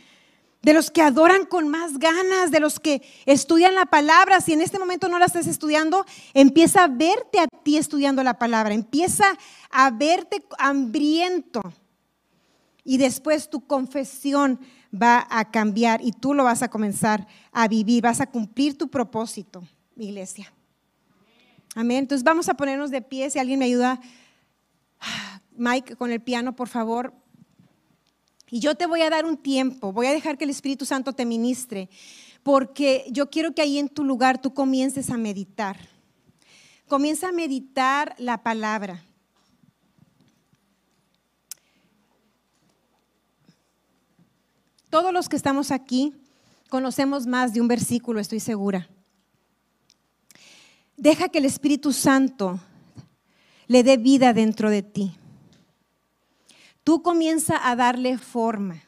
de 0.63 0.73
los 0.73 0.91
que 0.91 1.03
adoran 1.03 1.45
con 1.45 1.69
más 1.69 1.99
ganas, 1.99 2.51
de 2.51 2.61
los 2.61 2.81
que 2.81 3.03
estudian 3.27 3.75
la 3.75 3.85
palabra. 3.85 4.41
Si 4.41 4.55
en 4.55 4.63
este 4.63 4.79
momento 4.79 5.11
no 5.11 5.19
la 5.19 5.27
estás 5.27 5.47
estudiando, 5.47 6.07
empieza 6.33 6.85
a 6.85 6.89
verte 6.89 7.39
a 7.39 7.49
ti 7.49 7.77
estudiando 7.77 8.23
la 8.23 8.39
palabra, 8.39 8.73
empieza 8.73 9.37
a 9.71 9.91
verte 9.91 10.43
hambriento. 10.59 11.61
Y 12.85 12.99
después 12.99 13.49
tu 13.49 13.67
confesión 13.67 14.59
va 14.93 15.27
a 15.31 15.51
cambiar 15.51 16.03
y 16.03 16.13
tú 16.13 16.35
lo 16.35 16.45
vas 16.45 16.63
a 16.63 16.69
comenzar 16.69 17.27
a 17.53 17.69
vivir, 17.69 18.03
vas 18.03 18.21
a 18.21 18.27
cumplir 18.27 18.77
tu 18.77 18.89
propósito, 18.89 19.63
iglesia. 19.97 20.53
Amén. 21.75 21.99
Entonces 21.99 22.25
vamos 22.25 22.49
a 22.49 22.55
ponernos 22.55 22.91
de 22.91 23.01
pie, 23.01 23.31
si 23.31 23.39
alguien 23.39 23.59
me 23.59 23.67
ayuda, 23.67 24.01
Mike, 25.57 25.97
con 25.97 26.11
el 26.11 26.21
piano, 26.21 26.55
por 26.55 26.69
favor. 26.69 27.15
Y 28.51 28.61
yo 28.61 28.75
te 28.75 28.87
voy 28.87 29.01
a 29.01 29.09
dar 29.09 29.25
un 29.25 29.39
tiempo, 29.39 29.93
voy 29.93 30.07
a 30.07 30.13
dejar 30.13 30.37
que 30.37 30.45
el 30.45 30.51
Espíritu 30.51 30.85
Santo 30.85 31.15
te 31.15 31.25
ministre, 31.25 31.89
porque 32.43 33.07
yo 33.11 33.31
quiero 33.31 33.55
que 33.55 33.63
ahí 33.63 33.79
en 33.79 33.89
tu 33.89 34.05
lugar 34.05 34.43
tú 34.43 34.53
comiences 34.53 35.09
a 35.09 35.17
meditar. 35.17 35.79
Comienza 36.87 37.31
a 37.31 37.33
meditar 37.33 38.15
la 38.19 38.43
palabra. 38.43 39.03
Todos 44.93 45.11
los 45.11 45.31
que 45.31 45.37
estamos 45.37 45.71
aquí 45.71 46.13
conocemos 46.69 47.27
más 47.27 47.55
de 47.55 47.63
un 47.63 47.67
versículo, 47.67 48.21
estoy 48.21 48.41
segura. 48.41 48.91
Deja 50.99 51.31
que 51.31 51.39
el 51.39 51.47
Espíritu 51.47 51.95
Santo 51.95 52.61
le 53.69 53.85
dé 53.85 53.97
vida 53.97 54.35
dentro 54.35 54.69
de 54.69 54.83
ti. 54.83 55.15
Tú 56.85 57.01
comienza 57.03 57.71
a 57.71 57.75
darle 57.75 58.19
forma. 58.19 58.83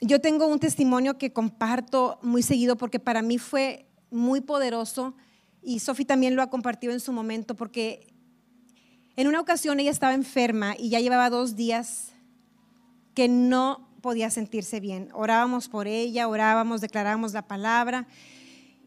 Yo 0.00 0.20
tengo 0.20 0.46
un 0.46 0.60
testimonio 0.60 1.18
que 1.18 1.32
comparto 1.32 2.20
muy 2.22 2.44
seguido 2.44 2.76
porque 2.76 3.00
para 3.00 3.20
mí 3.20 3.38
fue 3.38 3.88
muy 4.12 4.42
poderoso 4.42 5.16
y 5.60 5.80
Sofi 5.80 6.04
también 6.04 6.36
lo 6.36 6.42
ha 6.42 6.50
compartido 6.50 6.92
en 6.92 7.00
su 7.00 7.12
momento 7.12 7.56
porque 7.56 8.06
en 9.16 9.26
una 9.26 9.40
ocasión 9.40 9.80
ella 9.80 9.90
estaba 9.90 10.14
enferma 10.14 10.76
y 10.78 10.90
ya 10.90 11.00
llevaba 11.00 11.30
dos 11.30 11.56
días 11.56 12.12
que 13.18 13.26
no 13.26 13.90
podía 14.00 14.30
sentirse 14.30 14.78
bien. 14.78 15.08
Orábamos 15.12 15.68
por 15.68 15.88
ella, 15.88 16.28
orábamos, 16.28 16.80
declarábamos 16.80 17.32
la 17.32 17.48
palabra 17.48 18.06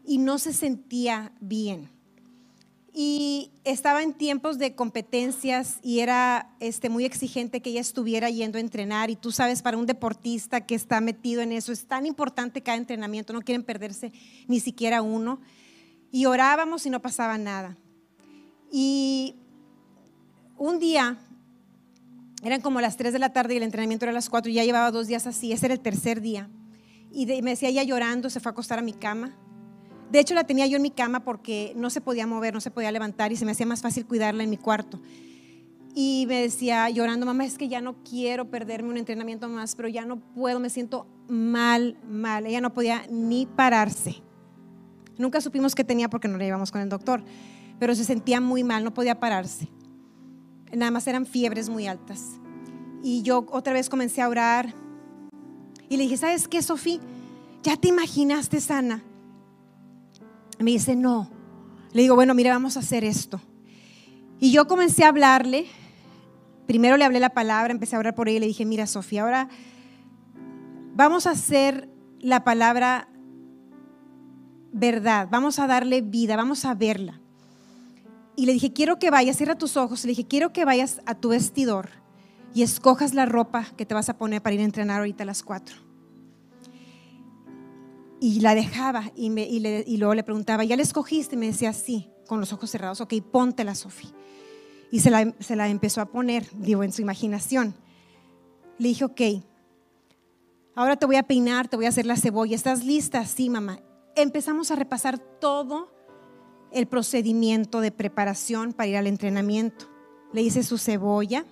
y 0.06 0.16
no 0.16 0.38
se 0.38 0.54
sentía 0.54 1.32
bien. 1.38 1.90
Y 2.94 3.50
estaba 3.64 4.02
en 4.02 4.14
tiempos 4.14 4.56
de 4.56 4.74
competencias 4.74 5.80
y 5.82 5.98
era 5.98 6.56
este, 6.60 6.88
muy 6.88 7.04
exigente 7.04 7.60
que 7.60 7.68
ella 7.68 7.82
estuviera 7.82 8.30
yendo 8.30 8.56
a 8.56 8.62
entrenar. 8.62 9.10
Y 9.10 9.16
tú 9.16 9.32
sabes, 9.32 9.60
para 9.60 9.76
un 9.76 9.84
deportista 9.84 10.64
que 10.64 10.76
está 10.76 11.02
metido 11.02 11.42
en 11.42 11.52
eso, 11.52 11.70
es 11.70 11.84
tan 11.84 12.06
importante 12.06 12.62
cada 12.62 12.78
entrenamiento, 12.78 13.34
no 13.34 13.42
quieren 13.42 13.64
perderse 13.64 14.14
ni 14.48 14.60
siquiera 14.60 15.02
uno. 15.02 15.42
Y 16.10 16.24
orábamos 16.24 16.86
y 16.86 16.90
no 16.90 17.02
pasaba 17.02 17.36
nada. 17.36 17.76
Y 18.72 19.34
un 20.56 20.78
día 20.78 21.18
eran 22.42 22.60
como 22.60 22.80
las 22.80 22.96
3 22.96 23.12
de 23.12 23.18
la 23.18 23.32
tarde 23.32 23.54
y 23.54 23.56
el 23.58 23.62
entrenamiento 23.62 24.04
era 24.04 24.12
las 24.12 24.28
4 24.28 24.50
y 24.50 24.54
ya 24.54 24.64
llevaba 24.64 24.90
dos 24.90 25.06
días 25.06 25.26
así, 25.26 25.52
ese 25.52 25.66
era 25.66 25.74
el 25.74 25.80
tercer 25.80 26.20
día. 26.20 26.50
Y 27.12 27.26
me 27.42 27.50
decía 27.50 27.68
ella 27.68 27.84
llorando, 27.84 28.30
se 28.30 28.40
fue 28.40 28.50
a 28.50 28.52
acostar 28.52 28.78
a 28.78 28.82
mi 28.82 28.92
cama. 28.92 29.36
De 30.10 30.18
hecho, 30.18 30.34
la 30.34 30.44
tenía 30.44 30.66
yo 30.66 30.76
en 30.76 30.82
mi 30.82 30.90
cama 30.90 31.24
porque 31.24 31.72
no 31.76 31.88
se 31.88 32.00
podía 32.00 32.26
mover, 32.26 32.52
no 32.52 32.60
se 32.60 32.70
podía 32.70 32.90
levantar 32.90 33.32
y 33.32 33.36
se 33.36 33.44
me 33.44 33.52
hacía 33.52 33.66
más 33.66 33.80
fácil 33.80 34.06
cuidarla 34.06 34.42
en 34.42 34.50
mi 34.50 34.56
cuarto. 34.56 35.00
Y 35.94 36.24
me 36.26 36.40
decía 36.40 36.88
llorando, 36.90 37.26
mamá, 37.26 37.44
es 37.44 37.58
que 37.58 37.68
ya 37.68 37.80
no 37.80 38.02
quiero 38.02 38.50
perderme 38.50 38.88
un 38.88 38.96
entrenamiento 38.96 39.48
más, 39.48 39.76
pero 39.76 39.88
ya 39.88 40.04
no 40.04 40.16
puedo, 40.16 40.58
me 40.58 40.70
siento 40.70 41.06
mal, 41.28 41.98
mal. 42.08 42.46
Ella 42.46 42.60
no 42.60 42.72
podía 42.72 43.06
ni 43.10 43.46
pararse. 43.46 44.22
Nunca 45.16 45.40
supimos 45.40 45.74
qué 45.74 45.84
tenía 45.84 46.08
porque 46.08 46.28
no 46.28 46.38
la 46.38 46.44
llevamos 46.44 46.72
con 46.72 46.80
el 46.80 46.88
doctor, 46.88 47.22
pero 47.78 47.94
se 47.94 48.04
sentía 48.04 48.40
muy 48.40 48.64
mal, 48.64 48.82
no 48.82 48.94
podía 48.94 49.20
pararse 49.20 49.68
nada 50.72 50.90
más 50.90 51.06
eran 51.06 51.26
fiebres 51.26 51.68
muy 51.68 51.86
altas. 51.86 52.40
Y 53.02 53.22
yo 53.22 53.46
otra 53.50 53.72
vez 53.72 53.88
comencé 53.88 54.22
a 54.22 54.28
orar 54.28 54.74
y 55.88 55.96
le 55.96 56.04
dije, 56.04 56.16
¿sabes 56.16 56.48
qué, 56.48 56.62
Sofía? 56.62 57.00
¿Ya 57.62 57.76
te 57.76 57.88
imaginaste 57.88 58.60
sana? 58.60 59.02
Me 60.58 60.70
dice, 60.70 60.96
no. 60.96 61.30
Le 61.92 62.02
digo, 62.02 62.14
bueno, 62.14 62.34
mira, 62.34 62.52
vamos 62.52 62.76
a 62.76 62.80
hacer 62.80 63.04
esto. 63.04 63.40
Y 64.38 64.52
yo 64.52 64.66
comencé 64.66 65.04
a 65.04 65.08
hablarle. 65.08 65.66
Primero 66.66 66.96
le 66.96 67.04
hablé 67.04 67.20
la 67.20 67.30
palabra, 67.30 67.72
empecé 67.72 67.96
a 67.96 67.98
orar 67.98 68.14
por 68.14 68.28
ella 68.28 68.38
y 68.38 68.40
le 68.40 68.46
dije, 68.46 68.64
mira, 68.64 68.86
Sofía, 68.86 69.22
ahora 69.22 69.48
vamos 70.94 71.26
a 71.26 71.30
hacer 71.30 71.88
la 72.20 72.44
palabra 72.44 73.08
verdad, 74.72 75.28
vamos 75.30 75.58
a 75.58 75.66
darle 75.66 76.00
vida, 76.00 76.36
vamos 76.36 76.64
a 76.64 76.74
verla 76.74 77.21
y 78.34 78.46
le 78.46 78.52
dije, 78.52 78.72
quiero 78.72 78.98
que 78.98 79.10
vayas, 79.10 79.36
cierra 79.36 79.56
tus 79.56 79.76
ojos, 79.76 80.04
le 80.04 80.10
dije, 80.10 80.26
quiero 80.26 80.52
que 80.52 80.64
vayas 80.64 81.00
a 81.06 81.14
tu 81.14 81.30
vestidor 81.30 81.90
y 82.54 82.62
escojas 82.62 83.14
la 83.14 83.26
ropa 83.26 83.66
que 83.76 83.86
te 83.86 83.94
vas 83.94 84.08
a 84.08 84.16
poner 84.16 84.42
para 84.42 84.54
ir 84.54 84.60
a 84.60 84.64
entrenar 84.64 84.98
ahorita 84.98 85.22
a 85.24 85.26
las 85.26 85.42
4. 85.42 85.76
Y 88.20 88.40
la 88.40 88.54
dejaba 88.54 89.10
y, 89.16 89.30
me, 89.30 89.42
y, 89.42 89.96
luego 89.96 90.14
le 90.14 90.22
preguntaba, 90.22 90.64
¿ya 90.64 90.76
la 90.76 90.82
escogiste? 90.82 91.34
Y 91.34 91.38
me 91.38 91.46
decía, 91.46 91.72
sí, 91.72 92.08
con 92.28 92.38
los 92.38 92.52
ojos 92.52 92.70
cerrados, 92.70 93.00
ok, 93.00 93.14
póntela, 93.30 93.74
Sofía. 93.74 94.10
Y 94.92 95.00
se 95.00 95.10
la, 95.10 95.34
se 95.40 95.56
la 95.56 95.68
empezó 95.68 96.00
a 96.00 96.06
poner, 96.06 96.46
digo, 96.52 96.84
en 96.84 96.92
su 96.92 97.02
imaginación. 97.02 97.74
Le 98.78 98.88
dije, 98.88 99.04
ok, 99.04 99.20
ahora 100.76 100.96
te 100.96 101.06
voy 101.06 101.16
a 101.16 101.24
peinar, 101.24 101.66
te 101.66 101.76
voy 101.76 101.86
a 101.86 101.88
hacer 101.88 102.06
la 102.06 102.16
cebolla. 102.16 102.54
¿Estás 102.54 102.84
lista? 102.84 103.24
Sí, 103.24 103.50
mamá. 103.50 103.80
Empezamos 104.14 104.70
a 104.70 104.76
repasar 104.76 105.18
todo 105.18 105.92
el 106.72 106.86
procedimiento 106.86 107.80
de 107.80 107.92
preparación 107.92 108.72
para 108.72 108.88
ir 108.88 108.96
al 108.96 109.06
entrenamiento. 109.06 109.86
Le 110.32 110.42
hice 110.42 110.62
su 110.62 110.78
cebolla, 110.78 111.44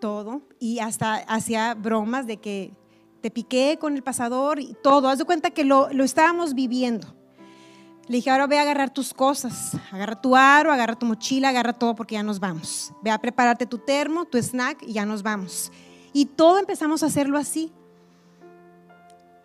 todo, 0.00 0.42
y 0.58 0.78
hasta 0.78 1.14
hacía 1.14 1.74
bromas 1.74 2.26
de 2.26 2.36
que 2.36 2.72
te 3.20 3.30
piqué 3.30 3.78
con 3.80 3.94
el 3.96 4.02
pasador 4.02 4.60
y 4.60 4.76
todo. 4.82 5.08
Haz 5.08 5.18
de 5.18 5.24
cuenta 5.24 5.50
que 5.50 5.64
lo, 5.64 5.88
lo 5.92 6.04
estábamos 6.04 6.54
viviendo. 6.54 7.14
Le 8.06 8.16
dije, 8.16 8.30
ahora 8.30 8.46
ve 8.46 8.58
a 8.58 8.62
agarrar 8.62 8.92
tus 8.92 9.14
cosas, 9.14 9.72
agarra 9.90 10.20
tu 10.20 10.36
aro, 10.36 10.70
agarra 10.70 10.94
tu 10.94 11.06
mochila, 11.06 11.48
agarra 11.48 11.72
todo 11.72 11.94
porque 11.94 12.16
ya 12.16 12.22
nos 12.22 12.38
vamos. 12.38 12.92
Ve 13.02 13.10
a 13.10 13.18
prepararte 13.18 13.64
tu 13.64 13.78
termo, 13.78 14.26
tu 14.26 14.36
snack 14.36 14.82
y 14.82 14.92
ya 14.92 15.06
nos 15.06 15.22
vamos. 15.22 15.72
Y 16.12 16.26
todo 16.26 16.58
empezamos 16.58 17.02
a 17.02 17.06
hacerlo 17.06 17.38
así. 17.38 17.72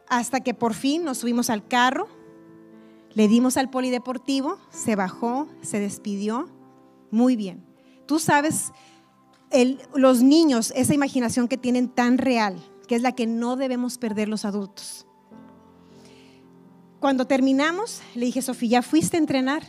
Hasta 0.10 0.42
que 0.42 0.54
por 0.54 0.74
fin 0.74 1.06
nos 1.06 1.20
subimos 1.20 1.50
al 1.50 1.66
carro 1.66 2.19
le 3.14 3.28
dimos 3.28 3.58
al 3.58 3.70
polideportivo, 3.70 4.58
se 4.70 4.96
bajó, 4.96 5.48
se 5.62 5.80
despidió. 5.80 6.48
Muy 7.12 7.36
bien. 7.36 7.66
Tú 8.06 8.20
sabes, 8.20 8.72
los 9.96 10.22
niños, 10.22 10.72
esa 10.76 10.94
imaginación 10.94 11.48
que 11.48 11.58
tienen 11.58 11.90
tan 11.90 12.18
real, 12.18 12.58
que 12.88 12.96
es 12.96 13.02
la 13.02 13.14
que 13.14 13.28
no 13.28 13.56
debemos 13.56 13.98
perder 13.98 14.30
los 14.30 14.46
adultos. 14.46 15.06
Cuando 17.00 17.26
terminamos, 17.26 18.02
le 18.14 18.26
dije, 18.26 18.42
Sofía, 18.42 18.82
¿fuiste 18.82 19.18
a 19.18 19.20
entrenar? 19.20 19.64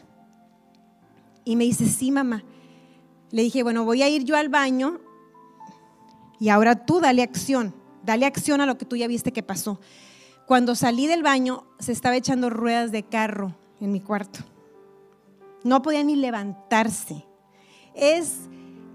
Y 1.45 1.57
me 1.57 1.65
dice, 1.65 1.87
sí, 1.87 2.11
mamá. 2.11 2.45
Le 3.31 3.43
dije, 3.43 3.63
bueno, 3.63 3.85
voy 3.85 4.03
a 4.03 4.09
ir 4.09 4.25
yo 4.25 4.37
al 4.37 4.49
baño 4.49 5.01
y 6.41 6.49
ahora 6.49 6.85
tú 6.85 7.01
dale 7.01 7.23
acción, 7.23 7.75
dale 8.03 8.27
acción 8.27 8.61
a 8.61 8.67
lo 8.67 8.77
que 8.77 8.85
tú 8.85 8.97
ya 8.97 9.07
viste 9.07 9.33
que 9.33 9.43
pasó. 9.43 9.79
Cuando 10.51 10.75
salí 10.75 11.07
del 11.07 11.23
baño, 11.23 11.63
se 11.79 11.93
estaba 11.93 12.17
echando 12.17 12.51
ruedas 12.51 12.91
de 12.91 13.05
carro 13.05 13.55
en 13.81 13.93
mi 13.93 14.01
cuarto. 14.01 14.41
No 15.63 15.81
podía 15.81 16.03
ni 16.03 16.17
levantarse. 16.17 17.25
Es, 17.95 18.33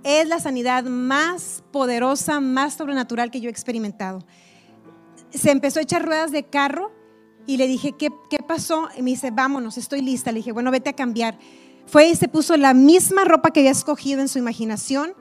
es 0.03 0.27
la 0.27 0.41
sanidad 0.41 0.83
más 0.83 1.63
poderosa, 1.71 2.41
más 2.41 2.73
sobrenatural 2.73 3.31
que 3.31 3.39
yo 3.39 3.47
he 3.47 3.51
experimentado. 3.51 4.25
Se 5.29 5.49
empezó 5.49 5.79
a 5.79 5.83
echar 5.83 6.03
ruedas 6.03 6.33
de 6.33 6.43
carro 6.43 6.91
y 7.47 7.55
le 7.55 7.69
dije, 7.69 7.93
¿qué, 7.93 8.09
qué 8.29 8.39
pasó? 8.39 8.89
Y 8.97 9.01
me 9.01 9.11
dice, 9.11 9.31
vámonos, 9.31 9.77
estoy 9.77 10.01
lista. 10.01 10.33
Le 10.33 10.39
dije, 10.39 10.51
bueno, 10.51 10.71
vete 10.71 10.89
a 10.89 10.93
cambiar. 10.93 11.39
Fue 11.85 12.09
y 12.09 12.15
se 12.17 12.27
puso 12.27 12.57
la 12.57 12.73
misma 12.73 13.23
ropa 13.23 13.51
que 13.51 13.61
había 13.61 13.71
escogido 13.71 14.19
en 14.19 14.27
su 14.27 14.39
imaginación. 14.39 15.13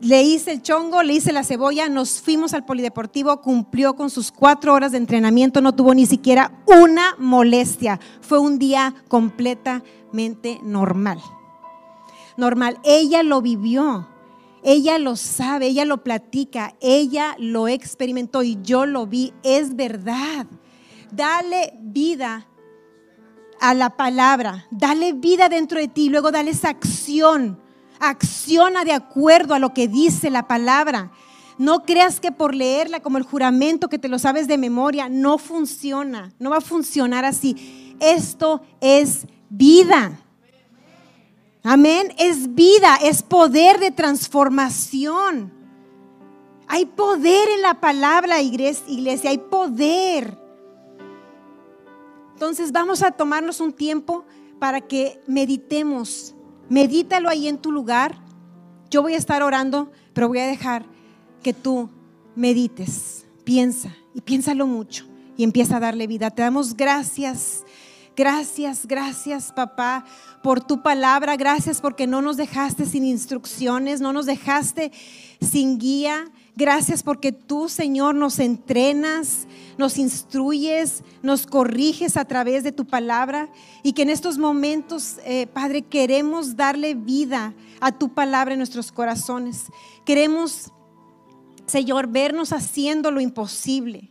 Le 0.00 0.22
hice 0.22 0.52
el 0.52 0.62
chongo, 0.62 1.02
le 1.02 1.14
hice 1.14 1.32
la 1.32 1.44
cebolla, 1.44 1.88
nos 1.88 2.20
fuimos 2.20 2.52
al 2.52 2.64
polideportivo, 2.64 3.40
cumplió 3.40 3.94
con 3.94 4.10
sus 4.10 4.32
cuatro 4.32 4.74
horas 4.74 4.92
de 4.92 4.98
entrenamiento, 4.98 5.60
no 5.60 5.74
tuvo 5.74 5.94
ni 5.94 6.04
siquiera 6.04 6.52
una 6.66 7.14
molestia. 7.18 8.00
Fue 8.20 8.38
un 8.38 8.58
día 8.58 8.94
completamente 9.08 10.58
normal. 10.62 11.20
Normal. 12.36 12.78
Ella 12.82 13.22
lo 13.22 13.40
vivió, 13.40 14.08
ella 14.62 14.98
lo 14.98 15.16
sabe, 15.16 15.68
ella 15.68 15.84
lo 15.84 16.02
platica, 16.02 16.74
ella 16.80 17.36
lo 17.38 17.68
experimentó 17.68 18.42
y 18.42 18.58
yo 18.62 18.86
lo 18.86 19.06
vi. 19.06 19.32
Es 19.42 19.76
verdad. 19.76 20.46
Dale 21.12 21.78
vida 21.80 22.48
a 23.60 23.72
la 23.72 23.96
palabra, 23.96 24.66
dale 24.70 25.12
vida 25.12 25.48
dentro 25.48 25.78
de 25.78 25.88
ti, 25.88 26.10
luego 26.10 26.32
dale 26.32 26.50
esa 26.50 26.70
acción 26.70 27.63
acciona 28.00 28.84
de 28.84 28.92
acuerdo 28.92 29.54
a 29.54 29.58
lo 29.58 29.74
que 29.74 29.88
dice 29.88 30.30
la 30.30 30.46
palabra. 30.46 31.10
No 31.58 31.84
creas 31.84 32.20
que 32.20 32.32
por 32.32 32.54
leerla 32.54 33.00
como 33.00 33.18
el 33.18 33.24
juramento 33.24 33.88
que 33.88 33.98
te 33.98 34.08
lo 34.08 34.18
sabes 34.18 34.48
de 34.48 34.58
memoria, 34.58 35.08
no 35.08 35.38
funciona, 35.38 36.32
no 36.38 36.50
va 36.50 36.58
a 36.58 36.60
funcionar 36.60 37.24
así. 37.24 37.96
Esto 38.00 38.62
es 38.80 39.26
vida. 39.48 40.20
Amén, 41.62 42.12
es 42.18 42.54
vida, 42.54 42.96
es 43.02 43.22
poder 43.22 43.78
de 43.78 43.90
transformación. 43.90 45.52
Hay 46.66 46.86
poder 46.86 47.48
en 47.50 47.62
la 47.62 47.80
palabra, 47.80 48.42
iglesia, 48.42 49.30
hay 49.30 49.38
poder. 49.38 50.36
Entonces 52.32 52.72
vamos 52.72 53.02
a 53.02 53.12
tomarnos 53.12 53.60
un 53.60 53.72
tiempo 53.72 54.24
para 54.58 54.80
que 54.80 55.20
meditemos 55.26 56.34
Medítalo 56.68 57.28
ahí 57.28 57.48
en 57.48 57.58
tu 57.58 57.72
lugar. 57.72 58.18
Yo 58.90 59.02
voy 59.02 59.14
a 59.14 59.18
estar 59.18 59.42
orando, 59.42 59.90
pero 60.12 60.28
voy 60.28 60.38
a 60.38 60.46
dejar 60.46 60.86
que 61.42 61.52
tú 61.52 61.90
medites, 62.36 63.26
piensa 63.44 63.94
y 64.14 64.20
piénsalo 64.20 64.66
mucho 64.66 65.06
y 65.36 65.44
empieza 65.44 65.76
a 65.76 65.80
darle 65.80 66.06
vida. 66.06 66.30
Te 66.30 66.42
damos 66.42 66.76
gracias. 66.76 67.64
Gracias, 68.16 68.86
gracias 68.86 69.52
papá 69.52 70.04
por 70.42 70.64
tu 70.64 70.82
palabra. 70.82 71.36
Gracias 71.36 71.80
porque 71.80 72.06
no 72.06 72.22
nos 72.22 72.36
dejaste 72.36 72.86
sin 72.86 73.04
instrucciones, 73.04 74.00
no 74.00 74.12
nos 74.12 74.26
dejaste 74.26 74.92
sin 75.40 75.78
guía. 75.78 76.30
Gracias 76.54 77.02
porque 77.02 77.32
tú, 77.32 77.68
Señor, 77.68 78.14
nos 78.14 78.38
entrenas, 78.38 79.48
nos 79.76 79.98
instruyes, 79.98 81.02
nos 81.22 81.46
corriges 81.46 82.16
a 82.16 82.24
través 82.24 82.64
de 82.64 82.72
tu 82.72 82.86
palabra 82.86 83.48
y 83.82 83.92
que 83.92 84.02
en 84.02 84.10
estos 84.10 84.38
momentos, 84.38 85.16
eh, 85.24 85.46
Padre, 85.46 85.82
queremos 85.82 86.56
darle 86.56 86.94
vida 86.94 87.54
a 87.80 87.92
tu 87.92 88.14
palabra 88.14 88.54
en 88.54 88.58
nuestros 88.58 88.92
corazones. 88.92 89.66
Queremos, 90.04 90.72
Señor, 91.66 92.08
vernos 92.08 92.52
haciendo 92.52 93.10
lo 93.10 93.20
imposible. 93.20 94.10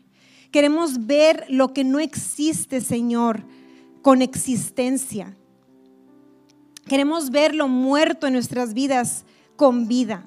Queremos 0.51 1.07
ver 1.07 1.45
lo 1.49 1.73
que 1.73 1.83
no 1.83 1.99
existe, 1.99 2.81
Señor, 2.81 3.43
con 4.01 4.21
existencia. 4.21 5.35
Queremos 6.85 7.31
ver 7.31 7.55
lo 7.55 7.67
muerto 7.67 8.27
en 8.27 8.33
nuestras 8.33 8.73
vidas 8.73 9.25
con 9.55 9.87
vida. 9.87 10.25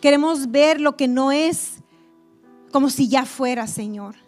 Queremos 0.00 0.50
ver 0.50 0.80
lo 0.80 0.96
que 0.96 1.08
no 1.08 1.32
es 1.32 1.82
como 2.70 2.90
si 2.90 3.08
ya 3.08 3.24
fuera, 3.24 3.66
Señor. 3.66 4.25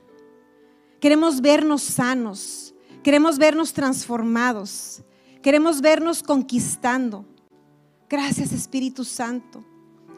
Queremos 1.01 1.40
vernos 1.40 1.82
sanos. 1.82 2.74
Queremos 3.03 3.38
vernos 3.38 3.72
transformados. 3.72 5.03
Queremos 5.42 5.80
vernos 5.80 6.22
conquistando. 6.22 7.24
Gracias 8.09 8.53
Espíritu 8.53 9.05
Santo. 9.05 9.64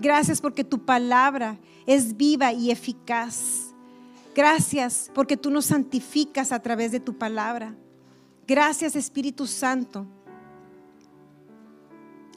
Gracias 0.01 0.41
porque 0.41 0.65
tu 0.65 0.85
palabra 0.85 1.59
es 1.87 2.17
viva 2.17 2.53
y 2.53 2.71
eficaz. 2.71 3.75
Gracias 4.35 5.11
porque 5.15 5.37
tú 5.37 5.51
nos 5.51 5.67
santificas 5.67 6.53
a 6.53 6.61
través 6.61 6.93
de 6.93 7.01
tu 7.01 7.19
palabra. 7.19 7.75
Gracias 8.47 8.97
Espíritu 8.97 9.47
Santo. 9.47 10.07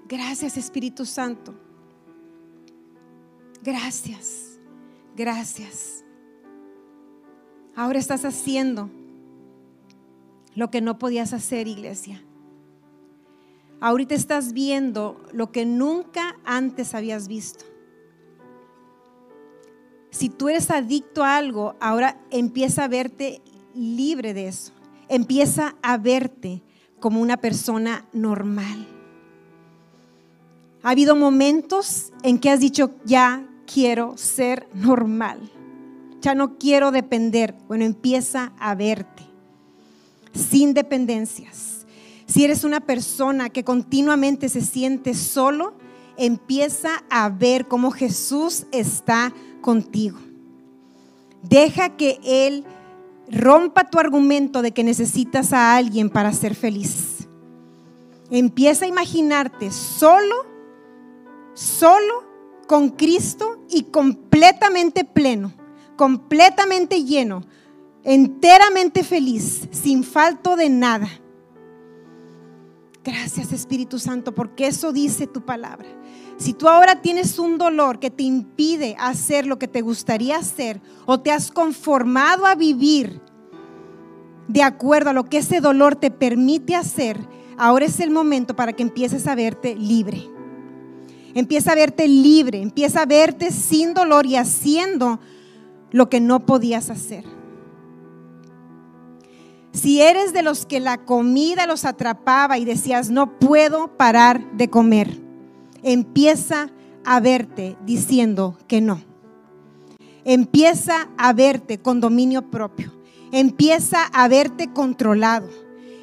Gracias 0.07 0.57
Espíritu 0.57 1.05
Santo. 1.05 1.55
Gracias, 3.63 4.59
gracias. 5.15 6.02
Ahora 7.75 7.99
estás 7.99 8.23
haciendo 8.25 8.89
lo 10.55 10.69
que 10.69 10.81
no 10.81 10.99
podías 10.99 11.33
hacer, 11.33 11.67
iglesia. 11.67 12.23
Ahorita 13.79 14.13
estás 14.15 14.53
viendo 14.53 15.21
lo 15.33 15.51
que 15.51 15.65
nunca 15.65 16.37
antes 16.45 16.93
habías 16.93 17.27
visto. 17.27 17.65
Si 20.11 20.29
tú 20.29 20.49
eres 20.49 20.69
adicto 20.69 21.23
a 21.23 21.37
algo, 21.37 21.75
ahora 21.79 22.17
empieza 22.29 22.83
a 22.83 22.87
verte 22.87 23.41
libre 23.73 24.33
de 24.33 24.47
eso. 24.47 24.71
Empieza 25.09 25.75
a 25.81 25.97
verte 25.97 26.61
como 26.99 27.19
una 27.19 27.37
persona 27.37 28.05
normal. 28.13 28.87
Ha 30.83 30.91
habido 30.91 31.15
momentos 31.15 32.13
en 32.21 32.37
que 32.37 32.51
has 32.51 32.59
dicho, 32.59 32.91
ya 33.05 33.49
quiero 33.65 34.15
ser 34.15 34.67
normal. 34.73 35.51
Ya 36.23 36.33
no 36.35 36.57
quiero 36.57 36.91
depender. 36.91 37.53
Bueno, 37.67 37.83
empieza 37.83 38.53
a 38.57 38.73
verte 38.75 39.23
sin 40.33 40.73
dependencias. 40.73 41.85
Si 42.25 42.45
eres 42.45 42.63
una 42.63 42.79
persona 42.79 43.49
que 43.49 43.65
continuamente 43.65 44.47
se 44.47 44.61
siente 44.61 45.13
solo, 45.13 45.73
empieza 46.17 47.03
a 47.09 47.27
ver 47.27 47.67
cómo 47.67 47.91
Jesús 47.91 48.65
está 48.71 49.33
contigo. 49.61 50.17
Deja 51.41 51.89
que 51.97 52.19
Él 52.23 52.63
rompa 53.29 53.89
tu 53.89 53.99
argumento 53.99 54.61
de 54.61 54.71
que 54.71 54.85
necesitas 54.85 55.51
a 55.51 55.75
alguien 55.75 56.09
para 56.09 56.31
ser 56.31 56.55
feliz. 56.55 57.27
Empieza 58.31 58.85
a 58.85 58.87
imaginarte 58.87 59.71
solo, 59.71 60.45
solo 61.53 62.23
con 62.65 62.91
Cristo 62.91 63.59
y 63.69 63.83
completamente 63.83 65.03
pleno, 65.03 65.51
completamente 66.03 67.05
lleno, 67.05 67.45
enteramente 68.03 69.05
feliz, 69.05 69.69
sin 69.71 70.03
falto 70.03 70.57
de 70.57 70.69
nada. 70.69 71.07
Gracias 73.05 73.53
Espíritu 73.53 73.97
Santo, 73.99 74.35
porque 74.35 74.67
eso 74.67 74.91
dice 74.91 75.27
tu 75.27 75.45
palabra. 75.45 75.87
Si 76.35 76.51
tú 76.51 76.67
ahora 76.67 77.01
tienes 77.01 77.39
un 77.39 77.57
dolor 77.57 77.99
que 77.99 78.11
te 78.11 78.23
impide 78.23 78.97
hacer 78.99 79.45
lo 79.45 79.57
que 79.57 79.69
te 79.69 79.79
gustaría 79.79 80.35
hacer 80.35 80.81
o 81.05 81.21
te 81.21 81.31
has 81.31 81.49
conformado 81.49 82.47
a 82.47 82.55
vivir 82.55 83.21
de 84.49 84.61
acuerdo 84.61 85.11
a 85.11 85.13
lo 85.13 85.23
que 85.23 85.37
ese 85.37 85.61
dolor 85.61 85.95
te 85.95 86.11
permite 86.11 86.75
hacer, 86.75 87.17
ahora 87.57 87.85
es 87.85 88.01
el 88.01 88.09
momento 88.09 88.57
para 88.57 88.73
que 88.73 88.83
empieces 88.83 89.25
a 89.25 89.35
verte 89.35 89.73
libre. 89.73 90.29
Empieza 91.33 91.71
a 91.71 91.75
verte 91.75 92.09
libre, 92.09 92.61
empieza 92.61 93.03
a 93.03 93.05
verte 93.05 93.51
sin 93.51 93.93
dolor 93.93 94.25
y 94.25 94.35
haciendo 94.35 95.21
lo 95.93 96.09
que 96.09 96.19
no 96.19 96.45
podías 96.45 96.89
hacer. 96.89 97.23
Si 99.71 100.01
eres 100.01 100.33
de 100.33 100.43
los 100.43 100.65
que 100.65 100.81
la 100.81 101.05
comida 101.05 101.65
los 101.65 101.85
atrapaba 101.85 102.57
y 102.57 102.65
decías, 102.65 103.09
no 103.09 103.39
puedo 103.39 103.95
parar 103.95 104.51
de 104.57 104.69
comer, 104.69 105.21
empieza 105.81 106.69
a 107.05 107.19
verte 107.19 107.77
diciendo 107.85 108.57
que 108.67 108.81
no. 108.81 109.01
Empieza 110.25 111.09
a 111.17 111.33
verte 111.33 111.79
con 111.79 111.99
dominio 111.99 112.49
propio. 112.49 112.91
Empieza 113.31 114.05
a 114.05 114.27
verte 114.27 114.71
controlado. 114.71 115.49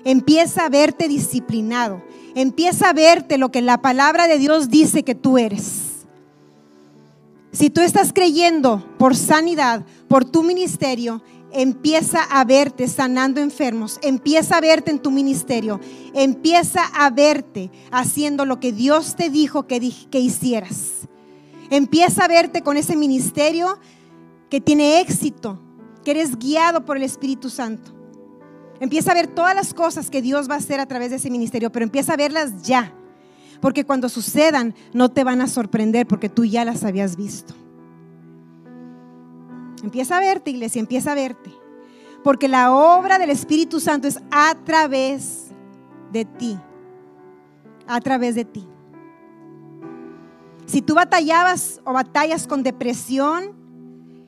Empieza 0.04 0.66
a 0.66 0.68
verte 0.68 1.08
disciplinado. 1.08 2.02
Empieza 2.34 2.90
a 2.90 2.92
verte 2.92 3.38
lo 3.38 3.50
que 3.50 3.62
la 3.62 3.80
palabra 3.80 4.26
de 4.26 4.38
Dios 4.38 4.68
dice 4.68 5.04
que 5.04 5.14
tú 5.14 5.38
eres. 5.38 5.89
Si 7.52 7.68
tú 7.68 7.80
estás 7.80 8.12
creyendo 8.12 8.84
por 8.96 9.16
sanidad, 9.16 9.84
por 10.08 10.24
tu 10.24 10.44
ministerio, 10.44 11.20
empieza 11.52 12.22
a 12.22 12.44
verte 12.44 12.86
sanando 12.86 13.40
enfermos, 13.40 13.98
empieza 14.02 14.56
a 14.56 14.60
verte 14.60 14.92
en 14.92 15.00
tu 15.00 15.10
ministerio, 15.10 15.80
empieza 16.14 16.84
a 16.94 17.10
verte 17.10 17.72
haciendo 17.90 18.44
lo 18.44 18.60
que 18.60 18.72
Dios 18.72 19.16
te 19.16 19.30
dijo 19.30 19.66
que, 19.66 19.80
hicieras. 20.12 21.08
Empieza 21.70 22.24
a 22.24 22.28
verte 22.28 22.62
con 22.62 22.76
ese 22.76 22.96
ministerio 22.96 23.78
que 24.48 24.60
tiene 24.60 25.00
éxito, 25.00 25.60
que 26.04 26.12
eres 26.12 26.38
guiado 26.38 26.84
por 26.84 26.96
el 26.96 27.02
Espíritu 27.02 27.50
Santo. 27.50 27.92
Empieza 28.78 29.10
a 29.10 29.14
ver 29.14 29.26
todas 29.26 29.54
las 29.56 29.74
cosas 29.74 30.08
que 30.08 30.22
Dios 30.22 30.48
va 30.48 30.54
a 30.54 30.58
hacer 30.58 30.78
a 30.78 30.86
través 30.86 31.10
de 31.10 31.16
ese 31.16 31.30
ministerio, 31.30 31.70
pero 31.70 31.84
empieza 31.84 32.14
a 32.14 32.16
verlas 32.16 32.62
ya. 32.62 32.94
Porque 33.60 33.84
cuando 33.84 34.08
sucedan 34.08 34.74
no 34.92 35.10
te 35.10 35.24
van 35.24 35.40
a 35.40 35.46
sorprender 35.46 36.06
porque 36.06 36.28
tú 36.28 36.44
ya 36.44 36.64
las 36.64 36.84
habías 36.84 37.16
visto. 37.16 37.54
Empieza 39.82 40.16
a 40.16 40.20
verte, 40.20 40.50
iglesia, 40.50 40.80
empieza 40.80 41.12
a 41.12 41.14
verte. 41.14 41.50
Porque 42.22 42.48
la 42.48 42.72
obra 42.72 43.18
del 43.18 43.30
Espíritu 43.30 43.80
Santo 43.80 44.08
es 44.08 44.20
a 44.30 44.54
través 44.64 45.48
de 46.12 46.24
ti. 46.24 46.58
A 47.86 48.00
través 48.00 48.34
de 48.34 48.44
ti. 48.44 48.66
Si 50.66 50.82
tú 50.82 50.94
batallabas 50.94 51.80
o 51.84 51.92
batallas 51.92 52.46
con 52.46 52.62
depresión, 52.62 53.56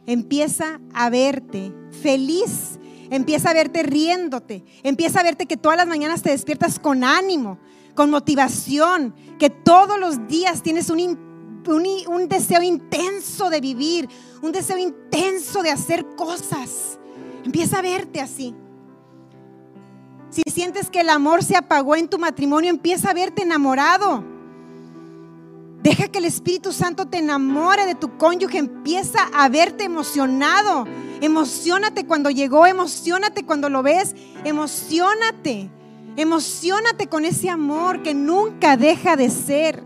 empieza 0.07 0.81
a 0.93 1.11
verte 1.11 1.73
feliz, 2.03 2.81
empieza 3.11 3.51
a 3.51 3.55
verte 3.55 3.83
riéndote, 3.83 4.65
empieza 4.83 5.21
a 5.21 5.23
verte 5.23 5.47
que 5.47 5.57
todas 5.57 5.77
las 5.77 5.87
mañanas 5.87 6.23
te 6.23 6.31
despiertas 6.31 6.79
con 6.79 7.05
ánimo, 7.05 7.59
con 7.95 8.11
motivación, 8.11 9.15
que 9.39 9.51
todos 9.51 9.99
los 9.99 10.27
días 10.29 10.63
tienes 10.63 10.91
un, 10.91 11.63
un, 11.67 12.29
deseo 12.29 12.63
intenso 12.63 13.51
de 13.51 13.61
vivir, 13.61 14.09
un 14.43 14.53
deseo 14.53 14.79
intenso 14.79 15.63
de 15.63 15.71
hacer 15.71 16.07
cosas. 16.17 16.99
Empieza 17.45 17.79
a 17.79 17.83
verte 17.83 18.21
así. 18.21 18.55
Si 20.31 20.43
sientes 20.51 20.89
que 20.89 21.01
el 21.01 21.11
amor 21.11 21.45
se 21.45 21.57
apagó 21.57 21.97
en 21.97 22.09
tu 22.09 22.19
matrimonio, 22.19 22.71
empieza 22.71 23.11
a 23.11 23.15
verte 23.15 23.43
enamorado. 23.43 24.25
Deja 25.83 26.09
que 26.09 26.19
el 26.19 26.25
Espíritu 26.25 26.73
Santo 26.73 27.07
te 27.07 27.19
enamore 27.19 27.85
de 27.87 27.97
tu 27.97 28.17
cónyuge, 28.17 28.57
empieza 28.57 29.29
a 29.35 29.49
verte 29.49 29.85
emocionado. 29.85 30.87
Emocionate 31.21 32.07
cuando 32.07 32.31
llegó, 32.31 32.67
emocionate 32.67 33.45
cuando 33.45 33.69
lo 33.69 33.83
ves, 33.83 34.15
emocionate. 34.45 35.71
Emocionate 36.17 37.09
con 37.09 37.25
ese 37.25 37.49
amor 37.49 38.03
que 38.03 38.15
nunca 38.15 38.77
deja 38.77 39.17
de 39.17 39.31
ser. 39.31 39.83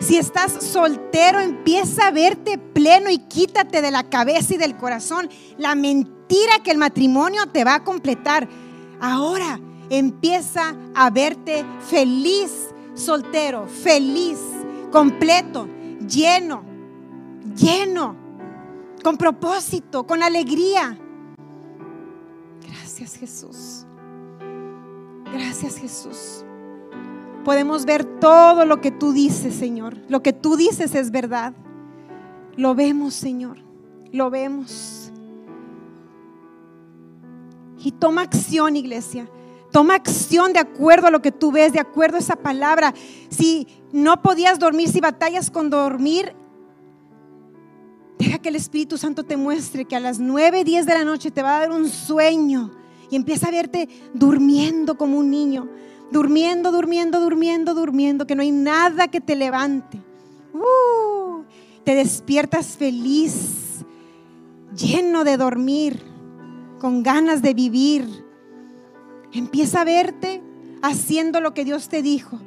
Si 0.00 0.18
estás 0.18 0.52
soltero, 0.52 1.40
empieza 1.40 2.08
a 2.08 2.10
verte 2.10 2.58
pleno 2.58 3.10
y 3.10 3.18
quítate 3.18 3.80
de 3.80 3.90
la 3.90 4.02
cabeza 4.02 4.54
y 4.54 4.58
del 4.58 4.76
corazón 4.76 5.30
la 5.56 5.74
mentira 5.74 6.62
que 6.62 6.72
el 6.72 6.78
matrimonio 6.78 7.46
te 7.46 7.64
va 7.64 7.76
a 7.76 7.84
completar. 7.84 8.48
Ahora 9.00 9.60
empieza 9.88 10.74
a 10.94 11.10
verte 11.10 11.64
feliz, 11.88 12.74
soltero, 12.94 13.66
feliz, 13.66 14.38
completo, 14.90 15.68
lleno, 16.06 16.64
lleno, 17.56 18.16
con 19.02 19.16
propósito, 19.16 20.06
con 20.06 20.22
alegría. 20.22 20.98
Gracias 22.96 23.18
Jesús. 23.18 23.86
Gracias 25.32 25.78
Jesús. 25.78 26.44
Podemos 27.44 27.86
ver 27.86 28.04
todo 28.04 28.64
lo 28.64 28.80
que 28.80 28.92
tú 28.92 29.12
dices, 29.12 29.56
Señor. 29.56 29.96
Lo 30.08 30.22
que 30.22 30.32
tú 30.32 30.54
dices 30.56 30.94
es 30.94 31.10
verdad. 31.10 31.54
Lo 32.54 32.76
vemos, 32.76 33.14
Señor. 33.14 33.58
Lo 34.12 34.30
vemos. 34.30 35.10
Y 37.78 37.90
toma 37.90 38.22
acción, 38.22 38.76
iglesia. 38.76 39.28
Toma 39.72 39.96
acción 39.96 40.52
de 40.52 40.60
acuerdo 40.60 41.08
a 41.08 41.10
lo 41.10 41.20
que 41.20 41.32
tú 41.32 41.50
ves, 41.50 41.72
de 41.72 41.80
acuerdo 41.80 42.18
a 42.18 42.20
esa 42.20 42.36
palabra. 42.36 42.94
Si 43.28 43.66
no 43.90 44.22
podías 44.22 44.60
dormir, 44.60 44.88
si 44.88 45.00
batallas 45.00 45.50
con 45.50 45.68
dormir, 45.68 46.32
deja 48.20 48.38
que 48.38 48.50
el 48.50 48.56
Espíritu 48.56 48.96
Santo 48.98 49.24
te 49.24 49.36
muestre 49.36 49.84
que 49.84 49.96
a 49.96 50.00
las 50.00 50.20
9, 50.20 50.62
10 50.62 50.86
de 50.86 50.94
la 50.94 51.04
noche 51.04 51.32
te 51.32 51.42
va 51.42 51.56
a 51.56 51.60
dar 51.62 51.72
un 51.72 51.88
sueño 51.88 52.83
y 53.14 53.16
empieza 53.16 53.46
a 53.46 53.52
verte 53.52 53.88
durmiendo 54.12 54.98
como 54.98 55.18
un 55.18 55.30
niño, 55.30 55.68
durmiendo, 56.10 56.72
durmiendo, 56.72 57.20
durmiendo, 57.20 57.72
durmiendo, 57.72 58.26
que 58.26 58.34
no 58.34 58.42
hay 58.42 58.50
nada 58.50 59.06
que 59.06 59.20
te 59.20 59.36
levante. 59.36 59.98
Uh, 60.52 61.44
te 61.84 61.94
despiertas 61.94 62.76
feliz, 62.76 63.84
lleno 64.76 65.22
de 65.22 65.36
dormir, 65.36 66.02
con 66.80 67.02
ganas 67.02 67.40
de 67.40 67.54
vivir 67.54 68.24
Empieza 69.34 69.80
a 69.80 69.84
verte 69.84 70.40
haciendo 70.80 71.40
lo 71.40 71.54
que 71.54 71.64
Dios 71.64 71.88
te 71.88 72.02
dijo. 72.02 72.38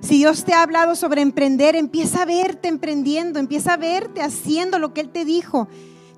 Si 0.00 0.18
Dios 0.18 0.44
te 0.44 0.54
ha 0.54 0.62
hablado 0.62 0.94
sobre 0.94 1.20
emprender, 1.20 1.74
empieza 1.74 2.22
a 2.22 2.24
verte 2.24 2.68
emprendiendo, 2.68 3.40
empieza 3.40 3.74
a 3.74 3.76
verte 3.76 4.22
haciendo 4.22 4.78
lo 4.78 4.94
que 4.94 5.00
Él 5.00 5.08
te 5.08 5.24
dijo. 5.24 5.66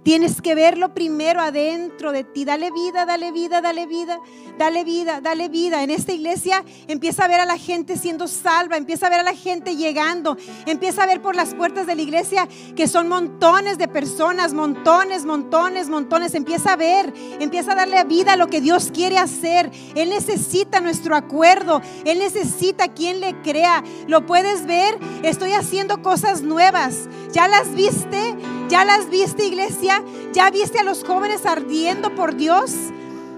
Tienes 0.03 0.40
que 0.40 0.55
verlo 0.55 0.94
primero 0.94 1.40
adentro 1.40 2.12
de 2.12 2.24
ti. 2.24 2.44
Dale 2.44 2.70
vida, 2.70 3.05
dale 3.05 3.30
vida, 3.30 3.61
dale 3.61 3.86
vida, 3.86 4.18
dale 4.57 4.84
vida, 4.84 5.20
dale 5.20 5.49
vida. 5.49 5.82
En 5.82 5.90
esta 5.90 6.12
iglesia 6.12 6.64
empieza 6.86 7.24
a 7.24 7.28
ver 7.28 7.40
a 7.40 7.44
la 7.44 7.59
gente 7.59 7.96
siendo 7.99 8.26
salva, 8.26 8.76
empieza 8.76 9.07
a 9.07 9.11
ver 9.11 9.20
a 9.20 9.22
la 9.24 9.34
gente 9.34 9.76
llegando, 9.76 10.36
empieza 10.66 11.03
a 11.03 11.07
ver 11.07 11.20
por 11.20 11.36
las 11.36 11.55
puertas 11.55 11.86
de 11.86 11.94
la 11.94 12.03
iglesia 12.03 12.49
que 12.74 12.88
son 12.88 13.09
montones 13.09 13.76
de 13.76 13.88
personas, 13.88 14.55
montones, 14.55 15.24
montones, 15.24 15.88
montones. 15.88 16.34
Empieza 16.34 16.72
a 16.72 16.76
ver, 16.76 17.12
empieza 17.38 17.72
a 17.72 17.74
darle 17.74 18.03
vida 18.05 18.32
a 18.32 18.36
lo 18.36 18.46
que 18.46 18.61
Dios 18.61 18.90
quiere 18.92 19.18
hacer. 19.18 19.70
Él 19.94 20.09
necesita 20.11 20.80
nuestro 20.80 21.16
acuerdo, 21.16 21.82
Él 22.05 22.18
necesita 22.18 22.88
quien 22.88 23.20
le 23.20 23.34
crea. 23.42 23.84
¿Lo 24.07 24.24
puedes 24.24 24.64
ver? 24.64 24.99
Estoy 25.22 25.53
haciendo 25.53 26.03
cosas 26.03 26.42
nuevas. 26.42 27.09
¿Ya 27.32 27.46
las 27.46 27.74
viste? 27.74 28.36
¿Ya 28.68 28.84
las 28.84 29.08
viste, 29.08 29.46
iglesia? 29.46 30.04
¿Ya 30.32 30.50
viste 30.50 30.78
a 30.78 30.84
los 30.84 31.02
jóvenes 31.02 31.46
ardiendo 31.46 32.14
por 32.14 32.36
Dios? 32.36 32.72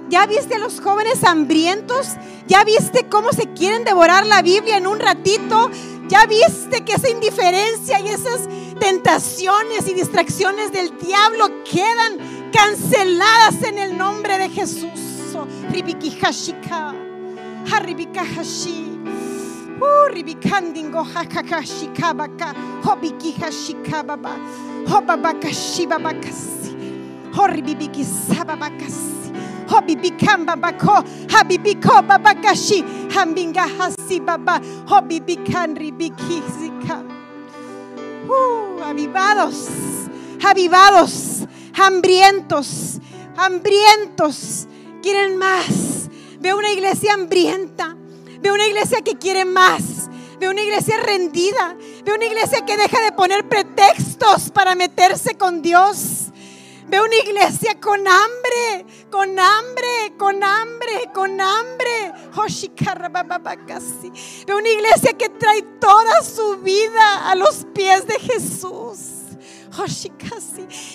¿Ya 0.09 0.27
viste 0.27 0.57
a 0.57 0.59
los 0.59 0.81
jóvenes 0.81 1.23
hambrientos? 1.23 2.09
¿Ya 2.49 2.65
viste 2.65 3.07
cómo 3.09 3.33
se 3.33 3.53
quieren 3.53 3.85
devorar 3.85 4.27
la 4.27 4.43
Biblia 4.43 4.77
en 4.77 4.89
un 4.89 4.99
ratito? 4.99 5.71
¿Ya 6.09 6.27
viste 6.27 6.85
que 6.85 6.95
esa 6.95 7.09
indiferencia 7.09 8.01
y 8.01 8.09
esas 8.09 8.49
tentaciones 8.81 9.87
y 9.87 9.95
distracciones 9.95 10.73
del 10.73 10.99
diablo 10.99 11.63
quedan 11.63 12.51
canceladas 12.53 13.63
en 13.63 13.79
el 13.79 13.97
nombre 13.97 14.37
de 14.37 14.49
Jesús? 14.49 14.91
Sababakasi, 28.29 29.33
hobibikambabako, 29.69 31.05
habibiko 31.29 32.03
babakashi, 32.03 32.85
hambinga 33.15 33.67
hasibaba, 33.79 34.61
hobibikanribikizika. 34.87 37.03
Uh, 38.29 38.83
avivados, 38.85 39.69
avivados, 40.45 41.47
hambrientos, 41.75 42.99
hambrientos, 43.37 44.67
quieren 45.03 45.37
más. 45.37 46.09
Veo 46.41 46.57
una 46.59 46.73
iglesia 46.73 47.15
hambrienta. 47.15 47.97
Veo 48.41 48.55
una 48.55 48.67
iglesia 48.67 49.03
que 49.03 49.19
quiere 49.19 49.45
más. 49.45 50.09
Veo 50.39 50.51
una 50.51 50.63
iglesia 50.63 50.97
rendida. 51.05 51.77
Veo 52.05 52.15
una 52.15 52.25
iglesia 52.25 52.65
que 52.65 52.77
deja 52.77 53.01
de 53.01 53.13
poner 53.13 53.49
pretextos 53.49 54.51
para 54.51 54.75
meterse 54.75 55.37
con 55.37 55.61
Dios. 55.61 56.27
Veo 56.87 57.05
una 57.05 57.17
iglesia 57.17 57.79
con 57.81 58.01
hambre, 58.09 58.87
con 59.11 59.39
hambre, 59.39 60.15
con 60.19 60.43
hambre, 60.43 61.11
con 61.15 61.41
hambre. 61.41 62.13
Veo 64.47 64.57
una 64.59 64.69
iglesia 64.69 65.13
que 65.17 65.29
trae 65.29 65.63
toda 65.81 66.23
su 66.23 66.57
vida 66.59 67.31
a 67.31 67.35
los 67.35 67.67
pies 67.75 68.07
de 68.07 68.19
Jesús. 68.19 68.99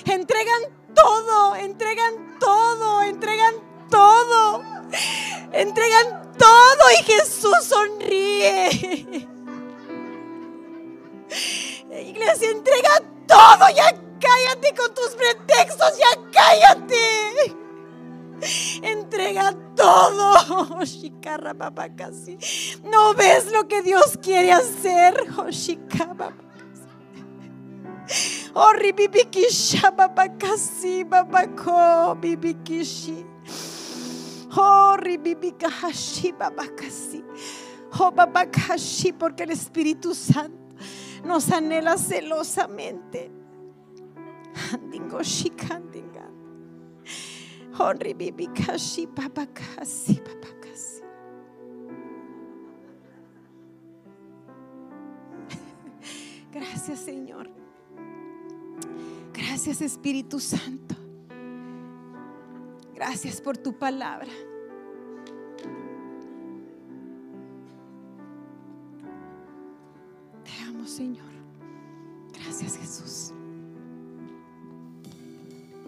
Entregan 0.06 0.62
todo, 0.94 1.56
entregan 1.56 2.40
todo, 2.40 3.02
entregan 3.04 3.56
todo. 3.90 4.64
Entregan 5.54 6.34
todo 6.38 6.92
y 7.00 7.04
Jesús 7.04 7.56
sonríe. 7.64 9.35
Iglesia, 11.92 12.52
entrega 12.52 13.00
todo, 13.28 13.70
ya 13.76 13.92
cállate 14.20 14.74
con 14.76 14.94
tus 14.94 15.16
pretextos, 15.16 15.98
ya 15.98 16.32
cállate. 16.32 17.56
Entrega 18.82 19.56
todo. 19.76 20.76
No 22.84 23.14
ves 23.14 23.52
lo 23.52 23.68
que 23.68 23.82
Dios 23.82 24.18
quiere 24.22 24.52
hacer. 24.52 25.16
Oh, 28.54 28.72
ribibikisha 28.74 29.92
babakasi 29.92 31.04
babako 31.04 32.16
bibikishi. 32.22 33.26
Oh, 34.58 34.96
Oh, 37.98 38.12
babakashi, 38.12 39.14
porque 39.14 39.44
el 39.44 39.52
Espíritu 39.52 40.14
Santo 40.14 40.65
nos 41.26 41.52
anhela 41.52 41.98
celosamente. 41.98 43.32
Gracias, 56.52 57.00
Señor. 57.00 57.50
Gracias, 59.34 59.82
Espíritu 59.82 60.40
Santo. 60.40 60.96
Gracias 62.94 63.42
por 63.42 63.58
tu 63.58 63.78
palabra. 63.78 64.30
Señor. 70.88 71.26
Gracias, 72.34 72.78
Jesús. 72.78 73.35